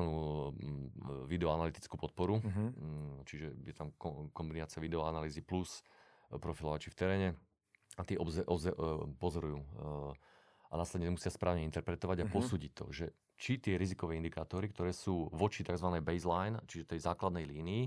videoanalytickú 1.28 2.00
podporu, 2.00 2.40
uh-huh. 2.40 2.70
čiže 3.28 3.52
je 3.66 3.74
tam 3.76 3.92
kombinácia 4.32 4.80
videoanalýzy 4.80 5.44
plus 5.44 5.84
profilovači 6.32 6.94
v 6.94 6.96
teréne 6.96 7.30
a 8.00 8.02
tí 8.08 8.16
obze, 8.16 8.46
obze, 8.48 8.72
pozorujú 9.20 9.60
a 10.72 10.74
následne 10.74 11.14
musia 11.14 11.30
správne 11.34 11.66
interpretovať 11.68 12.24
a 12.24 12.26
uh-huh. 12.26 12.36
posúdiť 12.40 12.72
to, 12.72 12.86
že 12.94 13.06
či 13.38 13.60
tie 13.60 13.76
rizikové 13.76 14.16
indikátory, 14.18 14.70
ktoré 14.72 14.94
sú 14.94 15.28
voči 15.34 15.66
tzv. 15.66 15.90
baseline, 16.00 16.62
čiže 16.70 16.96
tej 16.96 17.00
základnej 17.04 17.44
línii, 17.44 17.84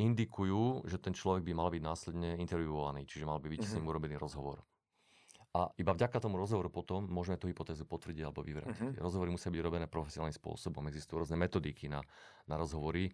indikujú, 0.00 0.88
že 0.88 0.96
ten 0.96 1.12
človek 1.12 1.44
by 1.44 1.52
mal 1.52 1.68
byť 1.68 1.82
následne 1.84 2.30
interviewovaný, 2.40 3.04
čiže 3.04 3.28
mal 3.28 3.38
by 3.38 3.48
byť 3.52 3.60
uh-huh. 3.60 3.70
s 3.70 3.74
ním 3.76 3.84
mhm. 3.84 3.92
urobený 3.92 4.16
rozhovor. 4.16 4.64
A 5.52 5.68
iba 5.76 5.92
vďaka 5.92 6.16
tomu 6.16 6.40
rozhovoru 6.40 6.72
potom 6.72 7.04
môžeme 7.04 7.36
tú 7.36 7.44
hypotézu 7.44 7.84
potvrdiť 7.84 8.24
alebo 8.24 8.40
vyvrátiť. 8.40 8.96
Uh-huh. 8.96 9.04
Rozhovory 9.04 9.36
musia 9.36 9.52
byť 9.52 9.60
robené 9.60 9.84
profesionálnym 9.84 10.32
spôsobom. 10.32 10.80
Existujú 10.88 11.20
rôzne 11.20 11.36
metodiky 11.36 11.92
na, 11.92 12.00
na 12.48 12.56
rozhovory, 12.56 13.12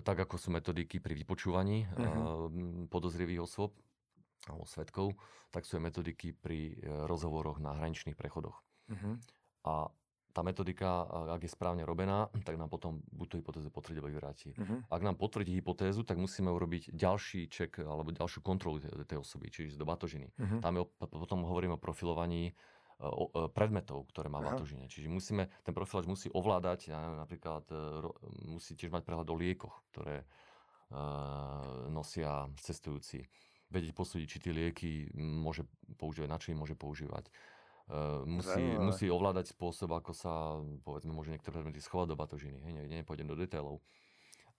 tak 0.00 0.16
ako 0.16 0.40
sú 0.40 0.48
metodiky 0.48 0.96
pri 0.96 1.12
vypočúvaní 1.12 1.84
uh-huh. 1.92 2.88
podozrivých 2.88 3.44
osôb 3.44 3.76
alebo 4.48 4.64
svetkov, 4.64 5.12
tak 5.52 5.68
sú 5.68 5.76
aj 5.76 5.92
metodiky 5.92 6.32
pri 6.32 6.72
e, 6.72 7.04
rozhovoroch 7.04 7.60
na 7.60 7.76
hraničných 7.76 8.16
prechodoch. 8.16 8.64
Uh-huh. 8.88 9.20
A 9.68 9.92
tá 10.32 10.44
metodika, 10.44 11.08
ak 11.34 11.44
je 11.44 11.50
správne 11.50 11.82
robená, 11.82 12.28
tak 12.44 12.60
nám 12.60 12.68
potom 12.70 13.00
buď 13.10 13.26
tú 13.26 13.36
hypotézu 13.40 13.68
potvrdí 13.72 13.98
alebo 13.98 14.12
vyvráti. 14.12 14.50
Uh-huh. 14.54 14.84
Ak 14.92 15.02
nám 15.02 15.16
potvrdí 15.16 15.56
hypotézu, 15.58 16.04
tak 16.04 16.20
musíme 16.20 16.52
urobiť 16.52 16.92
ďalší 16.92 17.48
ček 17.48 17.82
alebo 17.82 18.14
ďalšiu 18.14 18.40
kontrolu 18.44 18.78
tej 18.82 19.18
osoby, 19.18 19.50
čiže 19.50 19.80
do 19.80 19.88
batožiny. 19.88 20.30
Uh-huh. 20.30 20.60
Tam 20.62 20.72
je, 20.78 20.82
potom 21.00 21.42
hovoríme 21.42 21.74
o 21.74 21.80
profilovaní 21.80 22.52
o, 23.00 23.30
o, 23.30 23.48
predmetov, 23.50 24.06
ktoré 24.12 24.28
má 24.28 24.42
v 24.42 24.54
batožine. 24.54 24.86
Čiže 24.86 25.08
musíme, 25.10 25.48
ten 25.64 25.74
profilač 25.74 26.06
musí 26.06 26.28
ovládať, 26.30 26.92
ja 26.92 26.98
neviem, 27.02 27.18
napríklad 27.18 27.64
e, 27.70 27.76
musí 28.46 28.74
tiež 28.74 28.90
mať 28.90 29.02
prehľad 29.06 29.28
o 29.30 29.36
liekoch, 29.38 29.74
ktoré 29.94 30.22
uh, 30.22 31.88
nosia 31.92 32.48
cestujúci 32.58 33.24
vedieť 33.68 33.92
posúdiť, 33.92 34.28
či 34.28 34.38
tie 34.40 34.52
lieky 34.52 34.90
môže 35.16 35.64
používať, 36.00 36.28
na 36.28 36.40
čo 36.40 36.56
môže 36.56 36.72
používať. 36.72 37.28
Uh, 37.88 38.20
musí, 38.28 38.60
musí 38.60 39.06
ovládať 39.08 39.56
spôsob, 39.56 39.96
ako 39.96 40.12
sa, 40.12 40.60
povedzme, 40.84 41.08
môže 41.08 41.32
niektoré 41.32 41.56
predmety 41.56 41.80
schovať 41.80 42.12
do 42.12 42.20
batožiny. 42.20 42.60
Hej, 42.60 42.72
ne, 42.76 42.84
nepôjdem 43.00 43.24
do 43.24 43.32
detailov. 43.32 43.80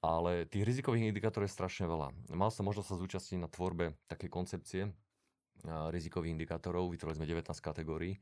Ale 0.02 0.50
tých 0.50 0.66
rizikových 0.66 1.14
indikátorov 1.14 1.46
je 1.46 1.54
strašne 1.54 1.86
veľa. 1.86 2.10
Mal 2.34 2.50
som 2.50 2.66
možnosť 2.66 2.90
sa 2.90 2.98
zúčastniť 2.98 3.40
na 3.40 3.52
tvorbe 3.52 3.94
také 4.10 4.34
koncepcie 4.34 4.90
uh, 4.90 5.94
rizikových 5.94 6.34
indikátorov. 6.42 6.90
Vytvorili 6.90 7.22
sme 7.22 7.30
19 7.30 7.54
kategórií, 7.62 8.18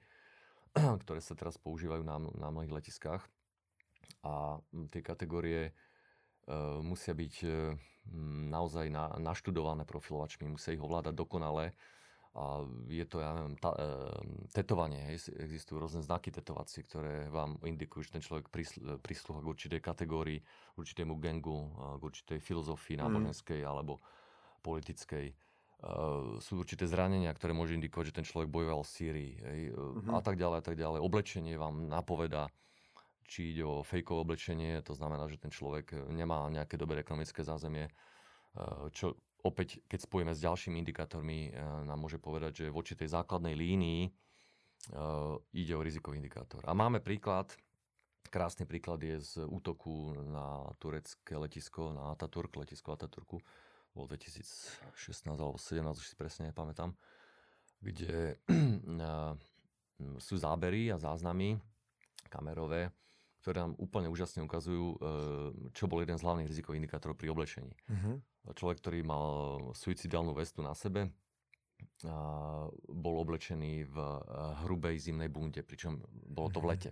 ktoré 1.07 1.23
sa 1.23 1.39
teraz 1.39 1.55
používajú 1.55 2.03
na, 2.03 2.19
na 2.35 2.51
mnohých 2.51 2.83
letiskách. 2.83 3.23
A 4.27 4.59
tie 4.91 4.99
kategórie 4.99 5.71
uh, 5.71 6.83
musia 6.83 7.15
byť 7.15 7.35
naozaj 8.51 8.87
na, 8.87 9.11
naštudované 9.19 9.83
profilovačmi, 9.83 10.47
musia 10.47 10.75
ich 10.75 10.83
ovládať 10.83 11.15
dokonale. 11.15 11.75
A 12.37 12.61
je 12.85 13.01
to, 13.09 13.17
ja 13.17 13.33
neviem, 13.33 13.57
ta, 13.57 13.73
e, 13.73 13.89
tetovanie, 14.53 15.01
hej, 15.09 15.33
existujú 15.41 15.81
rôzne 15.81 16.05
znaky 16.05 16.29
tetovacie, 16.29 16.85
ktoré 16.85 17.33
vám 17.33 17.57
indikujú, 17.65 18.05
že 18.05 18.13
ten 18.13 18.21
človek 18.21 18.53
prislúha 19.01 19.41
k 19.41 19.49
určitej 19.49 19.81
kategórii, 19.81 20.45
k 20.45 20.77
určitému 20.77 21.17
gengu, 21.17 21.73
k 21.97 22.01
určitej 22.05 22.37
filozofii 22.37 23.01
mm. 23.01 23.01
náboženskej 23.01 23.65
mm. 23.65 23.69
alebo 23.69 23.97
politickej. 24.61 25.33
Uh, 25.77 26.41
sú 26.41 26.57
určité 26.57 26.89
zranenia, 26.89 27.29
ktoré 27.37 27.53
môžu 27.53 27.77
indikovať, 27.77 28.09
že 28.09 28.17
ten 28.17 28.25
človek 28.25 28.49
bojoval 28.49 28.81
v 28.81 28.89
Sýrii 28.97 29.33
hej, 29.37 29.61
mm-hmm. 29.77 30.09
a 30.09 30.21
tak 30.25 30.33
ďalej 30.33 30.57
a 30.57 30.63
tak 30.65 30.73
ďalej. 30.73 31.05
Oblečenie 31.05 31.53
vám 31.53 31.85
napoveda, 31.85 32.49
či 33.29 33.53
ide 33.53 33.61
o 33.61 33.85
fejkové 33.85 34.25
oblečenie, 34.25 34.81
to 34.81 34.97
znamená, 34.97 35.29
že 35.29 35.37
ten 35.37 35.53
človek 35.53 35.93
nemá 36.09 36.49
nejaké 36.49 36.79
dobré 36.79 37.03
ekonomické 37.03 37.45
zázemie, 37.45 37.91
eh, 37.91 38.89
čo 38.89 39.19
opäť, 39.47 39.79
keď 39.87 39.99
spojíme 40.03 40.33
s 40.35 40.43
ďalšími 40.43 40.75
indikátormi, 40.83 41.49
eh, 41.49 41.55
nám 41.87 41.97
môže 41.97 42.19
povedať, 42.19 42.67
že 42.67 42.73
voči 42.73 42.99
tej 42.99 43.15
základnej 43.15 43.55
línii 43.55 44.01
eh, 44.05 44.11
ide 45.55 45.73
o 45.73 45.81
rizikový 45.81 46.19
indikátor. 46.19 46.59
A 46.67 46.75
máme 46.75 46.99
príklad, 46.99 47.55
krásny 48.27 48.67
príklad 48.67 48.99
je 48.99 49.17
z 49.23 49.33
útoku 49.47 50.19
na 50.27 50.67
turecké 50.77 51.39
letisko, 51.39 51.95
na 51.95 52.11
Ataturk, 52.11 52.51
letisko 52.59 52.91
Ataturku, 52.91 53.39
bol 53.95 54.05
2016 54.05 55.33
alebo 55.33 55.57
2017, 55.57 56.03
už 56.03 56.07
si 56.11 56.15
presne 56.19 56.53
nepamätám, 56.53 56.93
kde 57.81 58.37
sú 60.27 60.35
zábery 60.37 60.93
a 60.93 61.01
záznamy 61.01 61.57
kamerové 62.29 62.93
ktoré 63.47 63.63
nám 63.63 63.79
úplne 63.79 64.11
úžasne 64.11 64.43
ukazujú, 64.43 64.85
e, 64.91 64.97
čo 65.71 65.87
bol 65.87 66.03
jeden 66.03 66.19
z 66.19 66.25
hlavných 66.27 66.51
rizikových 66.51 66.83
indikátorov 66.83 67.15
pri 67.15 67.31
oblečení. 67.31 67.71
Uh-huh. 67.87 68.19
Človek, 68.51 68.83
ktorý 68.83 68.99
mal 69.07 69.27
suicidálnu 69.71 70.35
vestu 70.35 70.59
na 70.59 70.75
sebe, 70.75 71.15
a 72.03 72.67
bol 72.91 73.15
oblečený 73.23 73.87
v 73.87 73.95
e, 73.95 74.19
hrubej 74.67 74.99
zimnej 74.99 75.31
bunde, 75.31 75.63
pričom 75.63 76.03
bolo 76.11 76.51
to 76.51 76.59
v 76.59 76.67
mhm. 76.67 76.71
lete. 76.75 76.91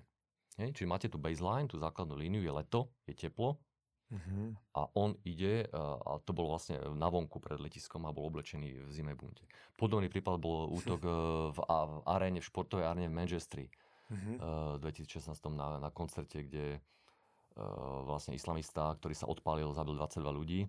Hej? 0.55 0.69
Čiže 0.79 0.87
máte 0.87 1.07
tu 1.11 1.19
baseline, 1.19 1.67
tú 1.67 1.75
základnú 1.75 2.15
líniu, 2.15 2.39
je 2.39 2.55
leto, 2.55 2.87
je 3.03 3.11
teplo 3.11 3.59
uh-huh. 4.07 4.55
a 4.79 4.87
on 4.95 5.19
ide, 5.27 5.67
a 5.75 6.23
to 6.23 6.31
bolo 6.31 6.55
vlastne 6.55 6.79
na 6.95 7.11
vonku 7.11 7.43
pred 7.43 7.59
letiskom 7.59 8.07
a 8.07 8.15
bol 8.15 8.31
oblečený 8.31 8.87
v 8.87 8.91
zimnej 8.95 9.19
bunde. 9.19 9.43
Podobný 9.75 10.07
prípad 10.07 10.39
bol 10.39 10.71
útok 10.71 11.03
v, 11.03 11.11
v 11.51 11.59
aréne, 12.07 12.39
v 12.39 12.47
športovej 12.47 12.87
aréne 12.87 13.11
v 13.11 13.17
Manchestri 13.19 13.67
mm-hmm. 14.11 14.35
uh, 14.77 14.81
2016 14.81 15.33
na, 15.53 15.81
na 15.81 15.89
koncerte, 15.89 16.45
kde 16.45 16.77
uh, 16.77 18.05
vlastne 18.05 18.37
islamista, 18.37 18.93
ktorý 18.97 19.15
sa 19.17 19.29
odpálil, 19.29 19.71
zabil 19.73 19.95
22 19.97 20.39
ľudí. 20.39 20.61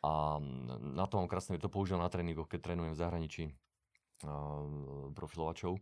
A 0.00 0.40
na 0.80 1.04
tom 1.04 1.28
krásne 1.28 1.60
to 1.60 1.68
použil 1.68 2.00
na 2.00 2.08
tréningoch, 2.08 2.48
keď 2.48 2.72
trénujem 2.72 2.96
v 2.96 3.00
zahraničí 3.00 3.44
uh, 4.24 5.12
profilovačov, 5.12 5.76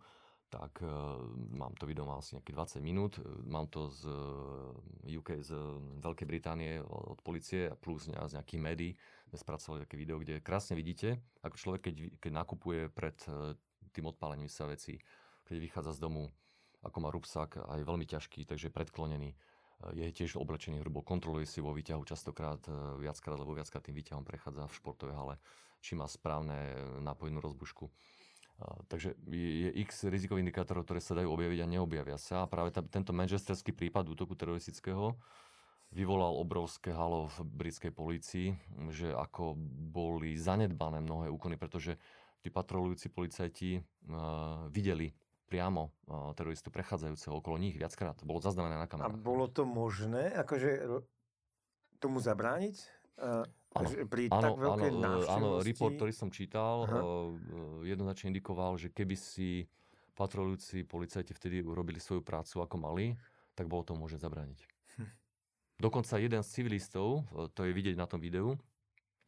tak 0.51 0.83
uh, 0.83 1.19
mám 1.55 1.75
to 1.79 1.87
video 1.87 2.07
má 2.07 2.19
asi 2.19 2.35
nejakých 2.39 2.79
20 2.79 2.83
minút. 2.83 3.13
Mám 3.47 3.71
to 3.71 3.91
z 3.91 4.07
UK, 5.07 5.43
z 5.43 5.51
Veľkej 6.03 6.27
Británie 6.27 6.83
od 6.83 7.19
policie 7.23 7.71
plus 7.79 8.11
z 8.11 8.35
nejakých 8.35 8.61
médií, 8.63 8.93
kde 9.31 9.37
spracovali 9.39 9.87
také 9.87 9.95
video, 9.99 10.19
kde 10.19 10.43
krásne 10.43 10.75
vidíte, 10.79 11.23
ako 11.43 11.57
človek, 11.59 11.91
keď, 11.91 11.95
keď 12.23 12.33
nakupuje 12.35 12.81
pred 12.91 13.19
tým 13.95 14.11
odpálením 14.11 14.51
sa 14.51 14.67
veci, 14.67 14.99
keď 15.47 15.57
vychádza 15.63 15.95
z 15.95 16.03
domu, 16.03 16.35
ako 16.85 16.99
má 17.01 17.09
rúbsak, 17.09 17.59
aj 17.59 17.81
veľmi 17.83 18.05
ťažký, 18.05 18.45
takže 18.45 18.69
predklonený. 18.69 19.33
E, 19.33 19.37
je 19.97 20.07
tiež 20.13 20.37
oblečený 20.37 20.85
hrubo, 20.85 21.01
kontroluje 21.01 21.49
si 21.49 21.65
vo 21.65 21.73
výťahu 21.73 22.05
častokrát 22.05 22.61
e, 22.69 23.01
viackrát, 23.01 23.41
lebo 23.41 23.57
viackrát 23.57 23.83
tým 23.83 23.97
výťahom 23.97 24.23
prechádza 24.23 24.69
v 24.69 24.77
športovej 24.77 25.17
hale, 25.17 25.35
či 25.81 25.97
má 25.97 26.05
správne 26.05 26.77
nápojnú 27.01 27.41
rozbušku. 27.41 27.89
E, 27.89 27.93
takže 28.93 29.17
je 29.33 29.73
x 29.83 30.07
rizikových 30.07 30.45
indikátorov, 30.45 30.85
ktoré 30.85 31.01
sa 31.01 31.17
dajú 31.17 31.33
objaviť 31.33 31.61
a 31.65 31.71
neobjavia 31.73 32.19
sa. 32.21 32.45
A 32.45 32.51
práve 32.51 32.71
tá, 32.71 32.85
tento 32.85 33.17
manchesterský 33.17 33.73
prípad 33.73 34.05
útoku 34.13 34.37
teroristického 34.37 35.17
vyvolal 35.95 36.35
obrovské 36.43 36.91
halo 36.91 37.31
v 37.39 37.47
britskej 37.47 37.95
polícii, 37.95 38.51
že 38.91 39.15
ako 39.15 39.55
boli 39.95 40.35
zanedbané 40.35 40.99
mnohé 40.99 41.31
úkony, 41.31 41.55
pretože 41.55 41.95
tí 42.43 42.51
patrolujúci 42.51 43.15
policajti 43.15 43.79
uh, 43.79 44.67
videli 44.75 45.15
priamo 45.47 45.93
teroristu 46.35 46.73
prechádzajúceho 46.73 47.39
okolo 47.39 47.61
nich 47.61 47.77
viackrát. 47.77 48.17
Bolo 48.25 48.41
zaznamené 48.41 48.81
na 48.81 48.89
kamerách. 48.89 49.15
A 49.15 49.21
bolo 49.21 49.47
to 49.47 49.69
možné, 49.69 50.33
akože 50.35 50.89
tomu 52.03 52.19
zabrániť? 52.21 52.77
Áno, 53.75 53.89
pri 54.07 54.31
áno, 54.31 54.43
tak 54.43 54.53
veľkej 54.59 54.91
áno, 54.91 55.19
áno, 55.27 55.49
report, 55.63 55.99
ktorý 55.99 56.13
som 56.15 56.31
čítal, 56.31 56.87
Aha. 56.87 57.01
jednoznačne 57.87 58.35
indikoval, 58.35 58.79
že 58.79 58.91
keby 58.91 59.15
si 59.19 59.67
patrolujúci 60.15 60.87
policajti 60.87 61.35
vtedy 61.35 61.59
urobili 61.63 61.99
svoju 61.99 62.23
prácu 62.23 62.63
ako 62.63 62.77
mali, 62.79 63.19
tak 63.59 63.67
bolo 63.67 63.83
to 63.83 63.99
možné 63.99 64.23
zabrániť. 64.23 64.63
Hm. 64.99 65.11
Dokonca 65.79 66.23
jeden 66.23 66.43
z 66.47 66.49
civilistov, 66.55 67.27
to 67.55 67.67
je 67.67 67.75
vidieť 67.75 67.99
na 67.99 68.07
tom 68.07 68.23
videu, 68.23 68.55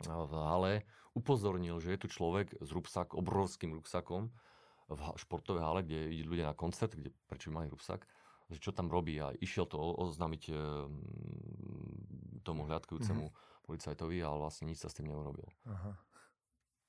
v 0.02 0.32
hale 0.34 0.86
upozornil, 1.16 1.82
že 1.82 1.94
je 1.94 2.06
tu 2.06 2.08
človek 2.10 2.54
s 2.60 2.68
rúbsak, 2.70 3.18
obrovským 3.18 3.74
rúbsakom, 3.74 4.30
v 4.86 5.00
športovej 5.18 5.62
hale, 5.62 5.80
kde 5.82 6.14
idú 6.14 6.34
ľudia 6.34 6.50
na 6.50 6.56
koncert, 6.56 6.94
kde, 6.94 7.10
prečo 7.26 7.50
majú 7.50 7.74
rusak, 7.74 8.06
že 8.46 8.62
čo 8.62 8.70
tam 8.70 8.86
robí 8.86 9.18
a 9.18 9.34
išiel 9.42 9.66
to 9.66 9.78
oznámiť 9.78 10.42
e, 10.46 10.54
tomu 12.46 12.70
hľadkujúcemu 12.70 13.26
mm-hmm. 13.26 13.66
policajtovi, 13.66 14.22
ale 14.22 14.36
vlastne 14.38 14.70
nič 14.70 14.78
sa 14.78 14.86
s 14.86 14.94
tým 14.94 15.10
neurobil. 15.10 15.50
Aha. 15.66 15.98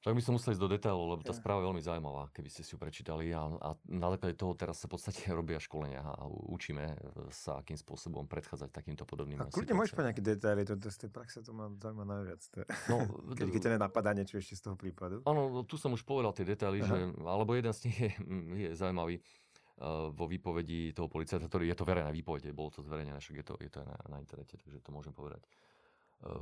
Tak 0.05 0.13
by 0.13 0.21
som 0.21 0.37
musel 0.37 0.53
ísť 0.53 0.61
do 0.61 0.69
detailov, 0.69 1.05
lebo 1.17 1.21
tá 1.25 1.33
správa 1.33 1.65
je 1.65 1.73
veľmi 1.73 1.81
zaujímavá, 1.81 2.29
keby 2.29 2.53
ste 2.53 2.61
si 2.61 2.71
ju 2.71 2.79
prečítali. 2.79 3.33
A, 3.33 3.49
a 3.49 3.69
na 3.89 4.13
základe 4.13 4.37
toho 4.37 4.53
teraz 4.53 4.77
sa 4.77 4.85
v 4.85 4.93
podstate 4.93 5.25
robia 5.39 5.57
školenia 5.57 6.05
a 6.05 6.29
učíme 6.29 6.85
e, 6.85 6.95
sa, 7.33 7.59
akým 7.65 7.75
spôsobom 7.75 8.29
predchádzať 8.29 8.69
takýmto 8.69 9.09
podobným 9.09 9.41
A 9.41 9.49
kľudne 9.49 9.73
môžeš 9.73 9.97
nejaké 9.97 10.21
detaily, 10.21 10.69
to, 10.69 10.77
to 10.77 10.93
z 10.93 11.07
tej 11.07 11.09
praxe 11.09 11.41
to 11.41 11.49
ma 11.49 11.73
zaujíma 11.81 12.05
najviac. 12.05 12.41
To, 12.45 12.57
no, 12.93 12.95
keď, 13.37 13.47
keď 13.49 13.59
ťa 13.65 13.81
napadá 13.81 14.13
niečo 14.13 14.37
ešte 14.37 14.53
z 14.53 14.61
toho 14.69 14.75
prípadu. 14.77 15.25
Áno, 15.25 15.65
tu 15.65 15.81
som 15.81 15.89
už 15.89 16.05
povedal 16.05 16.29
tie 16.37 16.45
detaily, 16.45 16.85
že, 16.85 16.97
alebo 17.25 17.57
jeden 17.57 17.73
z 17.73 17.89
nich 17.89 17.97
je, 17.97 18.11
je 18.63 18.69
zaujímavý 18.77 19.17
uh, 19.17 20.13
vo 20.13 20.29
výpovedi 20.29 20.93
toho 20.93 21.09
policajta, 21.09 21.49
ktorý 21.49 21.73
je 21.73 21.75
to 21.75 21.89
verejná 21.89 22.13
výpoveď, 22.13 22.53
bolo 22.53 22.69
to 22.69 22.85
zverejnené, 22.85 23.17
však 23.17 23.41
je 23.41 23.45
to, 23.49 23.53
je 23.65 23.69
to 23.73 23.81
aj 23.81 23.87
na, 23.89 23.97
na 24.13 24.17
internete, 24.21 24.61
takže 24.61 24.77
to 24.77 24.93
môžem 24.93 25.11
povedať. 25.11 25.41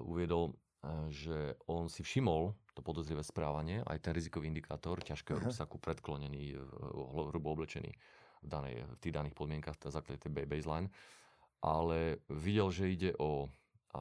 Uviedol, 0.08 0.56
že 1.09 1.57
on 1.65 1.89
si 1.89 2.05
všimol 2.05 2.53
to 2.75 2.81
podozrivé 2.83 3.23
správanie, 3.23 3.81
aj 3.88 4.03
ten 4.03 4.13
rizikový 4.13 4.51
indikátor 4.51 4.99
ťažkého 4.99 5.39
rúbsaku 5.39 5.79
predklonený, 5.79 6.59
hrubo 7.31 7.55
oblečený 7.55 7.91
v, 8.43 8.47
danej, 8.47 8.83
v 8.83 8.97
tých 8.99 9.15
daných 9.15 9.36
podmienkach, 9.36 9.79
základe 9.79 10.21
tej 10.21 10.45
baseline, 10.45 10.91
ale 11.63 12.21
videl, 12.29 12.69
že 12.69 12.91
ide 12.91 13.11
o 13.17 13.49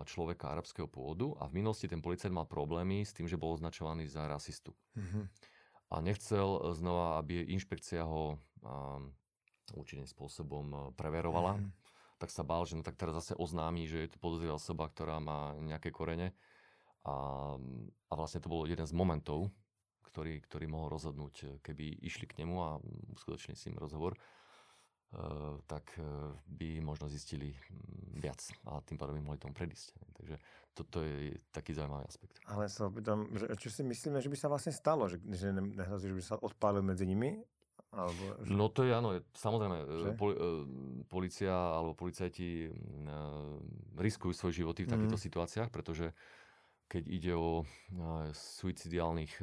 človeka 0.03 0.51
arabského 0.51 0.91
pôvodu 0.91 1.39
a 1.39 1.47
v 1.47 1.63
minulosti 1.63 1.87
ten 1.87 2.03
policajt 2.03 2.35
mal 2.35 2.51
problémy 2.51 3.07
s 3.07 3.15
tým, 3.15 3.31
že 3.31 3.39
bol 3.39 3.55
označovaný 3.55 4.11
za 4.11 4.27
rasistu. 4.27 4.75
Uh-huh. 4.99 5.31
A 5.95 6.03
nechcel 6.03 6.59
znova, 6.75 7.23
aby 7.23 7.47
inšpekcia 7.55 8.03
ho 8.03 8.35
um, 8.35 9.15
určitým 9.79 10.11
spôsobom 10.11 10.91
preverovala, 10.99 11.63
uh-huh. 11.63 11.71
tak 12.19 12.35
sa 12.35 12.43
bál, 12.43 12.67
že 12.67 12.75
no 12.75 12.83
tak 12.83 12.99
teraz 12.99 13.23
zase 13.23 13.39
oznámi, 13.39 13.87
že 13.87 14.03
je 14.03 14.11
to 14.11 14.19
podozrivá 14.19 14.59
osoba, 14.59 14.91
ktorá 14.91 15.23
má 15.23 15.55
nejaké 15.63 15.95
korene 15.95 16.35
a, 17.05 17.15
a 18.09 18.13
vlastne 18.17 18.41
to 18.41 18.49
bol 18.49 18.65
jeden 18.65 18.85
z 18.85 18.97
momentov, 18.97 19.53
ktorý, 20.09 20.41
ktorý 20.45 20.67
mohol 20.71 20.95
rozhodnúť, 20.95 21.61
keby 21.61 22.01
išli 22.05 22.25
k 22.25 22.41
nemu 22.45 22.57
a 22.59 22.79
uskutočnili 23.15 23.57
s 23.57 23.67
ním 23.69 23.79
rozhovor, 23.79 24.17
Uh, 25.15 25.63
tak 25.71 25.95
uh, 26.03 26.35
by 26.43 26.83
možno 26.83 27.07
zistili 27.07 27.55
um, 27.55 28.19
viac 28.19 28.43
a 28.67 28.83
tým 28.83 28.99
pádom 28.99 29.15
by 29.15 29.23
mohli 29.23 29.39
tomu 29.39 29.55
predísť. 29.55 29.95
Takže 30.11 30.35
toto 30.75 31.07
je 31.07 31.39
taký 31.55 31.71
zaujímavý 31.71 32.03
aspekt. 32.03 32.43
Ale 32.51 32.67
sa 32.67 32.91
opýtam, 32.91 33.31
že, 33.31 33.47
čo 33.55 33.71
si 33.71 33.87
myslíme, 33.87 34.19
že 34.19 34.27
by 34.27 34.35
sa 34.35 34.51
vlastne 34.51 34.75
stalo? 34.75 35.07
Že, 35.07 35.23
že 35.31 35.55
nehrozí, 35.55 36.11
že 36.11 36.19
by 36.19 36.25
sa 36.27 36.35
odpálil 36.43 36.83
medzi 36.83 37.07
nimi? 37.07 37.39
Alebo, 37.95 38.43
že... 38.43 38.51
No 38.59 38.67
to 38.75 38.83
je 38.83 38.91
áno, 38.91 39.15
samozrejme, 39.39 39.79
e, 39.87 40.19
poli, 40.19 40.35
policia 41.07 41.55
alebo 41.55 41.95
policajti 41.95 42.75
uh, 42.75 43.55
riskujú 43.95 44.35
svoje 44.35 44.67
životy 44.67 44.83
v 44.83 44.99
takýchto 44.99 45.15
mm. 45.15 45.25
situáciách, 45.31 45.71
pretože 45.71 46.11
keď 46.89 47.05
ide 47.09 47.33
o 47.35 47.63
suicidálnych 48.33 49.41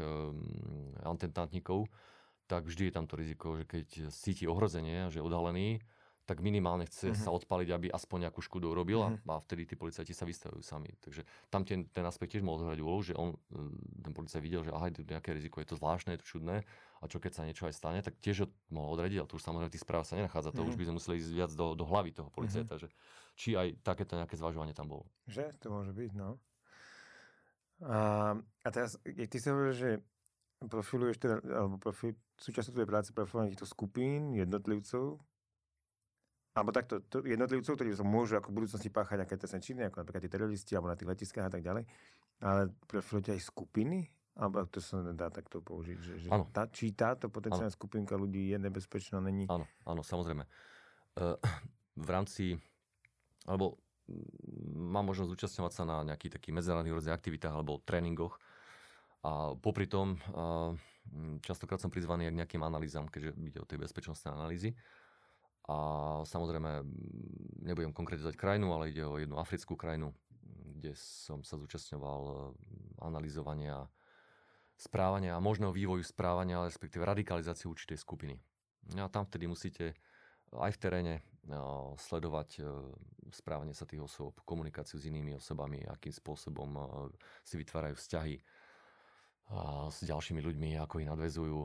atentátnikov, 1.03 1.89
tak 2.47 2.67
vždy 2.67 2.91
je 2.91 2.93
tam 2.93 3.07
to 3.07 3.15
riziko, 3.15 3.55
že 3.55 3.63
keď 3.63 3.85
cíti 4.11 4.43
ohrozenie, 4.43 5.07
že 5.07 5.19
je 5.19 5.25
odhalený, 5.25 5.79
tak 6.31 6.39
minimálne 6.39 6.87
chce 6.87 7.11
uh-huh. 7.11 7.23
sa 7.27 7.29
odpaliť, 7.33 7.69
aby 7.75 7.87
aspoň 7.91 8.29
nejakú 8.29 8.39
škodu 8.39 8.69
urobil 8.69 9.03
uh-huh. 9.03 9.35
a 9.35 9.41
vtedy 9.43 9.67
tí 9.67 9.75
policajti 9.75 10.15
sa 10.15 10.23
vystavujú 10.23 10.63
sami. 10.63 10.87
Takže 11.01 11.25
tam 11.51 11.65
ten, 11.67 11.89
ten 11.91 12.05
aspekt 12.07 12.37
tiež 12.37 12.45
mohol 12.45 12.61
zohrať 12.61 12.79
úlohu, 12.79 13.01
že 13.03 13.17
on, 13.17 13.35
ten 13.99 14.13
policajt 14.15 14.39
videl, 14.39 14.63
že 14.63 14.71
aha, 14.71 14.87
je 14.93 15.01
tu 15.01 15.11
nejaké 15.11 15.35
riziko, 15.35 15.59
je 15.59 15.73
to 15.73 15.79
zvláštne, 15.81 16.15
je 16.15 16.21
to 16.21 16.29
čudné 16.37 16.63
a 17.01 17.03
čo 17.09 17.17
keď 17.17 17.31
sa 17.35 17.43
niečo 17.43 17.65
aj 17.67 17.73
stane, 17.75 17.99
tak 18.05 18.15
tiež 18.21 18.45
ho 18.45 18.47
mohol 18.69 18.95
odradiť, 18.95 19.17
ale 19.17 19.27
tu 19.27 19.35
už 19.35 19.43
samozrejme 19.43 19.73
tých 19.73 19.83
správ 19.83 20.05
sa 20.05 20.15
nenachádza, 20.15 20.53
to 20.53 20.61
uh-huh. 20.61 20.71
už 20.71 20.77
by 20.77 20.83
sme 20.87 20.95
museli 21.01 21.15
ísť 21.19 21.33
viac 21.33 21.51
do, 21.57 21.67
do 21.73 21.83
hlavy 21.89 22.13
toho 22.13 22.29
policajta, 22.29 22.77
uh-huh. 22.77 22.83
že 22.85 23.35
či 23.35 23.57
aj 23.57 23.81
takéto 23.81 24.13
nejaké 24.15 24.37
zvažovanie 24.37 24.77
tam 24.77 24.87
bolo. 24.87 25.09
Že 25.25 25.57
to 25.57 25.67
môže 25.73 25.91
byť, 25.91 26.11
no. 26.13 26.37
A, 27.81 28.33
a 28.37 28.67
teraz, 28.69 28.97
ty 29.03 29.37
si 29.37 29.47
hovoril, 29.49 29.73
že 29.73 29.89
profiluješ 30.61 31.17
teda, 31.17 31.41
alebo 31.41 31.81
profil, 31.81 32.13
súčasťou 32.37 32.77
tvojej 32.77 32.89
práce 32.89 33.09
profilovanie 33.09 33.57
týchto 33.57 33.65
skupín, 33.65 34.37
jednotlivcov, 34.37 35.17
alebo 36.51 36.69
takto, 36.75 36.99
to, 37.07 37.23
jednotlivcov, 37.23 37.79
ktorí 37.79 37.95
sa 37.95 38.03
môžu 38.03 38.37
ako 38.37 38.51
v 38.51 38.57
budúcnosti 38.61 38.91
páchať 38.91 39.23
nejaké 39.23 39.35
trestné 39.39 39.59
činy, 39.63 39.81
ako 39.87 40.03
napríklad 40.03 40.21
tí 40.27 40.29
teroristi, 40.29 40.75
alebo 40.75 40.91
na 40.91 40.99
tých 40.99 41.09
letiskách 41.09 41.47
a 41.47 41.53
tak 41.53 41.63
ďalej, 41.63 41.87
ale 42.43 42.61
profilujete 42.85 43.33
aj 43.39 43.41
skupiny? 43.41 44.11
Alebo 44.31 44.63
to 44.67 44.79
sa 44.79 45.03
nedá 45.03 45.27
takto 45.27 45.59
použiť, 45.59 45.97
že, 45.99 46.13
že 46.23 46.27
tá, 46.55 46.63
či 46.71 46.95
táto 46.95 47.27
potenciálna 47.27 47.67
ano. 47.67 47.77
skupinka 47.77 48.15
ľudí 48.15 48.55
je 48.55 48.57
nebezpečná, 48.59 49.19
není? 49.19 49.43
Áno, 49.51 49.67
áno, 49.83 50.01
samozrejme. 50.03 50.47
Uh, 51.19 51.35
v 52.07 52.09
rámci, 52.09 52.55
alebo 53.47 53.79
mám 54.75 55.07
možnosť 55.07 55.31
zúčastňovať 55.33 55.73
sa 55.73 55.83
na 55.85 55.97
nejakých 56.07 56.39
takých 56.39 56.55
medzinárodných 56.57 57.11
aktivitách 57.11 57.53
alebo 57.53 57.83
tréningoch. 57.83 58.39
A 59.21 59.53
popri 59.53 59.85
tom 59.85 60.17
častokrát 61.41 61.81
som 61.81 61.93
prizvaný 61.93 62.29
aj 62.29 62.33
k 62.33 62.39
nejakým 62.41 62.63
analýzam, 62.65 63.05
keďže 63.09 63.31
ide 63.37 63.59
o 63.61 63.69
tej 63.69 63.81
bezpečnostné 63.81 64.33
analýzy. 64.33 64.73
A 65.69 65.77
samozrejme, 66.25 66.83
nebudem 67.63 67.93
konkretizovať 67.93 68.35
krajinu, 68.35 68.73
ale 68.73 68.91
ide 68.91 69.05
o 69.05 69.21
jednu 69.21 69.37
africkú 69.37 69.77
krajinu, 69.77 70.11
kde 70.81 70.97
som 70.97 71.45
sa 71.45 71.55
zúčastňoval 71.61 72.21
e, 72.25 72.35
analyzovania 73.05 73.85
správania 74.73 75.37
a 75.37 75.43
možného 75.43 75.69
vývoju 75.69 76.01
správania, 76.01 76.65
respektíve 76.65 77.05
radikalizáciu 77.05 77.69
určitej 77.69 78.01
skupiny. 78.01 78.35
No 78.97 79.05
a 79.05 79.13
tam 79.13 79.29
vtedy 79.29 79.45
musíte 79.45 79.93
aj 80.49 80.73
v 80.73 80.81
teréne 80.81 81.13
sledovať 81.97 82.49
e, 82.59 82.61
správanie 83.33 83.73
sa 83.73 83.89
tých 83.89 84.05
osôb, 84.05 84.37
komunikáciu 84.45 85.01
s 85.01 85.09
inými 85.09 85.35
osobami, 85.35 85.81
akým 85.89 86.13
spôsobom 86.13 86.69
e, 86.77 86.81
si 87.41 87.57
vytvárajú 87.57 87.97
vzťahy 87.97 88.35
s 89.91 89.99
ďalšími 90.07 90.39
ľuďmi, 90.39 90.79
ako 90.79 91.03
ich 91.03 91.11
nadvezujú. 91.11 91.59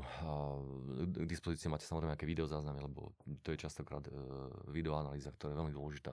K 1.07 1.23
dispozícii 1.23 1.71
máte 1.71 1.87
samozrejme 1.87 2.19
nejaké 2.19 2.27
videozáznamy, 2.27 2.83
lebo 2.83 3.15
to 3.47 3.55
je 3.55 3.63
častokrát 3.63 4.03
e, 4.11 4.13
videoanalýza, 4.75 5.31
ktorá 5.31 5.55
je 5.55 5.61
veľmi 5.63 5.75
dôležitá. 5.75 6.13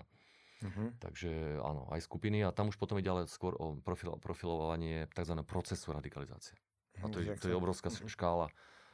Uh-huh. 0.64 0.94
Takže 1.02 1.60
áno, 1.60 1.90
aj 1.90 2.06
skupiny 2.06 2.46
a 2.46 2.54
tam 2.54 2.70
už 2.70 2.78
potom 2.78 3.02
ide 3.02 3.10
ale 3.10 3.26
skôr 3.26 3.58
o 3.58 3.76
profil, 3.82 4.16
profilovanie 4.22 5.10
tzv. 5.12 5.34
procesu 5.44 5.92
radikalizácie. 5.92 6.56
A 7.02 7.10
to 7.10 7.20
je, 7.20 7.34
to 7.42 7.50
je 7.50 7.58
obrovská 7.58 7.90
škála 7.90 8.48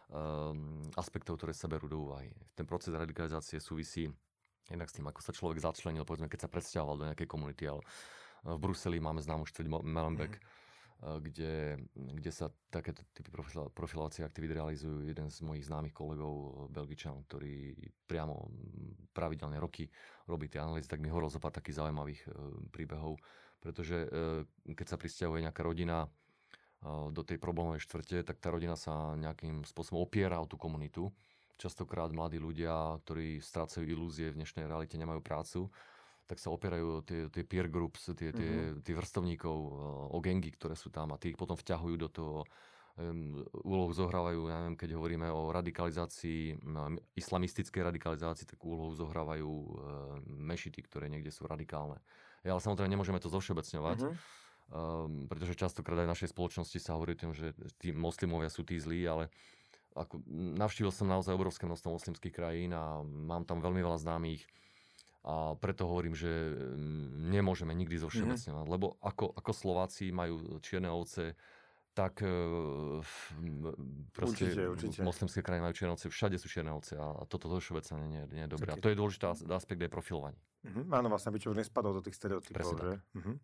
um, 0.07 0.87
aspektov, 0.95 1.35
ktoré 1.35 1.51
sa 1.51 1.67
berú 1.67 1.91
do 1.91 1.99
úvahy. 2.09 2.31
Ten 2.55 2.63
proces 2.63 2.95
radikalizácie 2.95 3.59
súvisí 3.59 4.07
jednak 4.69 4.89
s 4.89 4.95
tým, 4.95 5.09
ako 5.09 5.21
sa 5.25 5.33
človek 5.33 5.59
začlenil, 5.59 6.05
povedzme, 6.05 6.29
keď 6.29 6.45
sa 6.45 6.53
presťahoval 6.53 6.95
do 7.01 7.07
nejakej 7.09 7.27
komunity, 7.27 7.65
ale 7.65 7.81
v 8.45 8.55
Bruseli 8.55 9.03
máme 9.03 9.19
známu 9.19 9.43
štvrť 9.49 9.67
Melenbeek, 9.83 10.39
mm. 10.39 11.19
kde, 11.19 11.79
kde 11.95 12.31
sa 12.31 12.47
takéto 12.71 13.03
typy 13.11 13.31
profilovacie 13.75 14.23
aktivity 14.23 14.55
realizujú. 14.55 15.03
Jeden 15.03 15.27
z 15.27 15.43
mojich 15.43 15.67
známych 15.67 15.91
kolegov, 15.91 16.67
Belgičan, 16.71 17.23
ktorý 17.27 17.75
priamo 18.07 18.47
pravidelne 19.11 19.59
roky 19.59 19.91
robí 20.27 20.47
tie 20.47 20.63
analýzy, 20.63 20.87
tak 20.87 21.03
mi 21.03 21.11
hovoril 21.11 21.31
zo 21.31 21.43
pár 21.43 21.51
takých 21.51 21.83
zaujímavých 21.83 22.21
príbehov, 22.71 23.19
pretože 23.59 24.07
keď 24.63 24.87
sa 24.87 24.95
pristahuje 24.95 25.43
nejaká 25.43 25.63
rodina 25.63 26.07
do 27.11 27.27
tej 27.27 27.43
problémovej 27.43 27.83
štvrte, 27.83 28.23
tak 28.23 28.39
tá 28.39 28.55
rodina 28.55 28.79
sa 28.79 29.11
nejakým 29.19 29.67
spôsobom 29.67 29.99
opiera 29.99 30.39
o 30.39 30.47
tú 30.47 30.55
komunitu 30.55 31.11
častokrát 31.59 32.07
mladí 32.15 32.39
ľudia, 32.39 32.95
ktorí 33.03 33.43
strácajú 33.43 33.83
ilúzie 33.83 34.31
v 34.31 34.39
dnešnej 34.39 34.63
realite, 34.63 34.95
nemajú 34.95 35.19
prácu, 35.19 35.67
tak 36.23 36.39
sa 36.39 36.55
opierajú 36.55 37.03
tie, 37.03 37.27
tie 37.27 37.43
peer 37.43 37.67
groups, 37.67 38.15
tie, 38.15 38.31
tie, 38.31 38.31
mm-hmm. 38.31 38.85
tie 38.85 38.93
vrstovníkov, 38.95 39.57
o 40.15 40.17
gengy, 40.23 40.55
ktoré 40.55 40.79
sú 40.79 40.87
tam 40.87 41.11
a 41.11 41.19
tí 41.19 41.35
ich 41.35 41.39
potom 41.41 41.59
vťahujú 41.59 41.95
do 41.99 42.09
toho, 42.13 42.37
um, 43.01 43.43
úlohu 43.65 43.91
zohrávajú, 43.91 44.47
ja 44.47 44.61
neviem, 44.61 44.77
keď 44.77 44.89
hovoríme 44.95 45.27
o 45.27 45.49
radikalizácii, 45.49 46.61
islamistickej 47.17 47.81
radikalizácii, 47.81 48.45
tak 48.45 48.61
úlohu 48.61 48.93
zohrávajú 48.93 49.49
uh, 49.49 49.73
mešity, 50.29 50.79
ktoré 50.85 51.09
niekde 51.09 51.33
sú 51.33 51.49
radikálne. 51.49 51.99
Ja, 52.45 52.55
ale 52.55 52.63
samozrejme 52.63 52.93
nemôžeme 52.93 53.19
to 53.19 53.27
zovšeobecňovať, 53.33 53.97
mm-hmm. 53.99 54.15
um, 54.71 55.25
pretože 55.27 55.57
častokrát 55.57 56.05
aj 56.05 56.07
v 56.07 56.13
našej 56.13 56.29
spoločnosti 56.29 56.77
sa 56.77 56.95
hovorí 56.95 57.17
o 57.17 57.21
tom, 57.25 57.33
že 57.33 57.57
tí 57.81 57.89
moslimovia 57.89 58.53
sú 58.53 58.61
tí 58.61 58.77
zlí, 58.77 59.03
ale 59.09 59.33
ako, 59.99 60.23
navštívil 60.31 60.95
som 60.95 61.11
naozaj 61.11 61.35
obrovské 61.35 61.67
množstvo 61.67 61.91
moslimských 61.91 62.31
krajín 62.31 62.71
a 62.71 63.03
mám 63.03 63.43
tam 63.43 63.59
veľmi 63.59 63.83
veľa 63.83 63.99
známych 63.99 64.47
a 65.27 65.53
preto 65.59 65.83
hovorím, 65.83 66.15
že 66.15 66.31
mm, 66.31 67.27
nemôžeme 67.35 67.75
nikdy 67.75 67.99
zovšeobecňovať, 67.99 68.65
mm-hmm. 68.65 68.75
lebo 68.79 68.95
ako, 69.03 69.35
ako 69.35 69.51
Slováci 69.51 70.15
majú 70.15 70.63
čierne 70.63 70.87
ovce, 70.87 71.35
tak 71.91 72.23
e, 72.23 72.31
proste 74.15 74.47
určite, 74.47 74.63
určite. 74.71 74.99
moslimské 75.03 75.43
krajiny 75.43 75.67
majú 75.67 75.75
čierne 75.75 75.93
ovce, 75.99 76.07
všade 76.07 76.39
sú 76.39 76.47
čierne 76.47 76.71
ovce 76.71 76.95
a 76.95 77.27
toto 77.27 77.51
zovšeobecne 77.51 77.99
nie, 78.07 78.23
nie 78.31 78.43
je 78.47 78.51
dobré. 78.55 78.71
A 78.71 78.79
to 78.79 78.87
je 78.87 78.95
dôležitý 78.95 79.27
aspekt 79.51 79.83
aj 79.83 79.91
profilovanie. 79.91 80.39
Mm-hmm. 80.63 80.87
Áno, 80.95 81.07
vlastne 81.11 81.35
by 81.35 81.39
človek 81.43 81.67
nespadol 81.67 81.99
do 81.99 82.01
tých 82.03 82.15
stereotypov, 82.15 82.79
že? 82.79 82.95
Mm-hmm. 83.19 83.35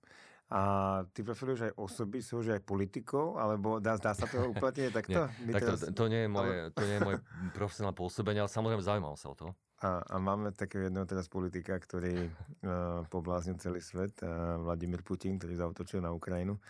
A 0.46 0.62
ty 1.10 1.26
profiluješ 1.26 1.62
aj 1.66 1.74
osoby, 1.74 2.22
sú 2.22 2.46
už 2.46 2.54
aj 2.54 2.62
politikov, 2.62 3.42
alebo 3.42 3.82
dá, 3.82 3.98
dá 3.98 4.14
sa 4.14 4.30
to 4.30 4.54
uplatniť 4.54 4.94
takto? 5.02 5.26
Nie, 5.42 5.54
tak 5.58 5.62
teraz... 5.66 5.80
to, 5.82 5.90
to, 5.90 6.06
nie 6.06 6.22
je 6.22 6.30
moje, 6.30 6.56
to 6.70 6.84
nie 6.86 6.96
je 6.96 7.02
moje 7.02 7.18
profesionálne 7.58 7.98
pôsobenie, 7.98 8.40
ale 8.46 8.52
samozrejme 8.54 8.86
zaujímalo 8.86 9.18
sa 9.18 9.34
o 9.34 9.36
to. 9.36 9.48
A, 9.82 10.06
a 10.06 10.16
máme 10.22 10.54
takého 10.54 10.86
jedného 10.86 11.10
teraz 11.10 11.26
politika, 11.26 11.74
ktorý 11.74 12.30
uh, 12.30 13.02
pobláznil 13.14 13.58
celý 13.58 13.82
svet, 13.82 14.22
uh, 14.22 14.62
Vladimír 14.62 15.02
Putin, 15.02 15.42
ktorý 15.42 15.58
zautočil 15.58 16.06
na 16.06 16.14
Ukrajinu. 16.14 16.62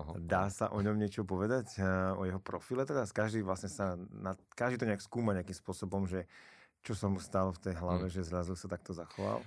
aha. 0.00 0.16
Dá 0.16 0.48
sa 0.48 0.72
o 0.72 0.80
ňom 0.80 0.96
niečo 0.96 1.28
povedať, 1.28 1.84
o 2.16 2.24
jeho 2.24 2.40
profile 2.40 2.88
teraz? 2.88 3.12
Každý 3.12 3.44
vlastne 3.44 3.68
sa, 3.68 3.92
na, 4.08 4.40
každý 4.56 4.80
to 4.80 4.88
nejak 4.88 5.04
skúma 5.04 5.36
nejakým 5.36 5.54
spôsobom, 5.54 6.08
že 6.08 6.24
čo 6.80 6.96
som 6.96 7.12
mu 7.12 7.20
stalo 7.20 7.52
v 7.52 7.60
tej 7.60 7.74
hlave, 7.76 8.08
mm. 8.08 8.12
že 8.16 8.24
zrazu 8.24 8.56
sa 8.56 8.72
takto 8.72 8.96
zachoval. 8.96 9.44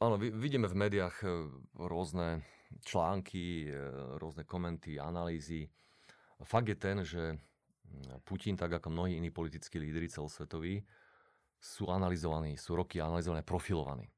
Áno, 0.00 0.16
vidíme 0.16 0.64
v 0.64 0.76
médiách 0.78 1.16
rôzne 1.76 2.44
články, 2.82 3.68
e, 3.68 3.76
rôzne 4.18 4.42
komenty, 4.42 4.98
analýzy. 4.98 5.70
Fakt 6.42 6.66
je 6.66 6.76
ten, 6.76 7.04
že 7.06 7.38
Putin, 8.26 8.58
tak 8.58 8.72
ako 8.80 8.90
mnohí 8.90 9.14
iní 9.14 9.30
politickí 9.30 9.78
lídry 9.78 10.10
celosvetoví, 10.10 10.82
sú 11.60 11.88
analyzovaní, 11.88 12.58
sú 12.58 12.76
roky 12.76 13.00
analyzované, 13.00 13.46
profilovaní. 13.46 14.10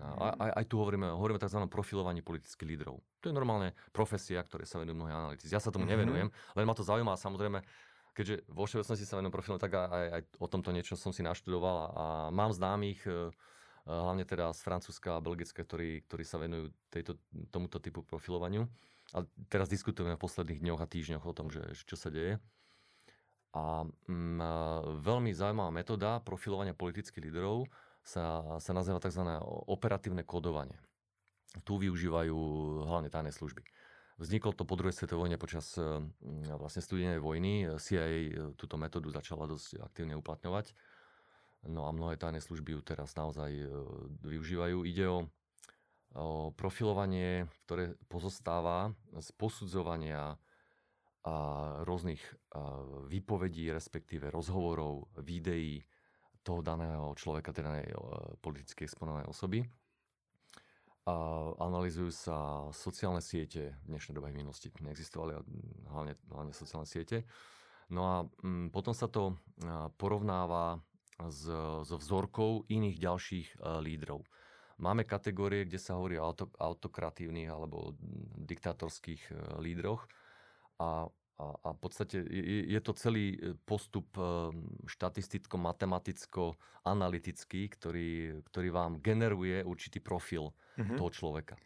A 0.00 0.34
aj, 0.34 0.50
aj 0.58 0.64
tu 0.66 0.82
hovoríme, 0.82 1.06
hovoríme 1.06 1.38
tzv. 1.38 1.62
profilovaní 1.70 2.18
politických 2.24 2.66
lídrov. 2.66 2.98
To 3.22 3.30
je 3.30 3.34
normálne 3.34 3.78
profesia, 3.94 4.42
ktoré 4.42 4.66
sa 4.66 4.82
venujú 4.82 4.98
mnohé 4.98 5.12
analytici. 5.14 5.54
Ja 5.54 5.62
sa 5.62 5.70
tomu 5.70 5.86
mm-hmm. 5.86 5.94
nevenujem, 5.94 6.28
len 6.34 6.64
ma 6.66 6.74
to 6.74 6.82
zaujíma 6.82 7.14
a 7.14 7.20
samozrejme, 7.20 7.62
keďže 8.10 8.42
vo 8.50 8.66
všeobecnosti 8.66 9.06
sa 9.06 9.22
venujem 9.22 9.34
profilom, 9.34 9.60
tak 9.62 9.74
aj, 9.78 10.06
aj 10.18 10.22
o 10.42 10.46
tomto 10.50 10.74
niečo 10.74 10.98
som 10.98 11.14
si 11.14 11.22
naštudoval 11.22 11.76
a, 11.78 11.86
a 11.86 12.04
mám 12.34 12.50
známych, 12.50 13.06
e, 13.06 13.30
hlavne 13.84 14.24
teda 14.24 14.52
z 14.56 14.60
Francúzska 14.64 15.16
a 15.16 15.24
Belgická, 15.24 15.60
ktorí, 15.64 16.04
ktorí 16.08 16.24
sa 16.24 16.40
venujú 16.40 16.72
tejto, 16.88 17.20
tomuto 17.52 17.78
typu 17.80 18.00
profilovaniu. 18.00 18.64
A 19.12 19.22
teraz 19.52 19.68
diskutujeme 19.68 20.16
v 20.16 20.24
posledných 20.24 20.60
dňoch 20.64 20.80
a 20.80 20.90
týždňoch 20.90 21.24
o 21.24 21.36
tom, 21.36 21.52
že, 21.52 21.62
čo 21.84 21.94
sa 21.94 22.08
deje. 22.08 22.40
A 23.54 23.86
mm, 23.86 24.98
veľmi 24.98 25.30
zaujímavá 25.30 25.70
metóda 25.70 26.18
profilovania 26.24 26.74
politických 26.74 27.22
líderov 27.30 27.70
sa, 28.02 28.58
sa 28.58 28.72
nazýva 28.74 28.98
tzv. 28.98 29.22
operatívne 29.70 30.26
kódovanie. 30.26 30.74
Tu 31.62 31.78
využívajú 31.78 32.34
hlavne 32.82 33.12
tajné 33.12 33.30
služby. 33.30 33.62
Vzniklo 34.18 34.54
to 34.54 34.66
po 34.66 34.78
druhej 34.78 34.94
svetovej 34.94 35.26
vojne 35.26 35.38
počas 35.38 35.74
vlastne 36.58 36.82
studenej 36.82 37.18
vojny. 37.18 37.66
CIA 37.78 38.54
túto 38.54 38.78
metódu 38.78 39.10
začala 39.10 39.50
dosť 39.50 39.82
aktívne 39.82 40.14
uplatňovať. 40.18 40.70
No 41.64 41.88
a 41.88 41.96
mnohé 41.96 42.20
tajné 42.20 42.44
služby 42.44 42.76
ju 42.76 42.80
teraz 42.84 43.16
naozaj 43.16 43.48
e, 43.48 43.68
využívajú. 44.24 44.84
Ide 44.84 45.06
o, 45.08 45.18
profilovanie, 46.54 47.48
ktoré 47.66 47.96
pozostáva 48.06 48.92
z 49.16 49.28
posudzovania 49.34 50.36
a 51.24 51.34
rôznych 51.88 52.20
výpovedí, 53.08 53.72
respektíve 53.72 54.28
rozhovorov, 54.28 55.08
videí 55.24 55.80
toho 56.44 56.60
daného 56.60 57.16
človeka, 57.16 57.56
teda 57.56 57.80
e, 57.80 57.88
politicky 58.44 58.84
exponovanej 58.84 59.32
osoby. 59.32 59.64
A 61.08 61.16
analizujú 61.60 62.12
sa 62.12 62.68
sociálne 62.72 63.20
siete 63.20 63.76
v 63.84 63.96
dnešnej 63.96 64.16
dobe 64.16 64.32
v 64.32 64.40
minulosti. 64.40 64.68
Neexistovali 64.72 65.36
hlavne, 65.88 66.16
hlavne 66.28 66.52
sociálne 66.52 66.88
siete. 66.88 67.24
No 67.92 68.00
a 68.04 68.14
m, 68.44 68.72
potom 68.72 68.96
sa 68.96 69.08
to 69.08 69.36
porovnáva 70.00 70.80
so 71.30 71.96
vzorkou 71.96 72.66
iných 72.66 72.98
ďalších 72.98 73.48
uh, 73.58 73.80
lídrov. 73.80 74.22
Máme 74.82 75.06
kategórie, 75.06 75.64
kde 75.64 75.78
sa 75.78 75.94
hovorí 75.94 76.18
o 76.18 76.26
auto, 76.26 76.50
autokratívnych 76.58 77.46
alebo 77.46 77.94
diktátorských 78.42 79.22
uh, 79.30 79.62
lídroch 79.62 80.02
a 80.82 81.06
a, 81.34 81.50
a 81.66 81.74
v 81.74 81.78
podstate 81.82 82.22
je, 82.30 82.70
je 82.70 82.80
to 82.80 82.94
celý 82.94 83.34
e, 83.34 83.58
postup 83.66 84.06
e, 84.14 84.54
štatisticko-matematicko-analytický, 84.86 87.74
ktorý, 87.74 88.38
ktorý 88.46 88.68
vám 88.70 89.02
generuje 89.02 89.66
určitý 89.66 89.98
profil 89.98 90.54
mm-hmm. 90.78 90.94
toho 90.94 91.10
človeka. 91.10 91.58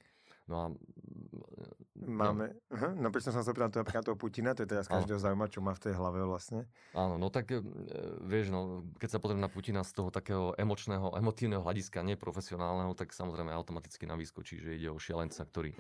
No 0.49 0.57
a... 0.57 0.66
E, 0.72 1.76
Máme, 1.99 2.55
no, 2.70 2.94
no 2.94 3.09
prečo 3.11 3.34
som 3.34 3.42
sa 3.42 3.51
pýtal 3.51 3.74
napríklad 3.74 4.07
toho 4.07 4.16
Putina, 4.16 4.55
to 4.55 4.62
je 4.64 4.70
teraz 4.70 4.86
každého 4.86 5.18
zaujíma, 5.18 5.51
čo 5.51 5.61
má 5.61 5.74
v 5.74 5.82
tej 5.82 5.99
hlave 5.99 6.22
vlastne. 6.24 6.64
Áno, 6.94 7.18
no 7.18 7.26
tak 7.28 7.51
vieš, 8.22 8.55
no, 8.55 8.86
keď 9.03 9.18
sa 9.18 9.18
pozrieme 9.18 9.42
na 9.42 9.51
Putina 9.51 9.82
z 9.82 9.92
toho 9.99 10.09
takého 10.09 10.55
emočného, 10.55 11.18
emotívneho 11.18 11.61
hľadiska, 11.61 12.07
neprofesionálneho, 12.07 12.94
tak 12.94 13.11
samozrejme 13.11 13.51
automaticky 13.51 14.07
na 14.07 14.14
výskočí, 14.14 14.62
že 14.62 14.78
ide 14.78 14.88
o 14.94 14.96
šialenca, 14.96 15.42
ktorý 15.42 15.74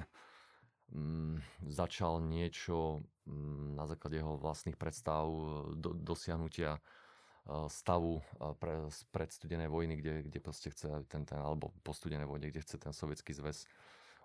Mm, 0.88 1.44
začal 1.68 2.24
niečo 2.24 3.04
mm, 3.28 3.76
na 3.76 3.84
základe 3.84 4.16
jeho 4.16 4.40
vlastných 4.40 4.80
predstav 4.80 5.28
e, 5.28 5.76
do, 5.76 5.92
dosiahnutia 5.92 6.80
e, 6.80 7.68
stavu 7.68 8.24
e, 8.24 8.56
pre, 8.56 8.88
pred 9.12 9.28
studenej 9.28 9.68
vojny, 9.68 10.00
kde, 10.00 10.32
kde 10.32 10.38
proste 10.40 10.72
chce 10.72 11.04
ten, 11.12 11.28
ten, 11.28 11.36
alebo 11.36 11.76
po 11.84 11.92
studenej 11.92 12.24
vojne, 12.24 12.48
kde 12.48 12.64
chce 12.64 12.80
ten 12.80 12.96
sovietský 12.96 13.36
zväz 13.36 13.68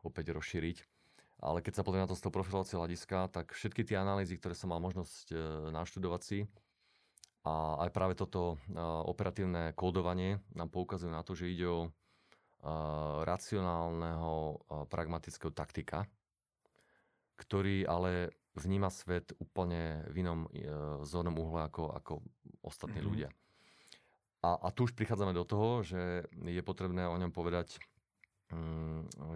opäť 0.04 0.36
rozšíriť. 0.36 0.78
Ale 1.44 1.60
keď 1.60 1.80
sa 1.80 1.84
pozrieme 1.84 2.08
na 2.08 2.12
to 2.12 2.16
z 2.16 2.24
toho 2.24 2.36
profilovacieho 2.36 2.80
hľadiska, 2.80 3.32
tak 3.34 3.52
všetky 3.52 3.84
tie 3.84 4.00
analýzy, 4.00 4.40
ktoré 4.40 4.56
som 4.56 4.72
mal 4.72 4.80
možnosť 4.80 5.36
naštudovať 5.76 6.22
si, 6.24 6.40
a 7.44 7.84
aj 7.84 7.90
práve 7.92 8.16
toto 8.16 8.56
operatívne 9.04 9.76
kódovanie 9.76 10.40
nám 10.56 10.72
poukazujú 10.72 11.12
na 11.12 11.28
to, 11.28 11.36
že 11.36 11.52
ide 11.52 11.68
o 11.68 11.92
racionálneho, 13.28 14.64
pragmatického 14.88 15.52
taktika, 15.52 16.08
ktorý 17.36 17.84
ale 17.84 18.32
vníma 18.56 18.88
svet 18.88 19.36
úplne 19.42 20.08
v 20.08 20.24
inom 20.24 20.46
e, 20.46 20.50
zornom 21.04 21.34
uhle 21.42 21.66
ako, 21.66 21.90
ako 21.98 22.14
ostatní 22.62 23.02
mm-hmm. 23.02 23.10
ľudia. 23.10 23.30
A, 24.46 24.56
a 24.64 24.68
tu 24.70 24.86
už 24.86 24.94
prichádzame 24.94 25.34
do 25.34 25.42
toho, 25.42 25.82
že 25.82 26.30
je 26.30 26.62
potrebné 26.62 27.10
o 27.10 27.18
ňom 27.18 27.34
povedať, 27.34 27.82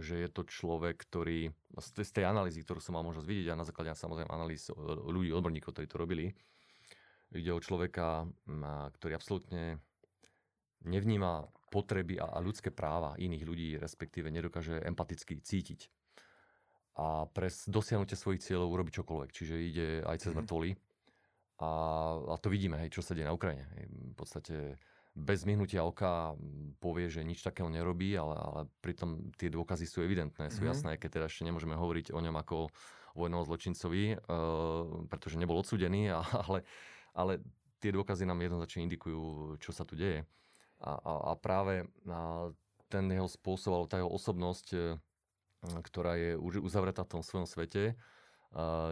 že 0.02 0.16
je 0.26 0.30
to 0.30 0.46
človek, 0.46 0.98
ktorý 1.08 1.52
z 1.78 2.12
tej, 2.12 2.26
analýzy, 2.26 2.62
ktorú 2.62 2.82
som 2.82 2.98
mal 2.98 3.06
možnosť 3.06 3.28
vidieť 3.28 3.48
a 3.54 3.60
na 3.60 3.66
základe 3.68 3.94
samozrejme 3.94 4.30
analýz 4.30 4.70
ľudí, 5.10 5.34
odborníkov, 5.34 5.74
ktorí 5.74 5.88
to 5.90 6.02
robili, 6.02 6.26
ide 7.34 7.52
o 7.52 7.60
človeka, 7.60 8.30
ktorý 8.98 9.14
absolútne 9.18 9.82
nevníma 10.86 11.50
potreby 11.68 12.22
a, 12.22 12.40
ľudské 12.40 12.72
práva 12.72 13.20
iných 13.20 13.44
ľudí, 13.44 13.70
respektíve 13.76 14.32
nedokáže 14.32 14.80
empaticky 14.86 15.42
cítiť 15.42 15.92
a 16.98 17.30
pre 17.30 17.54
dosiahnutie 17.70 18.18
svojich 18.18 18.42
cieľov 18.42 18.74
urobiť 18.74 18.94
čokoľvek. 19.06 19.30
Čiže 19.30 19.56
ide 19.62 19.88
aj 20.02 20.18
cez 20.18 20.32
mhm. 20.34 20.38
mŕtvoly. 20.42 20.72
A, 21.58 21.70
a 22.18 22.36
to 22.38 22.54
vidíme, 22.54 22.78
hej, 22.82 22.94
čo 22.94 23.02
sa 23.02 23.14
deje 23.14 23.26
na 23.26 23.34
Ukrajine. 23.34 23.66
Hej. 23.78 23.86
V 23.90 24.16
podstate 24.18 24.56
bez 25.18 25.50
myhnutia 25.50 25.82
oka 25.82 26.38
povie, 26.78 27.10
že 27.10 27.26
nič 27.26 27.42
takého 27.42 27.66
nerobí, 27.74 28.14
ale, 28.14 28.38
ale 28.38 28.62
pritom 28.86 29.34
tie 29.34 29.50
dôkazy 29.50 29.90
sú 29.90 30.06
evidentné, 30.06 30.54
sú 30.54 30.62
mm-hmm. 30.62 30.70
jasné, 30.70 30.92
keď 31.02 31.10
teda 31.18 31.26
ešte 31.26 31.44
nemôžeme 31.50 31.74
hovoriť 31.74 32.14
o 32.14 32.20
ňom 32.22 32.38
ako 32.38 32.70
vojnovom 33.18 33.50
zločincovi, 33.50 34.14
uh, 34.14 35.10
pretože 35.10 35.42
nebol 35.42 35.58
odsudený, 35.58 36.14
ale, 36.48 36.62
ale 37.18 37.42
tie 37.82 37.90
dôkazy 37.90 38.30
nám 38.30 38.46
jednoznačne 38.46 38.86
indikujú, 38.86 39.58
čo 39.58 39.74
sa 39.74 39.82
tu 39.82 39.98
deje. 39.98 40.22
A, 40.78 40.94
a, 40.94 41.14
a 41.30 41.32
práve 41.34 41.90
a 42.06 42.54
ten 42.86 43.10
jeho 43.10 43.26
spôsob, 43.26 43.74
alebo 43.74 43.90
tá 43.90 43.98
jeho 43.98 44.14
osobnosť 44.14 44.96
ktorá 45.66 46.16
je 46.16 46.38
už 46.38 46.62
uzavretá 46.62 47.04
v 47.04 47.20
tom 47.20 47.24
svojom 47.26 47.50
svete. 47.50 47.98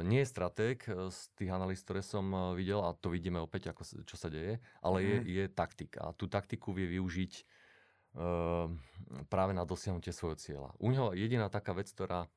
Nie 0.03 0.19
je 0.21 0.31
stratég 0.31 0.83
e, 0.85 1.09
z 1.09 1.19
tých 1.39 1.49
analýz, 1.49 1.79
ktoré 1.79 2.03
som 2.03 2.27
e, 2.27 2.39
videl, 2.59 2.83
a 2.83 2.91
to 2.91 3.07
vidíme 3.07 3.39
opäť, 3.39 3.71
ako, 3.71 4.03
čo 4.03 4.15
sa 4.19 4.27
deje, 4.27 4.59
ale 4.83 4.97
mm. 4.99 5.05
je, 5.05 5.15
mhm. 5.15 5.25
je 5.25 5.43
taktik. 5.47 5.91
A 5.95 6.11
tú 6.11 6.27
taktiku 6.27 6.75
vie 6.75 6.85
využiť 6.99 7.33
e, 7.39 7.43
práve 9.31 9.51
na 9.55 9.63
dosiahnutie 9.63 10.11
svojho 10.11 10.37
cieľa. 10.37 10.69
U 10.77 10.91
neho 10.91 11.15
jediná 11.15 11.47
taká 11.47 11.71
vec, 11.71 11.87
ktorá 11.87 12.27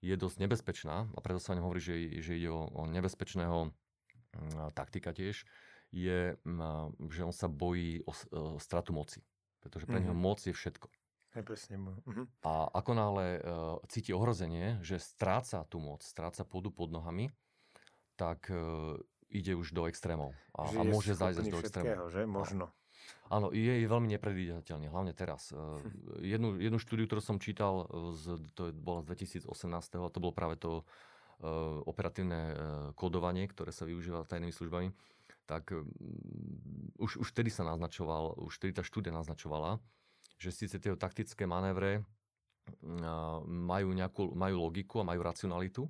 je 0.00 0.16
dosť 0.16 0.48
nebezpečná, 0.48 1.12
a 1.12 1.18
preto 1.20 1.40
sa 1.40 1.52
o 1.52 1.60
hovorí, 1.60 1.80
že, 1.80 2.24
že 2.24 2.40
ide 2.40 2.48
o, 2.48 2.68
o 2.72 2.82
nebezpečného 2.88 3.72
taktika 4.76 5.16
tiež, 5.16 5.48
je, 5.88 6.36
že 7.08 7.22
on 7.24 7.32
sa 7.32 7.48
bojí 7.48 8.04
o, 8.04 8.12
o 8.12 8.60
stratu 8.60 8.92
moci. 8.92 9.24
Pretože 9.64 9.88
pre 9.88 9.96
mm. 9.96 10.02
neho 10.04 10.16
moc 10.16 10.44
je 10.44 10.52
všetko. 10.52 10.92
Aj 11.36 11.44
presne. 11.44 11.76
Uh-huh. 11.76 12.24
A 12.48 12.72
ako 12.72 12.96
náhle 12.96 13.26
uh, 13.36 13.76
cíti 13.92 14.16
ohrozenie, 14.16 14.80
že 14.80 14.96
stráca 14.96 15.68
tú 15.68 15.76
moc, 15.76 16.00
stráca 16.00 16.48
pôdu 16.48 16.72
pod 16.72 16.88
nohami, 16.88 17.28
tak 18.16 18.48
uh, 18.48 18.96
ide 19.28 19.52
už 19.52 19.76
do 19.76 19.84
extrémov. 19.84 20.32
A, 20.56 20.64
a 20.64 20.80
môže 20.80 21.12
zájsť 21.12 21.52
do 21.52 21.60
extrémov. 21.60 22.08
že? 22.08 22.24
Možno. 22.24 22.72
Áno, 23.28 23.52
je, 23.52 23.84
veľmi 23.84 24.08
nepredvídateľný, 24.16 24.88
hlavne 24.88 25.12
teraz. 25.12 25.52
Hm. 25.52 26.24
Jednu, 26.32 26.48
jednu 26.56 26.78
štúdiu, 26.80 27.04
ktorú 27.04 27.20
som 27.20 27.36
čítal, 27.36 27.84
z, 28.16 28.40
to 28.56 28.72
bola 28.72 29.04
z 29.04 29.28
2018, 29.44 29.44
a 29.76 30.08
to 30.08 30.18
bolo 30.24 30.32
práve 30.32 30.56
to 30.56 30.80
uh, 30.80 31.84
operatívne 31.84 32.40
uh, 32.40 32.56
kódovanie, 32.96 33.44
ktoré 33.44 33.76
sa 33.76 33.84
využíva 33.84 34.24
tajnými 34.24 34.56
službami, 34.56 34.88
tak 35.46 35.70
už, 36.98 37.22
už 37.22 37.28
vtedy 37.30 37.54
sa 37.54 37.62
naznačoval, 37.62 38.34
už 38.42 38.58
vtedy 38.58 38.74
tá 38.74 38.82
štúdia 38.82 39.14
naznačovala, 39.14 39.78
že 40.36 40.52
síce 40.52 40.76
tie 40.76 40.92
taktické 40.96 41.48
manévre 41.48 42.04
majú, 43.46 43.94
nejakú, 43.94 44.34
majú 44.34 44.56
logiku 44.68 45.00
a 45.02 45.08
majú 45.08 45.20
racionalitu, 45.22 45.82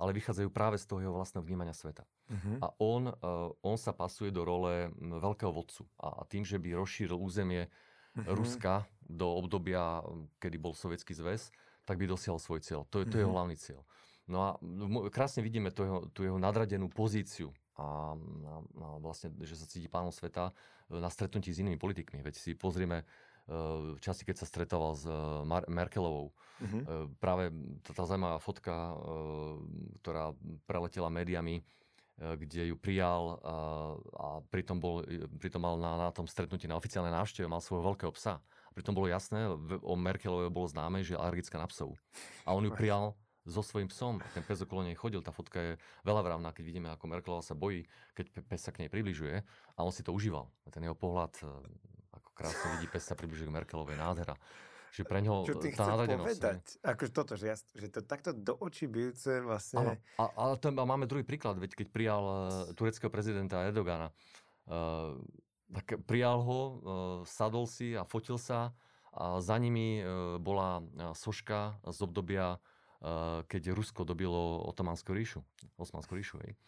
ale 0.00 0.16
vychádzajú 0.16 0.48
práve 0.48 0.80
z 0.80 0.88
toho 0.88 1.04
jeho 1.04 1.12
vlastného 1.12 1.44
vnímania 1.44 1.76
sveta. 1.76 2.08
Uh-huh. 2.32 2.56
A 2.64 2.66
on, 2.80 3.12
on 3.60 3.76
sa 3.76 3.92
pasuje 3.92 4.32
do 4.32 4.48
role 4.48 4.88
veľkého 4.96 5.52
vodcu. 5.52 5.84
A, 6.00 6.24
tým, 6.24 6.40
že 6.46 6.56
by 6.56 6.72
rozšíril 6.72 7.18
územie 7.18 7.68
uh-huh. 7.68 8.32
Ruska 8.32 8.88
do 9.04 9.28
obdobia, 9.36 10.00
kedy 10.40 10.56
bol 10.56 10.72
Sovietský 10.72 11.12
zväz, 11.12 11.52
tak 11.84 12.00
by 12.00 12.08
dosiahol 12.08 12.40
svoj 12.40 12.64
cieľ. 12.64 12.86
To 12.88 13.02
je, 13.02 13.12
to 13.12 13.20
je 13.20 13.22
jeho 13.26 13.34
hlavný 13.34 13.58
cieľ. 13.60 13.84
No 14.30 14.38
a 14.46 14.48
krásne 15.10 15.42
vidíme 15.42 15.74
tú 15.74 15.82
jeho, 15.82 15.98
tú 16.14 16.22
jeho 16.22 16.38
nadradenú 16.38 16.86
pozíciu 16.86 17.50
a, 17.74 18.14
a, 18.14 18.54
a 18.62 18.86
vlastne, 19.02 19.34
že 19.42 19.58
sa 19.58 19.66
cíti 19.66 19.90
pánom 19.90 20.14
sveta 20.14 20.54
e, 20.86 21.02
na 21.02 21.10
stretnutí 21.10 21.50
s 21.50 21.58
inými 21.58 21.82
politikmi. 21.82 22.22
Veď 22.22 22.38
si 22.38 22.50
pozrieme 22.54 23.02
v 23.50 23.98
časti, 23.98 24.22
keď 24.22 24.36
sa 24.38 24.46
stretával 24.46 24.94
s 24.94 25.04
Mar- 25.42 25.66
Merkelovou. 25.66 26.30
Uh-huh. 26.60 27.10
Práve 27.18 27.50
tá, 27.82 27.90
tá 27.90 28.06
zaujímavá 28.06 28.38
fotka, 28.38 28.94
ktorá 30.02 30.30
preletela 30.70 31.10
médiami, 31.10 31.66
kde 32.20 32.68
ju 32.68 32.76
prijal 32.76 33.40
a, 33.40 33.56
a 33.96 34.26
pritom, 34.52 34.76
bol, 34.76 35.00
pritom 35.40 35.64
mal 35.64 35.80
na, 35.80 35.96
na 35.96 36.10
tom 36.12 36.28
stretnutí, 36.28 36.68
na 36.68 36.76
oficiálnej 36.76 37.10
návšteve, 37.16 37.48
mal 37.48 37.64
svojho 37.64 37.90
veľkého 37.90 38.12
psa. 38.12 38.44
Pritom 38.76 38.92
bolo 38.92 39.08
jasné, 39.08 39.48
o 39.80 39.94
Merkelovej 39.96 40.52
bolo 40.52 40.68
známe, 40.68 41.00
že 41.00 41.16
je 41.16 41.18
alergická 41.18 41.56
na 41.56 41.66
psov. 41.66 41.96
A 42.44 42.52
on 42.52 42.62
ju 42.62 42.70
prijal 42.78 43.16
so 43.48 43.64
svojím 43.64 43.88
psom. 43.88 44.20
Ten 44.36 44.44
pes 44.44 44.60
okolo 44.60 44.84
nej 44.84 44.92
chodil. 44.92 45.24
Tá 45.24 45.32
fotka 45.32 45.58
je 45.58 45.72
veľa 46.04 46.20
vravná, 46.20 46.52
keď 46.52 46.64
vidíme, 46.68 46.88
ako 46.92 47.08
Merkelová 47.08 47.42
sa 47.42 47.56
bojí, 47.56 47.88
keď 48.12 48.44
pes 48.44 48.60
sa 48.60 48.70
k 48.70 48.84
nej 48.84 48.92
približuje. 48.92 49.40
A 49.74 49.80
on 49.80 49.90
si 49.90 50.04
to 50.04 50.12
užíval. 50.12 50.52
Ten 50.68 50.84
jeho 50.84 50.94
pohľad, 50.94 51.40
krásne 52.40 52.66
vidí 52.80 52.88
pes 52.88 53.04
sa 53.04 53.12
približuje 53.12 53.44
k 53.44 53.52
Merkelovej, 53.52 54.00
nádhera. 54.00 54.32
Že 54.90 55.02
pre 55.06 55.22
ňoho 55.22 55.46
Čo 55.46 55.54
ty 55.62 55.70
tá 55.70 55.86
chceš 55.86 56.18
povedať? 56.18 56.62
Akože 56.82 57.12
toto, 57.14 57.32
že, 57.38 57.46
ja, 57.54 57.56
že 57.56 57.86
to 57.94 58.02
takto 58.02 58.34
do 58.34 58.58
očí 58.58 58.90
bijúce 58.90 59.38
vlastne... 59.38 59.78
Áno, 59.78 59.92
a, 60.18 60.24
ale 60.34 60.58
máme 60.82 61.06
druhý 61.06 61.22
príklad, 61.22 61.62
veď 61.62 61.78
keď 61.78 61.86
prijal 61.94 62.22
uh, 62.26 62.34
tureckého 62.74 63.06
prezidenta 63.06 63.62
Erdogana, 63.62 64.10
uh, 64.66 65.14
tak 65.70 66.02
prijal 66.10 66.42
ho, 66.42 66.60
uh, 66.60 66.74
sadol 67.22 67.70
si 67.70 67.94
a 67.94 68.02
fotil 68.02 68.34
sa 68.34 68.74
a 69.14 69.38
za 69.38 69.54
nimi 69.62 70.02
uh, 70.02 70.42
bola 70.42 70.82
soška 71.14 71.78
z 71.86 71.98
obdobia, 72.02 72.58
uh, 72.58 73.46
keď 73.46 73.70
Rusko 73.70 74.02
dobilo 74.02 74.66
Otomanskú 74.66 75.14
ríšu, 75.14 75.46
Osmanskú 75.78 76.18
ríšu. 76.18 76.42
Hej. 76.42 76.58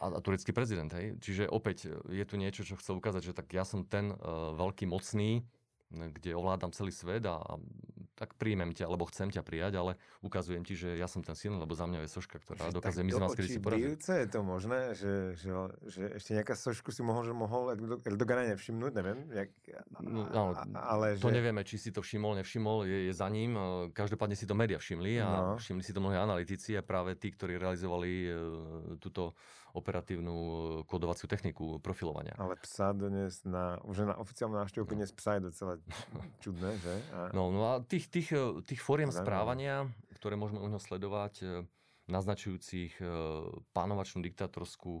A, 0.00 0.06
a 0.16 0.18
turecký 0.24 0.56
prezident. 0.56 0.88
Hej. 0.96 1.20
Čiže 1.20 1.44
opäť 1.52 1.92
je 2.08 2.24
tu 2.24 2.40
niečo, 2.40 2.64
čo 2.64 2.80
chcel 2.80 2.96
ukázať, 2.96 3.32
že 3.32 3.36
tak 3.36 3.52
ja 3.52 3.68
som 3.68 3.84
ten 3.84 4.16
uh, 4.16 4.56
veľký 4.56 4.88
mocný, 4.88 5.44
kde 5.90 6.38
ovládam 6.38 6.70
celý 6.70 6.94
svet 6.94 7.26
a, 7.26 7.42
a 7.42 7.54
tak 8.20 8.36
príjmem 8.36 8.76
ťa, 8.76 8.84
alebo 8.84 9.08
chcem 9.08 9.32
ťa 9.32 9.40
prijať, 9.40 9.80
ale 9.80 9.96
ukazujem 10.20 10.60
ti, 10.60 10.76
že 10.76 10.92
ja 10.92 11.08
som 11.08 11.24
ten 11.24 11.32
silný, 11.32 11.56
lebo 11.56 11.72
za 11.72 11.88
mňa 11.88 12.04
je 12.04 12.10
soška, 12.12 12.36
ktorá 12.36 12.68
že 12.68 12.76
dokazuje 12.76 13.08
my 13.08 13.12
vás, 13.16 13.32
kedy 13.32 13.48
si 13.48 13.60
je 14.12 14.28
to 14.28 14.40
možné, 14.44 14.92
že, 14.92 15.40
že, 15.40 15.50
že 15.88 16.02
ešte 16.20 16.36
nejaká 16.36 16.52
sošku 16.52 16.92
si 16.92 17.00
mohol, 17.00 17.24
že 17.24 17.32
mohol 17.32 17.72
Erdogana 18.04 18.44
nevšimnúť, 18.52 18.92
neviem. 18.92 19.24
Jak, 19.32 19.50
no, 20.04 20.28
áno, 20.36 20.52
ale 20.76 21.16
to 21.16 21.32
že... 21.32 21.36
nevieme, 21.40 21.64
či 21.64 21.80
si 21.80 21.96
to 21.96 22.04
všimol, 22.04 22.36
nevšimol, 22.36 22.84
je, 22.84 23.08
je 23.08 23.14
za 23.16 23.24
ním. 23.32 23.56
Každopádne 23.96 24.36
si 24.36 24.44
to 24.44 24.52
média 24.52 24.76
všimli 24.76 25.16
a 25.16 25.56
no. 25.56 25.56
všimli 25.56 25.80
si 25.80 25.96
to 25.96 26.04
mnohé 26.04 26.20
analytici 26.20 26.76
a 26.76 26.84
práve 26.84 27.16
tí, 27.16 27.32
ktorí 27.32 27.56
realizovali 27.56 28.28
uh, 28.28 28.36
túto 29.00 29.32
operatívnu 29.74 30.34
e, 30.34 30.52
kodovaciu 30.86 31.30
techniku 31.30 31.78
profilovania. 31.78 32.34
Ale 32.38 32.58
psa 32.58 32.90
dnes 32.90 33.42
na, 33.46 33.78
už 33.86 34.10
na 34.10 34.14
oficiálnu 34.18 34.58
návštevu 34.58 34.84
no. 34.86 35.06
psa 35.14 35.30
je 35.38 35.42
docela 35.46 35.74
čudné, 36.44 36.70
že? 36.78 36.94
A... 37.14 37.18
No, 37.30 37.54
no 37.54 37.60
a 37.70 37.72
tých, 37.84 38.10
tých, 38.10 38.34
e, 38.34 38.62
tých 38.66 38.82
fóriem 38.82 39.14
správania, 39.14 39.86
ktoré 40.18 40.34
môžeme 40.34 40.58
u 40.62 40.66
neho 40.66 40.82
sledovať, 40.82 41.34
e, 41.42 41.46
naznačujúcich 42.10 42.98
pánovačnú 43.70 44.18
diktatorskú 44.26 44.98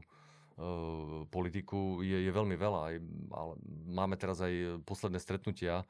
politiku 1.26 2.06
je, 2.06 2.22
je 2.22 2.30
veľmi 2.30 2.54
veľa. 2.54 3.02
Ale 3.34 3.52
máme 3.90 4.14
teraz 4.14 4.38
aj 4.38 4.78
posledné 4.86 5.18
stretnutia 5.18 5.82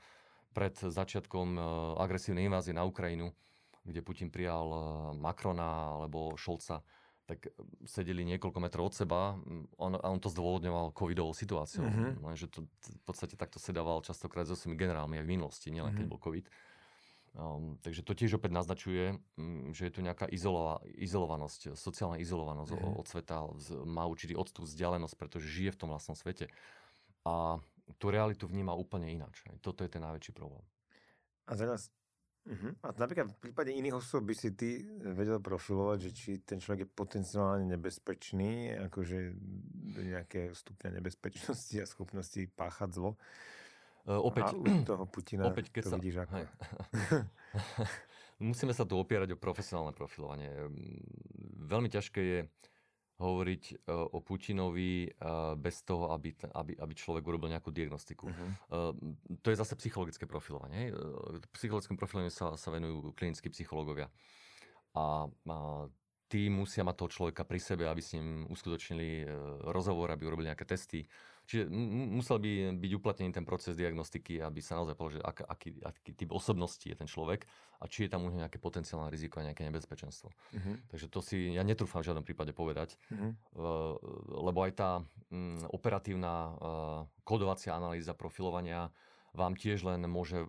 pred 0.57 0.73
začiatkom 0.73 1.61
agresívnej 2.01 2.49
invázie 2.49 2.73
na 2.73 2.89
Ukrajinu, 2.89 3.37
kde 3.85 4.01
Putin 4.01 4.33
prijal 4.33 4.65
Macrona 5.21 6.01
alebo 6.01 6.41
Šolca 6.41 6.81
tak 7.31 7.47
sedeli 7.87 8.27
niekoľko 8.27 8.59
metrov 8.59 8.91
od 8.91 8.95
seba 8.99 9.39
on, 9.79 9.95
a 9.95 10.07
on 10.11 10.19
to 10.19 10.27
zdôvodňoval 10.27 10.91
covidovou 10.91 11.31
situáciou. 11.31 11.87
Mm-hmm. 11.87 12.27
Lenže 12.27 12.51
to 12.51 12.67
v 12.67 13.03
podstate 13.07 13.39
takto 13.39 13.63
sedával 13.63 14.03
častokrát 14.03 14.51
so 14.51 14.59
svojimi 14.59 14.75
generálmi 14.75 15.23
aj 15.23 15.25
v 15.25 15.31
minulosti, 15.31 15.71
nielen 15.71 15.95
mm-hmm. 15.95 15.99
keď 16.03 16.07
mhm. 16.11 16.13
bol 16.13 16.21
covid. 16.21 16.47
Um, 17.31 17.79
takže 17.87 18.03
to 18.03 18.19
tiež 18.19 18.43
opäť 18.43 18.51
naznačuje, 18.51 19.15
um, 19.39 19.71
že 19.71 19.87
je 19.87 19.93
tu 19.95 20.01
nejaká 20.03 20.27
izolova, 20.27 20.83
izolovanosť, 20.99 21.79
sociálna 21.79 22.19
izolovanosť 22.19 22.75
mm-hmm. 22.75 22.99
od 22.99 23.07
sveta, 23.07 23.37
má 23.87 24.03
určitý 24.11 24.35
odstup, 24.35 24.67
vzdialenosť, 24.67 25.15
pretože 25.15 25.47
žije 25.47 25.71
v 25.71 25.79
tom 25.79 25.95
vlastnom 25.95 26.19
svete. 26.19 26.51
A 27.23 27.63
tú 28.03 28.11
realitu 28.11 28.51
vníma 28.51 28.75
úplne 28.75 29.07
ináč. 29.07 29.47
Toto 29.63 29.87
je 29.87 29.91
ten 29.95 30.03
najväčší 30.03 30.35
problém. 30.35 30.67
A 31.47 31.55
teraz 31.55 31.95
Uh-huh. 32.49 32.73
A 32.81 32.97
napríklad 32.97 33.29
v 33.29 33.39
prípade 33.39 33.69
iných 33.69 34.01
osôb 34.01 34.25
by 34.25 34.35
si 34.35 34.57
ty 34.57 34.81
vedel 35.05 35.39
profilovať, 35.45 35.99
že 36.09 36.11
či 36.17 36.31
ten 36.41 36.57
človek 36.57 36.89
je 36.89 36.89
potenciálne 36.89 37.69
nebezpečný, 37.69 38.81
akože 38.89 39.37
do 39.95 40.01
nejaké 40.01 40.57
stupňa 40.57 40.99
nebezpečnosti 40.99 41.77
a 41.77 41.85
schopnosti 41.85 42.41
páchať 42.57 42.97
zlo. 42.97 43.21
Uh, 44.09 44.17
opäť, 44.17 44.51
a 44.51 44.57
u 44.57 44.65
toho 44.89 45.05
Putina 45.05 45.53
opäť, 45.53 45.69
keď 45.69 45.83
to 45.85 45.91
sa, 45.93 45.97
vidíš 46.01 46.17
ako. 46.25 46.35
Musíme 48.49 48.73
sa 48.73 48.89
tu 48.89 48.97
opierať 48.97 49.37
o 49.37 49.39
profesionálne 49.39 49.93
profilovanie. 49.93 50.49
Veľmi 51.61 51.93
ťažké 51.93 52.21
je 52.25 52.41
hovoriť 53.21 53.65
e, 53.69 53.75
o 53.93 54.19
Putinovi 54.25 55.05
e, 55.05 55.09
bez 55.61 55.85
toho, 55.85 56.11
aby, 56.17 56.33
aby, 56.57 56.73
aby 56.81 56.95
človek 56.97 57.23
urobil 57.23 57.53
nejakú 57.53 57.69
diagnostiku. 57.69 58.33
Uh-huh. 58.33 58.97
To 59.45 59.49
je 59.53 59.61
zase 59.61 59.77
psychologické 59.77 60.25
profilovanie. 60.25 60.91
Psychologickému 61.53 62.01
profilovaniu 62.01 62.33
sa, 62.33 62.57
sa 62.57 62.69
venujú 62.73 63.13
klinickí 63.13 63.53
psychológovia. 63.53 64.09
A, 64.97 65.29
a 65.29 65.57
tí 66.27 66.49
musia 66.49 66.83
mať 66.83 66.97
toho 66.97 67.11
človeka 67.11 67.45
pri 67.45 67.61
sebe, 67.61 67.85
aby 67.87 68.01
s 68.01 68.17
ním 68.17 68.49
uskutočnili 68.49 69.29
rozhovor, 69.71 70.11
aby 70.11 70.27
urobili 70.27 70.51
nejaké 70.51 70.67
testy, 70.67 71.07
Čiže 71.51 71.67
musel 72.15 72.39
by 72.39 72.79
byť 72.79 72.93
uplatnený 72.95 73.35
ten 73.35 73.43
proces 73.43 73.75
diagnostiky, 73.75 74.39
aby 74.39 74.63
sa 74.63 74.79
naozaj 74.79 74.95
že 75.11 75.19
ak, 75.19 75.43
aký, 75.51 75.83
aký 75.83 76.15
typ 76.15 76.31
osobnosti 76.31 76.87
je 76.87 76.95
ten 76.95 77.11
človek 77.11 77.43
a 77.83 77.91
či 77.91 78.07
je 78.07 78.11
tam 78.15 78.23
už 78.23 78.39
nejaké 78.39 78.63
potenciálne 78.63 79.11
riziko 79.11 79.43
a 79.43 79.51
nejaké 79.51 79.67
nebezpečenstvo. 79.67 80.31
Uh-huh. 80.31 80.79
Takže 80.95 81.11
to 81.11 81.19
si 81.19 81.51
ja 81.51 81.67
netrúfam 81.67 82.07
v 82.07 82.15
žiadnom 82.15 82.23
prípade 82.23 82.55
povedať, 82.55 82.95
uh-huh. 83.11 83.35
uh, 83.59 83.99
lebo 84.47 84.63
aj 84.63 84.73
tá 84.79 84.91
um, 85.35 85.59
operatívna 85.75 86.35
uh, 86.35 86.53
kodovacia 87.27 87.75
analýza 87.75 88.15
profilovania 88.15 88.95
vám 89.35 89.59
tiež 89.59 89.83
len 89.83 90.07
môže 90.07 90.47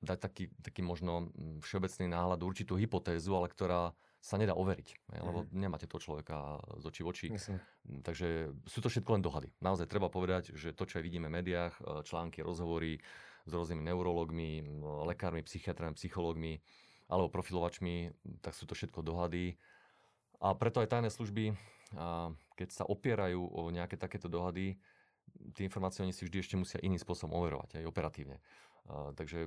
dať 0.00 0.16
taký, 0.16 0.44
taký 0.64 0.80
možno 0.80 1.28
všeobecný 1.60 2.08
náhľad, 2.08 2.40
určitú 2.40 2.80
hypotézu, 2.80 3.36
ale 3.36 3.52
ktorá 3.52 3.92
sa 4.22 4.38
nedá 4.38 4.54
overiť, 4.54 5.18
lebo 5.18 5.42
mm. 5.42 5.50
nemáte 5.50 5.90
toho 5.90 5.98
človeka 5.98 6.62
z 6.78 6.84
očí 6.86 7.02
v 7.02 7.10
oči. 7.10 7.26
Myslím. 7.34 7.58
Takže 8.06 8.54
sú 8.70 8.78
to 8.78 8.86
všetko 8.86 9.18
len 9.18 9.22
dohady. 9.26 9.50
Naozaj 9.58 9.90
treba 9.90 10.06
povedať, 10.06 10.54
že 10.54 10.70
to, 10.70 10.86
čo 10.86 11.02
aj 11.02 11.04
vidíme 11.04 11.26
v 11.26 11.42
médiách, 11.42 11.74
e, 11.82 12.06
články, 12.06 12.38
rozhovory 12.38 13.02
s 13.42 13.50
rôznymi 13.50 13.82
neurologmi, 13.82 14.62
lekármi, 15.10 15.42
psychiatrami, 15.42 15.98
psychológmi 15.98 16.62
alebo 17.10 17.34
profilovačmi, 17.34 18.14
tak 18.38 18.54
sú 18.54 18.64
to 18.70 18.78
všetko 18.78 19.02
dohady. 19.02 19.58
A 20.38 20.54
preto 20.54 20.78
aj 20.78 20.94
tajné 20.94 21.10
služby, 21.10 21.54
keď 22.56 22.68
sa 22.72 22.86
opierajú 22.86 23.42
o 23.42 23.68
nejaké 23.68 24.00
takéto 24.00 24.30
dohady, 24.32 24.78
tie 25.52 25.66
informácie 25.66 26.06
oni 26.06 26.14
si 26.14 26.24
vždy 26.24 26.38
ešte 26.40 26.56
musia 26.56 26.78
iným 26.80 27.02
spôsobom 27.02 27.36
overovať, 27.36 27.82
aj 27.82 27.90
operatívne. 27.90 28.38
Takže 28.88 29.46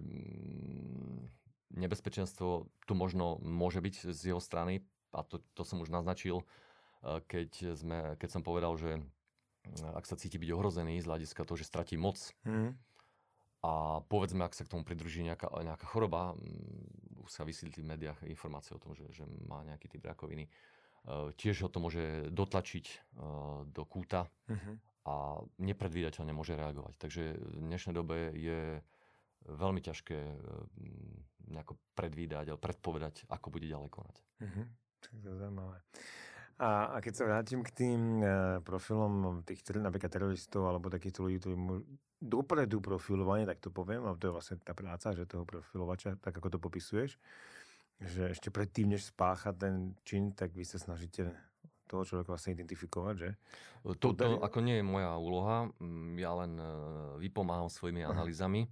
nebezpečenstvo 1.74 2.70
tu 2.86 2.94
možno 2.94 3.42
môže 3.42 3.82
byť 3.82 4.14
z 4.14 4.22
jeho 4.34 4.42
strany 4.42 4.86
a 5.16 5.24
to, 5.24 5.42
to 5.56 5.64
som 5.64 5.82
už 5.82 5.90
naznačil, 5.90 6.44
e, 6.44 6.46
keď, 7.26 7.50
sme, 7.74 8.00
keď 8.20 8.30
som 8.30 8.42
povedal, 8.46 8.76
že 8.76 9.00
e, 9.00 9.02
ak 9.96 10.06
sa 10.06 10.20
cíti 10.20 10.38
byť 10.38 10.50
ohrozený 10.52 11.02
z 11.02 11.08
hľadiska 11.10 11.48
toho, 11.48 11.58
že 11.58 11.66
stratí 11.66 11.96
moc 11.96 12.20
mm. 12.46 12.76
a 13.66 14.04
povedzme, 14.06 14.46
ak 14.46 14.54
sa 14.54 14.68
k 14.68 14.72
tomu 14.76 14.84
pridruží 14.86 15.24
nejaká, 15.26 15.50
nejaká 15.50 15.88
choroba, 15.90 16.38
už 17.26 17.32
sa 17.32 17.48
vysvetli 17.48 17.82
v 17.82 17.92
médiách 17.98 18.20
informácie 18.30 18.78
o 18.78 18.82
tom, 18.82 18.94
že, 18.94 19.10
že 19.10 19.24
má 19.50 19.66
nejaký 19.66 19.90
typ 19.90 20.04
rakoviny, 20.06 20.46
e, 20.46 20.52
tiež 21.34 21.66
ho 21.66 21.70
to 21.72 21.82
môže 21.82 22.30
dotlačiť 22.30 22.86
do 23.72 23.84
kúta 23.88 24.30
mm-hmm. 24.52 24.76
a 25.10 25.42
nepredvídateľne 25.58 26.36
môže 26.36 26.54
reagovať. 26.54 26.94
Takže 27.02 27.24
v 27.40 27.60
dnešnej 27.66 27.96
dobe 27.96 28.36
je 28.36 28.84
veľmi 29.46 29.82
ťažké 29.82 30.18
nejako 31.46 31.78
predvídať 31.94 32.54
alebo 32.54 32.62
predpovedať, 32.66 33.30
ako 33.30 33.48
bude 33.54 33.70
ďalej 33.70 33.90
konať. 33.94 34.16
Mm-hmm. 34.42 34.66
Tak 35.06 35.14
to 35.22 35.28
je 35.30 35.38
zaujímavé. 35.38 35.78
A, 36.56 36.96
a 36.96 36.98
keď 37.04 37.14
sa 37.14 37.28
vrátim 37.28 37.62
k 37.68 37.72
tým 37.76 38.24
uh, 38.24 38.64
profilom 38.64 39.44
tých 39.44 39.60
napríklad 39.76 40.08
teroristov 40.08 40.72
alebo 40.72 40.88
takýchto 40.88 41.28
ľudí, 41.28 41.38
ktorí 41.44 41.56
môžu 41.60 41.84
dopredu 42.24 42.80
profilovanie, 42.80 43.44
tak 43.44 43.60
to 43.60 43.68
poviem, 43.70 44.08
a 44.08 44.16
to 44.16 44.32
je 44.32 44.36
vlastne 44.36 44.56
tá 44.64 44.72
práca, 44.72 45.12
že 45.12 45.28
toho 45.28 45.44
profilovača, 45.44 46.16
tak 46.24 46.40
ako 46.40 46.56
to 46.56 46.60
popisuješ, 46.64 47.20
že 48.00 48.32
ešte 48.32 48.50
predtým, 48.56 48.96
než 48.96 49.12
spácha 49.12 49.52
ten 49.52 50.00
čin, 50.08 50.32
tak 50.32 50.56
vy 50.56 50.64
sa 50.64 50.80
snažíte 50.80 51.36
toho 51.86 52.08
človeka 52.08 52.34
vlastne 52.34 52.58
identifikovať, 52.58 53.16
že? 53.20 53.30
To, 54.02 54.16
to 54.18 54.42
ako 54.42 54.60
nie 54.66 54.82
je 54.82 54.86
moja 54.86 55.14
úloha, 55.22 55.70
ja 56.18 56.32
len 56.34 56.58
e, 56.58 56.66
vypomáham 57.22 57.70
svojimi 57.70 58.02
analýzami. 58.02 58.66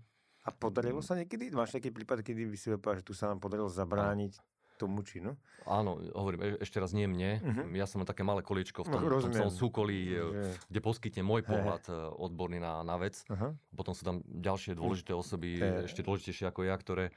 A 0.44 0.50
podarilo 0.52 1.00
sa 1.00 1.16
niekedy? 1.16 1.52
Máš 1.56 1.76
nejaký 1.76 1.96
prípad, 1.96 2.20
kedy 2.20 2.52
by 2.52 2.58
si 2.60 2.68
povedal, 2.76 3.00
že 3.00 3.08
tu 3.08 3.14
sa 3.16 3.32
nám 3.32 3.40
podarilo 3.40 3.72
zabrániť? 3.72 4.40
tomu 4.74 5.06
činu? 5.06 5.38
Áno, 5.64 6.02
hovorím, 6.12 6.44
e- 6.44 6.60
ešte 6.60 6.82
raz 6.82 6.92
nie 6.92 7.08
mne. 7.08 7.40
Uh-huh. 7.40 7.78
Ja 7.78 7.88
som 7.88 8.04
také 8.04 8.26
malé 8.26 8.44
koliečko 8.44 8.84
v 8.84 8.92
tom, 8.92 9.02
no, 9.06 9.22
v 9.22 9.32
tom 9.32 9.54
súkolí, 9.54 10.12
že... 10.12 10.60
kde 10.68 10.80
poskytne 10.84 11.24
môj 11.24 11.46
pohľad 11.48 11.84
hey. 11.88 12.10
odborný 12.20 12.60
na, 12.60 12.84
na 12.84 13.00
vec. 13.00 13.24
Uh-huh. 13.32 13.56
Potom 13.72 13.96
sú 13.96 14.04
tam 14.04 14.20
ďalšie 14.28 14.76
dôležité 14.76 15.16
osoby, 15.16 15.62
hey. 15.62 15.88
ešte 15.88 16.04
dôležitejšie 16.04 16.52
ako 16.52 16.68
ja, 16.68 16.76
ktoré 16.76 17.16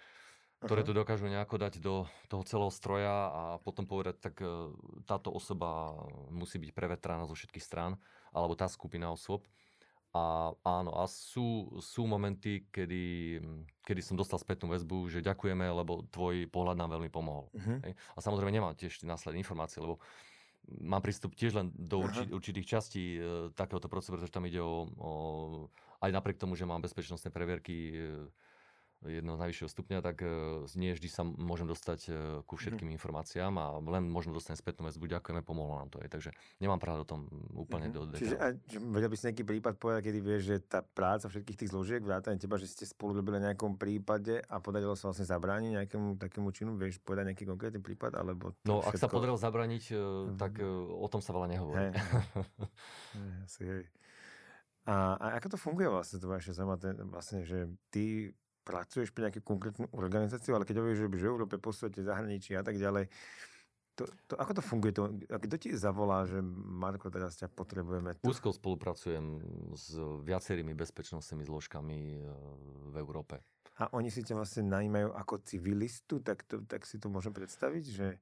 ktoré 0.56 0.80
to 0.88 0.96
dokážu 0.96 1.28
nejako 1.28 1.60
dať 1.60 1.84
do 1.84 2.08
toho 2.32 2.42
celého 2.48 2.72
stroja 2.72 3.28
a 3.28 3.42
potom 3.60 3.84
povedať, 3.84 4.16
tak 4.24 4.40
e, 4.40 4.72
táto 5.04 5.28
osoba 5.28 5.92
musí 6.32 6.56
byť 6.56 6.72
prevetraná 6.72 7.28
zo 7.28 7.36
všetkých 7.36 7.60
strán, 7.60 8.00
alebo 8.32 8.56
tá 8.56 8.64
skupina 8.64 9.12
osôb. 9.12 9.44
A 10.16 10.48
áno, 10.64 10.96
a 10.96 11.04
sú, 11.04 11.68
sú 11.84 12.08
momenty, 12.08 12.64
kedy, 12.72 13.36
kedy 13.84 14.00
som 14.00 14.16
dostal 14.16 14.40
spätnú 14.40 14.72
väzbu, 14.72 15.12
že 15.12 15.20
ďakujeme, 15.20 15.68
lebo 15.68 16.08
tvoj 16.08 16.48
pohľad 16.48 16.80
nám 16.80 16.96
veľmi 16.96 17.12
pomohol. 17.12 17.52
Uh-huh. 17.52 17.78
A 17.92 18.18
samozrejme 18.24 18.48
nemám 18.48 18.72
tiež 18.72 19.04
následné 19.04 19.44
informácie, 19.44 19.84
lebo 19.84 20.00
mám 20.80 21.04
prístup 21.04 21.36
tiež 21.36 21.52
len 21.54 21.66
do 21.76 22.02
urči, 22.02 22.26
určitých 22.32 22.66
častí 22.66 23.04
e, 23.16 23.52
takéhoto 23.54 23.86
procesu, 23.86 24.16
pretože 24.16 24.34
tam 24.34 24.48
ide 24.48 24.58
o, 24.58 24.88
o, 24.98 25.10
aj 26.02 26.10
napriek 26.10 26.40
tomu, 26.40 26.58
že 26.58 26.66
mám 26.66 26.82
bezpečnostné 26.82 27.30
previerky 27.30 27.76
e, 27.92 27.96
jedného 29.08 29.38
najvyššieho 29.38 29.70
stupňa, 29.70 29.98
tak 30.02 30.22
uh, 30.22 30.66
nie 30.74 30.92
vždy 30.92 31.08
sa 31.08 31.22
môžem 31.24 31.66
dostať 31.66 32.00
uh, 32.08 32.14
ku 32.44 32.54
mhm. 32.54 32.60
všetkým 32.60 32.88
informáciám 32.94 33.54
a 33.56 33.78
len 33.80 34.10
možno 34.10 34.34
dostanem 34.36 34.58
spätnú 34.58 34.86
väzbu, 34.88 35.08
ďakujeme, 35.08 35.40
pomohlo 35.46 35.78
nám 35.80 35.90
to. 35.90 36.02
Je. 36.02 36.08
Takže 36.10 36.30
nemám 36.60 36.78
práve 36.82 37.02
o 37.02 37.08
tom 37.08 37.28
úplne 37.54 37.88
mm-hmm. 37.90 38.12
do 38.12 38.18
Čiže 38.18 38.36
a, 38.36 38.52
vedel 38.92 39.08
by 39.10 39.16
si 39.16 39.24
nejaký 39.30 39.44
prípad 39.44 39.74
povedať, 39.80 40.00
kedy 40.10 40.18
vieš, 40.20 40.42
že 40.48 40.56
tá 40.62 40.80
práca 40.82 41.30
všetkých 41.30 41.58
tých 41.64 41.70
zložiek, 41.72 42.00
vrátane 42.02 42.40
teba, 42.40 42.60
že 42.60 42.68
ste 42.68 42.84
spolu 42.84 43.20
robili 43.20 43.40
na 43.40 43.52
nejakom 43.52 43.76
prípade 43.76 44.42
a 44.46 44.56
podarilo 44.60 44.94
sa 44.98 45.10
vlastne 45.10 45.26
zabrániť 45.28 45.70
nejakému 45.82 46.20
takému 46.20 46.48
činu, 46.52 46.74
vieš 46.76 47.00
povedať 47.02 47.32
nejaký 47.32 47.44
konkrétny 47.46 47.80
prípad? 47.80 48.18
Alebo 48.18 48.56
no, 48.64 48.80
všetko... 48.82 48.90
ak 48.92 49.00
sa 49.00 49.08
podarilo 49.08 49.38
zabrániť, 49.38 49.84
uh, 49.92 50.34
tak 50.36 50.58
uh, 50.60 50.66
o 50.96 51.06
tom 51.10 51.20
sa 51.20 51.30
veľa 51.36 51.48
nehovorí. 51.52 51.92
Hey. 51.92 51.92
hey, 53.60 53.84
A, 54.86 55.18
a 55.18 55.26
ako 55.42 55.56
to 55.56 55.58
funguje 55.58 55.90
vlastne, 55.90 56.22
to 56.22 56.30
vaše 56.30 56.54
vlastne, 57.10 57.42
že 57.42 57.66
ty 57.90 58.30
pracuješ 58.66 59.14
pre 59.14 59.30
nejakú 59.30 59.46
konkrétnu 59.46 59.86
organizáciu, 59.94 60.58
ale 60.58 60.66
keď 60.66 60.82
hovoríš, 60.82 61.06
že 61.06 61.06
v 61.06 61.22
Európe, 61.22 61.54
po 61.62 61.70
svete, 61.70 62.02
zahraničí 62.02 62.58
a 62.58 62.66
tak 62.66 62.74
ďalej, 62.74 63.06
to, 63.96 64.04
to, 64.28 64.34
ako 64.36 64.60
to 64.60 64.62
funguje? 64.62 64.92
To, 64.92 65.08
a 65.32 65.40
kto 65.40 65.56
ti 65.56 65.68
zavolá, 65.72 66.28
že 66.28 66.44
Marko, 66.68 67.08
teraz 67.08 67.40
ťa 67.40 67.48
potrebujeme? 67.48 68.12
To... 68.20 68.28
Úzko 68.28 68.52
spolupracujem 68.52 69.40
s 69.72 69.96
viacerými 70.20 70.76
bezpečnostnými 70.76 71.48
zložkami 71.48 71.98
e, 72.12 72.28
v 72.92 72.94
Európe. 73.00 73.40
A 73.80 73.88
oni 73.96 74.12
si 74.12 74.20
ťa 74.20 74.36
vlastne 74.36 74.68
najímajú 74.68 75.16
ako 75.16 75.40
civilistu, 75.40 76.20
tak, 76.20 76.44
to, 76.44 76.60
tak 76.68 76.84
si 76.84 77.00
to 77.00 77.08
môžem 77.08 77.32
predstaviť, 77.32 77.84
že 77.88 78.20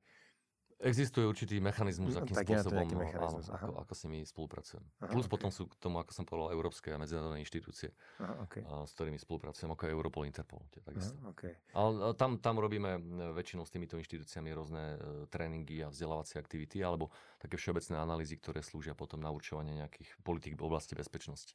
Existuje 0.83 1.22
určitý 1.22 1.62
mechanizmus, 1.62 2.18
no, 2.18 2.27
akým 2.27 2.35
tak 2.35 2.47
spôsobom, 2.51 2.87
áno, 2.91 3.39
ako, 3.41 3.72
ako 3.87 3.93
s 3.95 4.01
nimi 4.09 4.18
spolupracujem. 4.27 4.83
Aha, 4.83 5.12
Plus 5.14 5.27
okay. 5.27 5.35
potom 5.37 5.51
sú 5.55 5.70
k 5.70 5.75
tomu, 5.79 6.03
ako 6.03 6.11
som 6.11 6.25
povedal, 6.27 6.51
európske 6.51 6.91
a 6.91 6.99
medzinárodné 6.99 7.39
inštitúcie, 7.45 7.95
Aha, 8.18 8.43
okay. 8.43 8.62
a, 8.66 8.83
s 8.83 8.93
ktorými 8.99 9.16
spolupracujem, 9.16 9.70
ako 9.70 9.83
je 9.87 9.91
Europol, 9.95 10.22
Interpol. 10.27 10.66
Takisto. 10.75 11.14
Aha, 11.22 11.31
okay. 11.31 11.53
Ale 11.72 12.18
tam, 12.18 12.43
tam 12.43 12.59
robíme 12.59 12.99
väčšinou 13.39 13.62
s 13.62 13.70
týmito 13.70 13.95
inštitúciami 14.01 14.51
rôzne 14.51 14.83
uh, 14.95 14.99
tréningy 15.31 15.87
a 15.87 15.89
vzdelávacie 15.95 16.43
aktivity, 16.43 16.83
alebo 16.83 17.14
také 17.39 17.55
všeobecné 17.55 17.95
analýzy, 17.95 18.35
ktoré 18.41 18.64
slúžia 18.64 18.99
potom 18.99 19.22
na 19.22 19.31
určovanie 19.31 19.79
nejakých 19.79 20.11
politik 20.27 20.59
v 20.59 20.66
oblasti 20.66 20.99
bezpečnosti. 20.99 21.55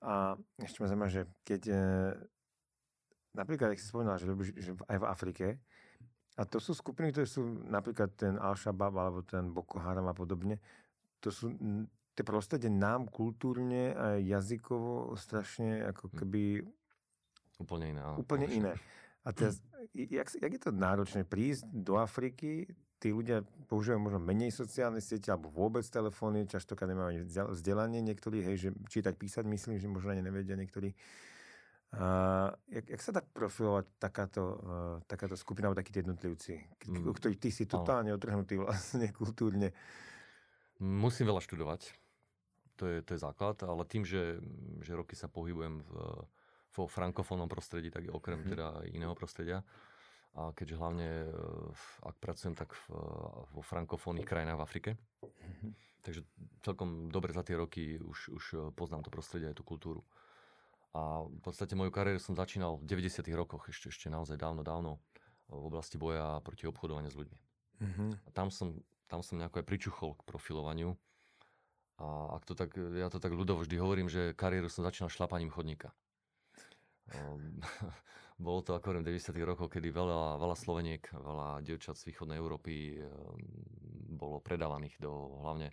A 0.00 0.32
ešte 0.56 0.80
ma 0.80 0.88
zaujíma, 0.88 1.08
že 1.12 1.28
keď 1.44 1.62
e, 1.68 1.80
napríklad, 3.36 3.76
ak 3.76 3.80
si 3.80 3.88
spomínal, 3.88 4.16
že, 4.16 4.32
že 4.56 4.72
aj 4.88 4.96
v 4.96 5.06
Afrike, 5.06 5.46
a 6.40 6.42
to 6.48 6.56
sú 6.56 6.72
skupiny, 6.72 7.12
ktoré 7.12 7.28
sú 7.28 7.44
napríklad 7.68 8.16
ten 8.16 8.40
Al-Shabaab 8.40 8.94
alebo 8.96 9.20
ten 9.20 9.52
Boko 9.52 9.76
Haram 9.76 10.08
a 10.08 10.16
podobne. 10.16 10.56
To 11.20 11.28
sú 11.28 11.52
tie 12.16 12.24
prostredie 12.24 12.72
nám 12.72 13.12
kultúrne 13.12 13.92
a 13.92 14.16
jazykovo 14.16 15.12
strašne 15.20 15.84
ako 15.92 16.08
hm. 16.08 16.14
keby... 16.16 16.42
Úplne 17.60 17.86
iné. 17.92 18.00
Úplne 18.16 18.46
iné. 18.48 18.72
A 19.20 19.36
teraz, 19.36 19.60
jak, 19.92 20.32
jak 20.32 20.52
je 20.56 20.62
to 20.64 20.72
náročné 20.72 21.28
prísť 21.28 21.68
do 21.68 22.00
Afriky, 22.00 22.64
tí 22.96 23.12
ľudia 23.12 23.44
používajú 23.68 24.00
možno 24.00 24.20
menej 24.20 24.48
sociálne 24.48 25.04
siete 25.04 25.28
alebo 25.28 25.52
vôbec 25.52 25.84
telefóny, 25.84 26.48
častokrát 26.48 26.88
nemajú 26.88 27.28
vzdelanie 27.52 28.00
niektorí, 28.00 28.40
hej, 28.40 28.56
že 28.56 28.68
čítať, 28.88 29.12
písať, 29.16 29.44
myslím, 29.44 29.76
že 29.76 29.92
možno 29.92 30.16
ani 30.16 30.24
nevedia 30.24 30.56
niektorí. 30.56 30.96
Uh, 31.90 32.54
jak, 32.70 32.86
jak 32.86 33.02
sa 33.02 33.10
dá 33.10 33.18
profilovať 33.18 33.98
takáto, 33.98 34.42
uh, 34.46 34.96
takáto 35.10 35.34
skupina 35.34 35.66
alebo 35.66 35.82
takí 35.82 35.90
jednotlivci, 35.90 36.62
mm. 36.86 37.10
ktorí 37.18 37.34
ty 37.34 37.50
si 37.50 37.66
totálne 37.66 38.14
otrhnutý 38.14 38.62
vlastne 38.62 39.10
kultúrne? 39.18 39.74
Musím 40.78 41.34
veľa 41.34 41.42
študovať. 41.42 41.90
To 42.78 42.86
je, 42.86 43.02
to 43.02 43.10
je 43.18 43.20
základ, 43.20 43.58
ale 43.66 43.82
tým, 43.90 44.06
že, 44.06 44.38
že 44.80 44.94
roky 44.94 45.18
sa 45.18 45.26
pohybujem 45.26 45.82
v, 45.82 45.90
vo 46.78 46.84
frankofónnom 46.86 47.50
prostredí, 47.50 47.90
tak 47.90 48.06
okrem 48.08 48.40
mm-hmm. 48.40 48.52
teda 48.54 48.66
iného 48.94 49.12
prostredia, 49.18 49.60
a 50.38 50.54
keďže 50.54 50.78
hlavne, 50.78 51.08
e, 51.26 51.32
ak 52.06 52.16
pracujem, 52.22 52.54
tak 52.54 52.70
v, 52.72 52.82
vo 53.50 53.62
frankofónnych 53.66 54.24
krajinách 54.24 54.62
v 54.62 54.64
Afrike. 54.64 54.90
Mm-hmm. 55.26 55.70
Takže 56.00 56.20
celkom 56.64 57.10
dobre 57.10 57.34
za 57.34 57.42
tie 57.42 57.58
roky 57.58 57.98
už, 57.98 58.18
už 58.32 58.44
poznám 58.78 59.04
to 59.04 59.10
prostredie 59.12 59.50
aj 59.50 59.58
tú 59.58 59.66
kultúru. 59.66 60.00
A 60.90 61.22
v 61.22 61.40
podstate 61.42 61.78
moju 61.78 61.94
kariéru 61.94 62.18
som 62.18 62.34
začínal 62.34 62.82
v 62.82 62.86
90. 62.86 63.22
rokoch, 63.38 63.70
ešte, 63.70 63.94
ešte 63.94 64.06
naozaj 64.10 64.34
dávno, 64.34 64.66
dávno, 64.66 64.98
v 65.46 65.64
oblasti 65.70 65.98
boja 65.98 66.42
proti 66.42 66.66
obchodovaniu 66.66 67.10
s 67.10 67.18
ľuďmi. 67.18 67.38
Mm-hmm. 67.80 68.10
A 68.26 68.28
tam 68.34 68.50
som, 68.50 68.74
tam 69.06 69.22
som 69.22 69.38
nejako 69.38 69.62
aj 69.62 69.66
pričuchol 69.66 70.10
k 70.18 70.26
profilovaniu. 70.26 70.98
A 72.00 72.38
ak 72.38 72.42
to 72.48 72.58
tak, 72.58 72.74
ja 72.74 73.06
to 73.12 73.22
tak 73.22 73.34
ľudovo 73.34 73.62
vždy 73.62 73.76
hovorím, 73.78 74.08
že 74.10 74.34
kariéru 74.34 74.66
som 74.66 74.82
začínal 74.82 75.12
šlapaním 75.12 75.52
chodníka. 75.52 75.94
Um, 77.10 77.62
bolo 78.40 78.62
to 78.66 78.74
ako 78.74 78.98
v 78.98 79.06
90. 79.06 79.30
rokoch, 79.46 79.70
kedy 79.70 79.94
veľa, 79.94 80.42
veľa 80.42 80.56
Sloveniek, 80.58 81.06
veľa 81.12 81.62
dievčat 81.62 81.98
z 81.98 82.10
východnej 82.10 82.38
Európy 82.40 82.98
um, 82.98 83.38
bolo 84.18 84.42
predávaných 84.42 84.98
do 84.98 85.38
hlavne 85.44 85.70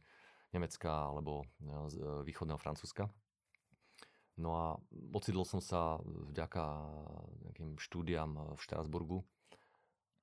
Nemecka 0.54 1.12
alebo 1.12 1.44
z 1.92 2.00
východného 2.24 2.56
Francúzska. 2.62 3.12
No 4.38 4.50
a 4.54 4.66
ocitol 5.18 5.50
som 5.50 5.58
sa 5.58 5.98
vďaka 6.06 6.64
nejakým 7.50 7.82
štúdiam 7.82 8.38
v 8.54 8.60
Štrásburgu 8.62 9.26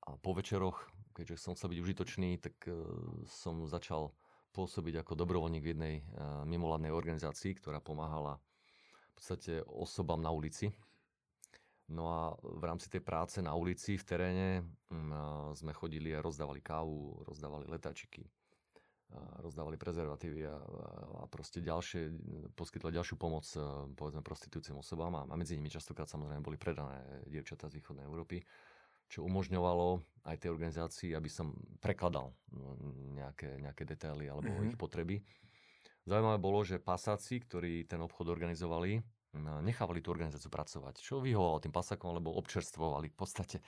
a 0.07 0.15
po 0.23 0.39
večeroch, 0.39 0.87
keďže 1.19 1.43
som 1.43 1.59
chcel 1.59 1.75
byť 1.75 1.81
užitočný, 1.83 2.31
tak 2.39 2.55
e, 2.71 2.79
som 3.27 3.67
začal 3.67 4.15
pôsobiť 4.55 5.03
ako 5.03 5.19
dobrovoľník 5.19 5.65
v 5.67 5.73
jednej 5.75 5.95
e, 5.99 6.03
mimovládnej 6.47 6.95
organizácii, 6.95 7.59
ktorá 7.59 7.83
pomáhala 7.83 8.39
v 8.39 9.13
podstate 9.19 9.67
osobám 9.67 10.23
na 10.23 10.31
ulici. 10.31 10.71
No 11.91 12.09
a 12.09 12.21
v 12.39 12.65
rámci 12.65 12.87
tej 12.87 13.03
práce 13.03 13.43
na 13.45 13.53
ulici 13.53 14.01
v 14.01 14.09
teréne 14.09 14.49
sme 15.53 15.73
chodili 15.77 16.17
a 16.17 16.25
rozdávali 16.25 16.65
kávu, 16.65 17.29
rozdávali 17.29 17.69
letáčiky, 17.69 18.25
rozdávali 19.43 19.77
prezervatívy 19.77 20.49
a, 20.49 20.57
a 21.21 21.25
proste 21.29 21.61
ďalšie, 21.61 22.11
poskytovali 22.59 22.97
ďalšiu 22.97 23.17
pomoc 23.19 23.45
e, 23.55 23.61
povedzme 23.95 24.23
prostitúciám 24.25 24.81
osobám 24.81 25.13
a, 25.19 25.23
a 25.29 25.35
medzi 25.35 25.55
nimi 25.59 25.71
častokrát 25.71 26.09
samozrejme 26.09 26.43
boli 26.43 26.59
predané 26.59 27.03
dievčatá 27.29 27.71
z 27.71 27.79
východnej 27.79 28.07
Európy, 28.07 28.43
čo 29.09 29.23
umožňovalo 29.27 30.01
aj 30.27 30.37
tej 30.41 30.51
organizácii, 30.51 31.11
aby 31.13 31.29
som 31.29 31.53
prekladal 31.79 32.33
nejaké, 33.15 33.61
nejaké 33.61 33.85
detaily 33.85 34.27
alebo 34.27 34.49
mm-hmm. 34.49 34.71
ich 34.73 34.79
potreby. 34.81 35.17
Zaujímavé 36.05 36.37
bolo, 36.41 36.61
že 36.65 36.81
pasáci, 36.81 37.41
ktorí 37.41 37.89
ten 37.89 38.01
obchod 38.01 38.29
organizovali, 38.29 39.01
nechávali 39.65 40.05
tú 40.05 40.13
organizáciu 40.13 40.53
pracovať, 40.53 41.01
čo 41.01 41.19
vyhovovalo 41.19 41.65
tým 41.65 41.75
pasakom, 41.75 42.15
lebo 42.15 42.37
občerstvovali 42.39 43.11
v 43.11 43.17
podstate 43.17 43.59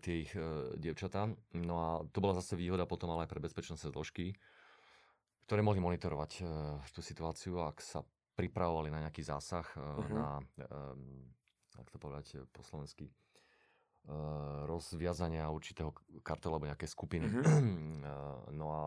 tie 0.00 0.24
ich 0.24 0.32
e, 0.32 0.74
dievčatá. 0.80 1.28
No 1.52 1.74
a 1.76 1.88
to 2.08 2.24
bola 2.24 2.38
zase 2.40 2.56
výhoda 2.56 2.88
potom 2.88 3.12
ale 3.12 3.28
aj 3.28 3.30
pre 3.36 3.44
bezpečnostné 3.44 3.92
zložky, 3.92 4.32
ktoré 5.48 5.64
mohli 5.64 5.80
monitorovať 5.80 6.32
e, 6.38 6.42
tú 6.92 7.00
situáciu, 7.00 7.64
ak 7.64 7.80
sa 7.80 8.04
pripravovali 8.36 8.92
na 8.92 9.08
nejaký 9.08 9.24
zásah, 9.24 9.64
uh-huh. 9.64 10.12
na, 10.12 10.28
e, 10.60 10.68
ak 11.80 11.88
to 11.88 11.96
povedať 11.96 12.44
po 12.52 12.60
slovensky, 12.60 13.08
rozviazania 14.64 15.52
určitého 15.52 15.92
kartela 16.24 16.56
alebo 16.56 16.70
nejaké 16.70 16.88
skupiny. 16.88 17.28
Uh-huh. 17.28 17.96
No 18.56 18.66
a 18.72 18.82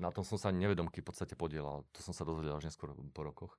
na 0.00 0.08
tom 0.08 0.24
som 0.24 0.40
sa 0.40 0.48
nevedomky 0.48 1.04
v 1.04 1.08
podstate 1.12 1.36
podielal. 1.36 1.84
To 1.92 2.00
som 2.00 2.16
sa 2.16 2.24
dozvedel 2.24 2.56
až 2.56 2.72
neskôr 2.72 2.96
po 3.12 3.20
rokoch 3.20 3.52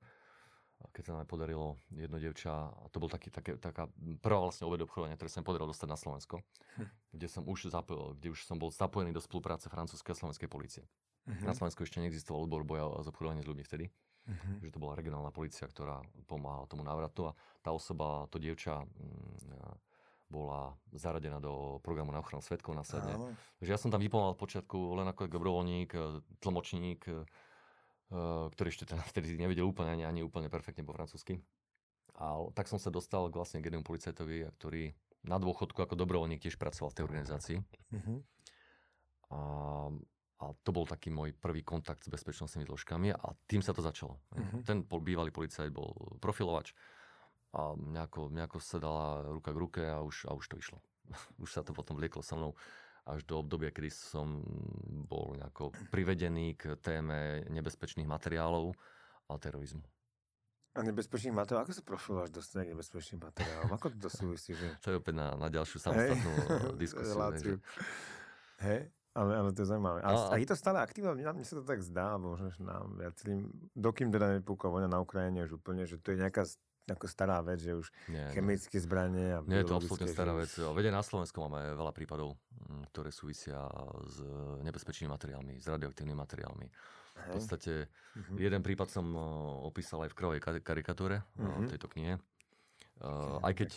keď 0.88 1.02
sa 1.04 1.12
nám 1.20 1.28
podarilo 1.28 1.76
jedno 1.92 2.16
devča, 2.16 2.72
a 2.72 2.88
to 2.88 2.96
bol 2.96 3.12
taký, 3.12 3.28
také, 3.28 3.60
taká 3.60 3.92
prvá 4.24 4.40
vlastne 4.40 4.64
obed 4.64 4.80
obchodovania, 4.80 5.20
ktoré 5.20 5.28
sa 5.28 5.44
mi 5.44 5.46
podarilo 5.46 5.68
dostať 5.68 5.88
na 5.92 5.98
Slovensko, 6.00 6.40
hm. 6.80 6.88
kde 7.12 7.26
som 7.28 7.44
už 7.44 7.68
zapojil, 7.68 8.16
kde 8.16 8.32
už 8.32 8.40
som 8.48 8.56
bol 8.56 8.72
zapojený 8.72 9.12
do 9.12 9.20
spolupráce 9.20 9.68
francúzskej 9.68 10.16
a 10.16 10.20
slovenskej 10.24 10.48
policie. 10.48 10.84
Uh-huh. 11.28 11.46
Na 11.46 11.52
Slovensku 11.52 11.84
ešte 11.84 12.00
neexistoval 12.00 12.48
odbor 12.48 12.64
boja 12.64 12.88
z 13.04 13.06
obchodovania 13.12 13.44
s 13.44 13.50
ľuďmi 13.50 13.64
vtedy. 13.66 13.86
Uh-huh. 14.28 14.56
Že 14.62 14.72
to 14.72 14.82
bola 14.82 14.96
regionálna 14.96 15.32
policia, 15.32 15.66
ktorá 15.68 16.04
pomáhala 16.28 16.68
tomu 16.70 16.84
návratu 16.84 17.32
a 17.32 17.36
tá 17.64 17.72
osoba, 17.72 18.28
to 18.28 18.38
dievča, 18.38 18.84
mm, 18.84 19.80
bola 20.30 20.78
zaradená 20.94 21.42
do 21.42 21.82
programu 21.82 22.14
na 22.14 22.22
ochranu 22.22 22.38
svetkov 22.38 22.78
následne. 22.78 23.34
Takže 23.58 23.70
ja 23.74 23.78
som 23.80 23.90
tam 23.90 23.98
vypomohol 23.98 24.38
v 24.38 24.42
počiatku 24.46 24.78
len 25.02 25.10
ako 25.10 25.26
dobrovoľník, 25.26 25.90
e, 25.90 26.22
tlmočník, 26.38 27.02
e, 27.10 27.26
ktorý 28.54 28.68
ešte 28.70 28.86
teda 28.86 29.02
vtedy 29.10 29.34
nevedel 29.34 29.66
úplne 29.66 29.90
ani, 29.98 30.04
ani 30.06 30.20
úplne 30.22 30.46
perfektne 30.46 30.86
po 30.86 30.94
francúzsky. 30.94 31.42
A 32.14 32.38
tak 32.54 32.70
som 32.70 32.78
sa 32.78 32.94
dostal 32.94 33.26
k 33.26 33.36
vlastne 33.36 33.58
k 33.58 33.68
jednému 33.72 33.82
policajtovi, 33.82 34.54
ktorý 34.60 34.94
na 35.26 35.36
dôchodku 35.36 35.76
ako 35.82 35.98
dobrovoľník 35.98 36.40
tiež 36.40 36.56
pracoval 36.56 36.94
v 36.94 36.96
tej 36.96 37.04
organizácii. 37.04 37.58
Uh-huh. 37.92 38.18
A, 39.32 39.38
a 40.40 40.56
to 40.64 40.72
bol 40.72 40.88
taký 40.88 41.12
môj 41.12 41.36
prvý 41.36 41.60
kontakt 41.60 42.08
s 42.08 42.08
bezpečnostnými 42.08 42.64
zložkami 42.64 43.12
a 43.12 43.36
tým 43.44 43.60
sa 43.60 43.76
to 43.76 43.84
začalo. 43.84 44.16
Uh-huh. 44.32 44.64
Ten 44.64 44.88
bývalý 44.88 45.28
policajt 45.28 45.68
bol 45.68 45.92
profilovač 46.16 46.72
a 47.52 47.76
nejako, 47.76 48.32
nejako 48.32 48.56
sa 48.62 48.80
dala 48.80 49.06
ruka 49.28 49.52
k 49.52 49.60
ruke 49.60 49.82
a 49.84 50.00
už, 50.00 50.24
a 50.24 50.32
už 50.32 50.48
to 50.48 50.56
išlo. 50.56 50.78
už 51.44 51.50
sa 51.52 51.60
to 51.60 51.76
potom 51.76 52.00
vlieklo 52.00 52.24
so 52.24 52.40
mnou 52.40 52.52
až 53.08 53.24
do 53.24 53.40
obdobia, 53.40 53.72
kedy 53.72 53.90
som 53.90 54.44
bol 55.08 55.34
nejako 55.36 55.72
privedený 55.88 56.54
k 56.54 56.76
téme 56.78 57.42
nebezpečných 57.48 58.06
materiálov 58.06 58.76
a 59.28 59.34
terorizmu. 59.40 59.82
A 60.78 60.86
nebezpečných 60.86 61.34
materiálov, 61.34 61.66
ako 61.66 61.74
sa 61.74 61.82
profilováš 61.82 62.30
do 62.30 62.40
nebezpečných 62.44 63.18
materiálov? 63.18 63.70
Ako 63.74 63.90
to 63.98 64.06
súvisí? 64.06 64.54
Že... 64.54 64.78
To 64.86 64.88
je 64.94 64.96
opäť 65.02 65.14
na, 65.18 65.34
na 65.34 65.50
ďalšiu 65.50 65.82
samostatnú 65.82 66.30
Hej. 66.30 66.78
diskusiu. 66.78 67.58
Hej, 68.66 68.92
ale, 69.20 69.32
ale 69.36 69.48
to 69.52 69.60
je 69.60 69.68
zaujímavé. 69.68 70.00
A, 70.00 70.08
a, 70.08 70.16
a 70.32 70.34
je 70.40 70.48
to 70.48 70.56
stále 70.56 70.80
aktívne? 70.80 71.12
Mne, 71.12 71.36
mne 71.36 71.44
sa 71.44 71.60
to 71.60 71.64
tak 71.64 71.84
zdá, 71.84 72.16
možno, 72.16 72.48
nám 72.64 72.96
viacerým, 72.96 73.52
dokým 73.76 74.08
teda 74.08 74.40
nepúka 74.40 74.72
vojna 74.72 74.88
na 74.88 75.04
Ukrajine 75.04 75.44
už 75.44 75.60
úplne, 75.60 75.84
že 75.84 76.00
to 76.00 76.16
je 76.16 76.24
nejaká 76.24 76.48
ako 76.90 77.06
stará 77.06 77.38
vec, 77.44 77.62
že 77.62 77.70
už 77.70 77.86
nie, 78.10 78.24
chemické 78.34 78.80
nie. 78.80 78.82
zbranie 78.82 79.26
a 79.36 79.38
Nie 79.46 79.62
je 79.62 79.70
to 79.70 79.78
absolútne 79.78 80.10
stará 80.10 80.34
vec. 80.34 80.50
Vede 80.50 80.90
na 80.90 81.04
Slovensku 81.06 81.38
máme 81.38 81.78
veľa 81.78 81.92
prípadov, 81.94 82.34
mm, 82.66 82.90
ktoré 82.90 83.14
súvisia 83.14 83.62
s 84.10 84.18
nebezpečnými 84.66 85.06
materiálmi, 85.06 85.54
s 85.62 85.70
radioaktívnymi 85.70 86.18
materiálmi. 86.18 86.66
V 87.20 87.28
podstate 87.36 87.86
uh-huh. 87.86 88.36
jeden 88.40 88.64
prípad 88.64 88.88
som 88.88 89.04
opísal 89.68 90.08
aj 90.08 90.10
v 90.10 90.16
krovej 90.16 90.40
karikatúre 90.64 91.20
uh-huh. 91.20 91.68
v 91.68 91.70
tejto 91.70 91.86
knihe. 91.92 92.16
Uh, 93.00 93.40
aj 93.44 93.56
keď, 93.56 93.70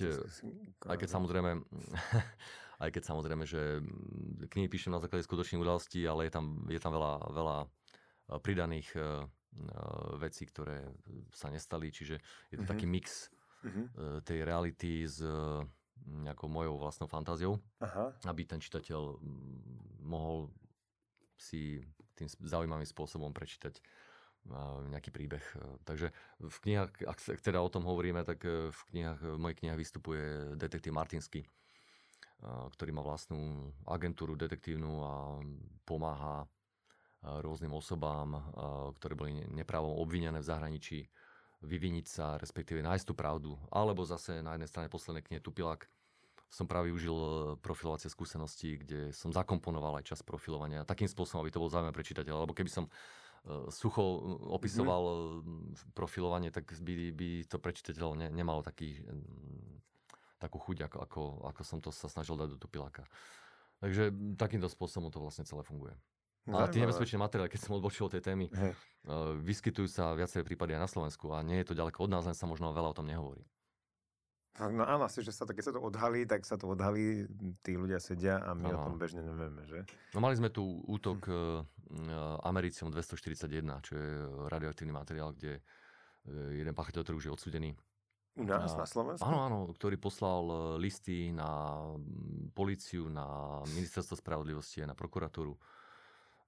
aj 0.88 0.98
keď 1.00 1.10
samozrejme 1.12 1.52
aj 2.80 2.90
keď 2.94 3.04
samozrejme, 3.06 3.46
že 3.46 3.82
mm, 3.82 4.50
knihy 4.50 4.70
píšem 4.70 4.94
na 4.94 5.02
základe 5.02 5.26
skutočných 5.28 5.62
udalostí, 5.62 6.02
ale 6.08 6.30
je 6.30 6.34
tam, 6.34 6.66
je 6.70 6.80
tam 6.82 6.94
veľa, 6.94 7.14
veľa 7.34 7.58
pridaných 8.40 8.90
Eh, 9.54 10.18
veci, 10.18 10.50
ktoré 10.50 10.82
sa 11.30 11.54
nestali, 11.54 11.94
čiže 11.94 12.18
je 12.50 12.58
to 12.58 12.66
mm-hmm. 12.66 12.72
taký 12.74 12.86
mix 12.90 13.30
mm-hmm. 13.62 13.86
tej 14.26 14.40
reality 14.42 15.06
s 15.06 15.22
nejakou 16.04 16.50
mojou 16.50 16.82
vlastnou 16.82 17.06
fantáziou, 17.06 17.62
Aha. 17.80 18.12
aby 18.26 18.50
ten 18.50 18.58
čitateľ 18.58 19.22
mohol 20.04 20.50
si 21.38 21.86
tým 22.18 22.28
zaujímavým 22.28 22.88
spôsobom 22.88 23.30
prečítať 23.30 23.78
nejaký 24.92 25.14
príbeh. 25.14 25.46
Takže 25.88 26.12
v 26.44 26.58
knihách, 26.68 27.08
ak 27.08 27.40
teda 27.40 27.64
o 27.64 27.72
tom 27.72 27.88
hovoríme, 27.88 28.26
tak 28.28 28.44
v 28.44 28.80
knihách, 28.92 29.22
v 29.22 29.40
mojich 29.40 29.60
knihách 29.64 29.80
vystupuje 29.80 30.26
detektív 30.60 30.98
Martinsky, 30.98 31.48
ktorý 32.44 32.91
má 32.91 33.00
vlastnú 33.00 33.72
agentúru 33.88 34.36
detektívnu 34.36 34.91
a 35.04 35.14
pomáha 35.88 36.44
rôznym 37.24 37.72
osobám, 37.72 38.36
ktoré 39.00 39.16
boli 39.16 39.32
neprávom 39.56 39.96
obvinené 39.96 40.44
v 40.44 40.50
zahraničí, 40.52 41.08
vyviniť 41.64 42.06
sa, 42.06 42.36
respektíve 42.36 42.84
nájsť 42.84 43.06
tú 43.08 43.14
pravdu. 43.16 43.56
Alebo 43.72 44.04
zase 44.04 44.44
na 44.44 44.60
jednej 44.60 44.68
strane 44.68 44.91
posledné 44.91 45.24
knihe 45.24 45.39
Tupilák 45.39 45.88
som 46.54 46.70
práve 46.70 46.94
využil 46.94 47.18
e, 47.18 47.30
profilovacie 47.58 48.14
skúsenosti, 48.14 48.78
kde 48.78 49.10
som 49.10 49.34
zakomponoval 49.34 49.98
aj 49.98 50.14
čas 50.14 50.22
profilovania 50.22 50.86
takým 50.86 51.10
spôsobom, 51.10 51.41
aby 51.41 51.50
to 51.50 51.58
bol 51.58 51.72
zaujímavé 51.72 51.98
pre 51.98 52.06
čitateľa. 52.06 52.46
Lebo 52.46 52.54
keby 52.54 52.70
som 52.70 52.86
e, 52.86 52.91
sucho 53.74 54.04
e, 54.06 54.18
opisoval 54.54 55.04
mm-hmm. 55.41 55.98
profilovanie, 55.98 56.54
tak 56.54 56.70
by, 56.78 57.10
by 57.10 57.30
to 57.50 57.58
pre 57.58 57.74
čitateľa 57.74 58.14
ne, 58.22 58.28
nemalo 58.30 58.62
taký, 58.62 59.02
takú 60.44 60.60
chuť, 60.60 60.91
ako, 60.91 60.98
ako, 61.08 61.22
ako 61.56 61.62
som 61.64 61.80
to 61.80 61.96
sa 61.96 62.12
snažil 62.12 62.36
dať 62.36 62.52
do 62.52 62.60
Tupiláka. 62.60 63.08
Takže 63.80 64.12
takýmto 64.36 64.68
spôsobom 64.68 65.08
to 65.08 65.24
vlastne 65.24 65.48
celé 65.48 65.64
funguje. 65.64 65.96
A 66.52 66.68
tie 66.68 66.84
nebezpečné 66.84 67.16
materiály, 67.16 67.48
keď 67.48 67.62
som 67.64 67.80
odbočil 67.80 68.12
od 68.12 68.20
tej 68.20 68.24
témy, 68.24 68.52
hey. 68.52 68.76
uh, 69.08 69.32
vyskytujú 69.39 69.88
sa 69.88 70.12
viaceré 70.12 70.44
prípady 70.44 70.76
aj 70.76 70.84
na 70.84 70.91
Slovensku 70.91 71.32
a 71.32 71.39
nie 71.39 71.64
je 71.64 71.72
to 71.72 71.78
ďaleko 71.80 72.04
od 72.04 72.12
nás, 72.12 72.28
len 72.28 72.36
sa 72.36 72.44
možno 72.44 72.76
veľa 72.76 72.91
o 72.91 72.98
tom 73.00 73.08
nehovorí. 73.08 73.39
No 74.60 74.86
áno, 74.86 75.08
asi, 75.08 75.26
že 75.26 75.34
sa 75.34 75.50
to, 75.50 75.56
keď 75.56 75.72
sa 75.72 75.74
to 75.74 75.82
odhalí, 75.82 76.30
tak 76.30 76.46
sa 76.46 76.60
to 76.60 76.70
odhalí, 76.70 77.26
tí 77.66 77.74
ľudia 77.74 77.98
sedia 77.98 78.38
a 78.44 78.54
my 78.54 78.70
ano. 78.70 78.76
o 78.76 78.86
tom 78.91 79.02
bežne 79.02 79.26
nevieme, 79.26 79.66
že? 79.66 79.82
No 80.14 80.22
mali 80.22 80.38
sme 80.38 80.52
tu 80.52 80.84
útok 80.84 81.26
hm. 81.26 81.64
uh, 82.12 82.46
Americium 82.46 82.91
241, 82.91 83.64
čo 83.82 83.94
je 83.96 84.10
radioaktívny 84.52 84.94
materiál, 84.94 85.32
kde 85.32 85.58
uh, 85.58 86.52
jeden 86.54 86.76
pachateľ, 86.76 87.02
ktorý 87.08 87.16
už 87.24 87.26
je 87.32 87.36
odsudený. 87.39 87.72
U 88.34 88.44
nás, 88.50 88.74
na, 88.74 88.82
na 88.82 88.88
Slovensku? 88.90 89.26
Áno, 89.30 89.40
áno, 89.46 89.58
ktorý 89.70 90.02
poslal 90.02 90.42
listy 90.82 91.30
na 91.30 91.78
políciu, 92.58 93.06
na 93.06 93.62
ministerstvo 93.70 94.18
spravodlivosti 94.18 94.82
a 94.82 94.90
na 94.90 94.98
prokuratúru 94.98 95.54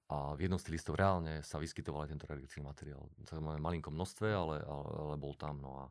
a 0.05 0.37
v 0.37 0.45
jednom 0.45 0.61
z 0.61 0.69
tých 0.69 0.75
listov 0.81 1.01
reálne 1.01 1.41
sa 1.41 1.57
vyskytoval 1.57 2.05
aj 2.05 2.13
tento 2.13 2.29
radioaktívny 2.29 2.65
materiál. 2.65 3.09
V 3.25 3.41
malinkom 3.41 3.89
množstve, 3.89 4.27
ale, 4.29 4.61
ale, 4.61 4.89
ale 5.01 5.15
bol 5.17 5.33
tam. 5.33 5.57
No 5.57 5.71
a, 5.81 5.83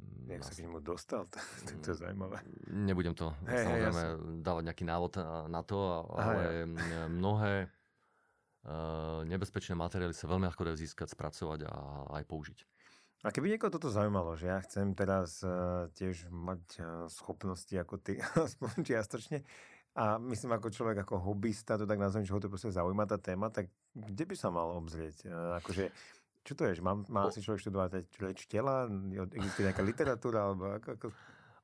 mm, 0.00 0.40
Jak 0.40 0.48
sa 0.48 0.52
k 0.56 0.64
nemu 0.64 0.80
dostal? 0.80 1.28
To, 1.28 1.36
to, 1.68 1.72
to 1.76 1.88
je 1.92 1.96
mm, 1.96 2.00
zaujímavé. 2.08 2.36
Nebudem 2.72 3.12
to 3.12 3.36
hey, 3.44 3.68
samozrejme 3.68 4.00
hey, 4.00 4.16
dávať 4.40 4.62
nejaký 4.72 4.84
návod 4.88 5.12
na 5.52 5.60
to, 5.60 6.08
ale 6.16 6.40
Aha, 6.40 6.52
ja. 6.64 7.04
mnohé 7.12 7.68
uh, 8.64 9.20
nebezpečné 9.28 9.76
materiály 9.76 10.16
sa 10.16 10.24
veľmi 10.24 10.48
ľahko 10.48 10.64
dajú 10.64 10.80
získať, 10.80 11.12
spracovať 11.12 11.68
a 11.68 11.72
aj 12.16 12.24
použiť. 12.24 12.58
A 13.26 13.34
keby 13.34 13.50
niekoho 13.50 13.74
toto 13.74 13.90
zaujímalo, 13.90 14.38
že 14.38 14.46
ja 14.46 14.62
chcem 14.62 14.94
teraz 14.94 15.42
uh, 15.42 15.90
tiež 15.98 16.30
mať 16.30 16.62
uh, 16.78 16.86
schopnosti 17.10 17.74
ako 17.74 17.98
ty, 17.98 18.22
aspoň 18.46 18.86
čiastočne, 18.86 19.42
a 19.98 20.14
myslím, 20.22 20.54
ako 20.54 20.70
človek, 20.70 21.02
ako 21.02 21.18
hobbysta, 21.18 21.74
to 21.74 21.82
tak 21.82 21.98
nazvem, 21.98 22.22
že 22.22 22.30
ho 22.30 22.38
to 22.38 22.46
proste 22.46 22.70
zaujíma 22.70 23.02
tá 23.10 23.18
téma, 23.18 23.50
tak 23.50 23.66
kde 23.98 24.24
by 24.30 24.34
sa 24.38 24.46
mal 24.54 24.70
obzrieť? 24.78 25.26
E, 25.26 25.58
akože, 25.58 25.90
čo 26.46 26.54
to 26.54 26.70
je? 26.70 26.78
Má, 26.78 26.94
má 27.10 27.26
si 27.34 27.42
človek 27.42 27.66
študovať 27.66 28.06
reč 28.22 28.46
tela? 28.46 28.86
Existuje 29.34 29.66
nejaká 29.66 29.82
literatúra? 29.82 30.46
Alebo 30.46 30.70
ako, 30.70 30.88
ako... 30.94 31.06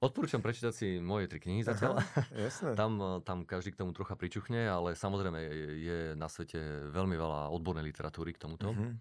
Odporúčam 0.02 0.42
prečítať 0.42 0.74
si 0.74 0.86
moje 0.98 1.30
tri 1.30 1.38
knihy 1.38 1.62
zatiaľ. 1.62 2.02
jasné. 2.50 2.74
tam, 2.74 3.22
tam 3.22 3.46
každý 3.46 3.70
k 3.70 3.86
tomu 3.86 3.94
trocha 3.94 4.18
pričuchne, 4.18 4.66
ale 4.66 4.98
samozrejme 4.98 5.38
je 5.78 5.98
na 6.18 6.26
svete 6.26 6.90
veľmi 6.90 7.14
veľa 7.14 7.54
odbornej 7.54 7.86
literatúry 7.86 8.34
k 8.34 8.42
tomuto. 8.42 8.74
Uh-huh. 8.74 8.98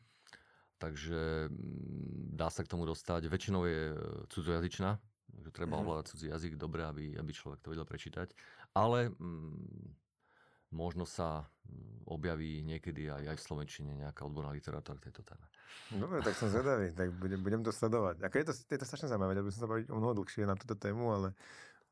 Takže 0.83 1.47
mm, 1.47 2.35
dá 2.35 2.51
sa 2.51 2.59
k 2.67 2.71
tomu 2.75 2.83
dostať. 2.83 3.31
Väčšinou 3.31 3.63
je 3.63 3.95
cudzojazyčná, 4.35 4.99
že 5.39 5.49
treba 5.55 5.79
mm-hmm. 5.79 5.87
ovládať 5.87 6.05
cudzí 6.11 6.27
jazyk 6.27 6.59
dobre, 6.59 6.83
aby, 6.83 7.15
aby 7.15 7.31
človek 7.31 7.63
to 7.63 7.71
vedel 7.71 7.87
prečítať. 7.87 8.35
Ale 8.75 9.15
mm, 9.15 10.75
možno 10.75 11.07
sa 11.07 11.47
mm, 11.63 12.11
objaví 12.11 12.59
niekedy 12.67 13.07
aj, 13.07 13.31
aj 13.31 13.37
v 13.39 13.45
Slovenčine 13.47 13.91
nejaká 13.95 14.27
odborná 14.27 14.51
literatúra 14.51 14.99
k 14.99 15.07
tejto 15.07 15.23
téme. 15.23 15.47
Dobre, 15.95 16.19
tak 16.19 16.35
som 16.35 16.51
zvedavý, 16.51 16.91
tak 16.91 17.15
budem, 17.15 17.39
budem 17.39 17.61
to 17.63 17.71
sledovať. 17.71 18.19
Ako 18.27 18.35
je 18.43 18.45
to, 18.51 18.53
je 18.75 18.79
to 18.83 18.85
strašne 18.85 19.07
zaujímavé, 19.07 19.39
aby 19.39 19.53
som 19.55 19.63
sa 19.63 19.71
baviť 19.71 19.87
o 19.87 19.95
mnoho 19.95 20.19
dlhšie 20.19 20.43
na 20.43 20.59
túto 20.59 20.75
tému, 20.75 21.15
ale 21.15 21.31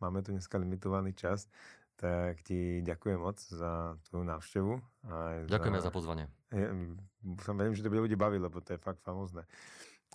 máme 0.04 0.20
tu 0.20 0.36
dneska 0.36 0.60
limitovaný 0.60 1.16
čas. 1.16 1.48
Tak 2.02 2.41
ti 2.41 2.82
ďakujem 2.82 3.20
moc 3.22 3.38
za 3.38 3.93
tvoju 4.10 4.26
návštevu. 4.26 4.74
Aj 5.06 5.45
ďakujem 5.45 5.78
za, 5.78 5.86
za 5.86 5.93
pozvanie. 5.93 6.26
Ja, 6.49 6.74
som 7.45 7.54
verím, 7.54 7.78
že 7.78 7.86
to 7.86 7.93
bude 7.93 8.10
ľudí 8.10 8.18
baviť, 8.18 8.41
lebo 8.41 8.58
to 8.58 8.74
je 8.74 8.82
fakt 8.82 9.06
famózne. 9.06 9.45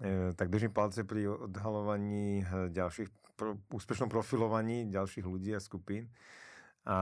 E, 0.02 0.34
tak 0.34 0.50
držím 0.50 0.74
palce 0.74 1.06
pri 1.06 1.30
odhalovaní 1.30 2.42
e, 2.42 2.74
ďalších, 2.74 3.38
pro, 3.38 3.54
úspešnom 3.70 4.10
profilovaní 4.10 4.90
ďalších 4.90 5.22
ľudí 5.22 5.54
a 5.54 5.62
skupín. 5.62 6.10
A, 6.86 6.98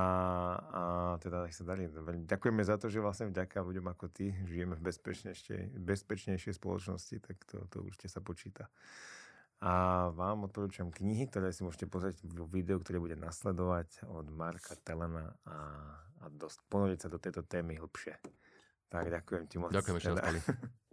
a 0.68 0.82
teda 1.20 1.48
nech 1.48 1.56
sa 1.56 1.64
darí. 1.64 1.88
Ďakujeme 2.24 2.60
za 2.64 2.76
to, 2.76 2.92
že 2.92 3.00
vlastne 3.00 3.32
vďaka 3.32 3.64
ľuďom 3.64 3.88
ako 3.88 4.12
ty 4.12 4.36
žijeme 4.44 4.76
v 4.76 4.84
bezpečnejšej, 4.84 5.80
bezpečnejšej 5.80 6.54
spoločnosti, 6.56 7.16
tak 7.24 7.40
to, 7.48 7.64
to 7.72 7.84
určite 7.84 8.08
sa 8.08 8.20
počíta. 8.20 8.68
A 9.64 9.72
vám 10.12 10.44
odporúčam 10.44 10.92
knihy, 10.92 11.24
ktoré 11.24 11.48
si 11.48 11.64
môžete 11.64 11.88
pozrieť 11.88 12.20
v 12.20 12.44
videu, 12.52 12.76
ktoré 12.76 13.00
bude 13.00 13.16
nasledovať 13.16 14.04
od 14.12 14.28
Marka 14.28 14.76
Telena 14.84 15.32
a, 15.48 15.56
a 16.20 16.24
dosť 16.28 16.68
ponoriť 16.68 16.98
sa 17.00 17.08
do 17.08 17.16
tejto 17.16 17.48
témy 17.48 17.80
hlbšie. 17.80 18.12
Tak 18.92 19.08
ďakujem 19.08 19.44
ti 19.48 19.56
moc. 19.56 19.72
Ďakujem 19.72 19.96
ešte 19.96 20.12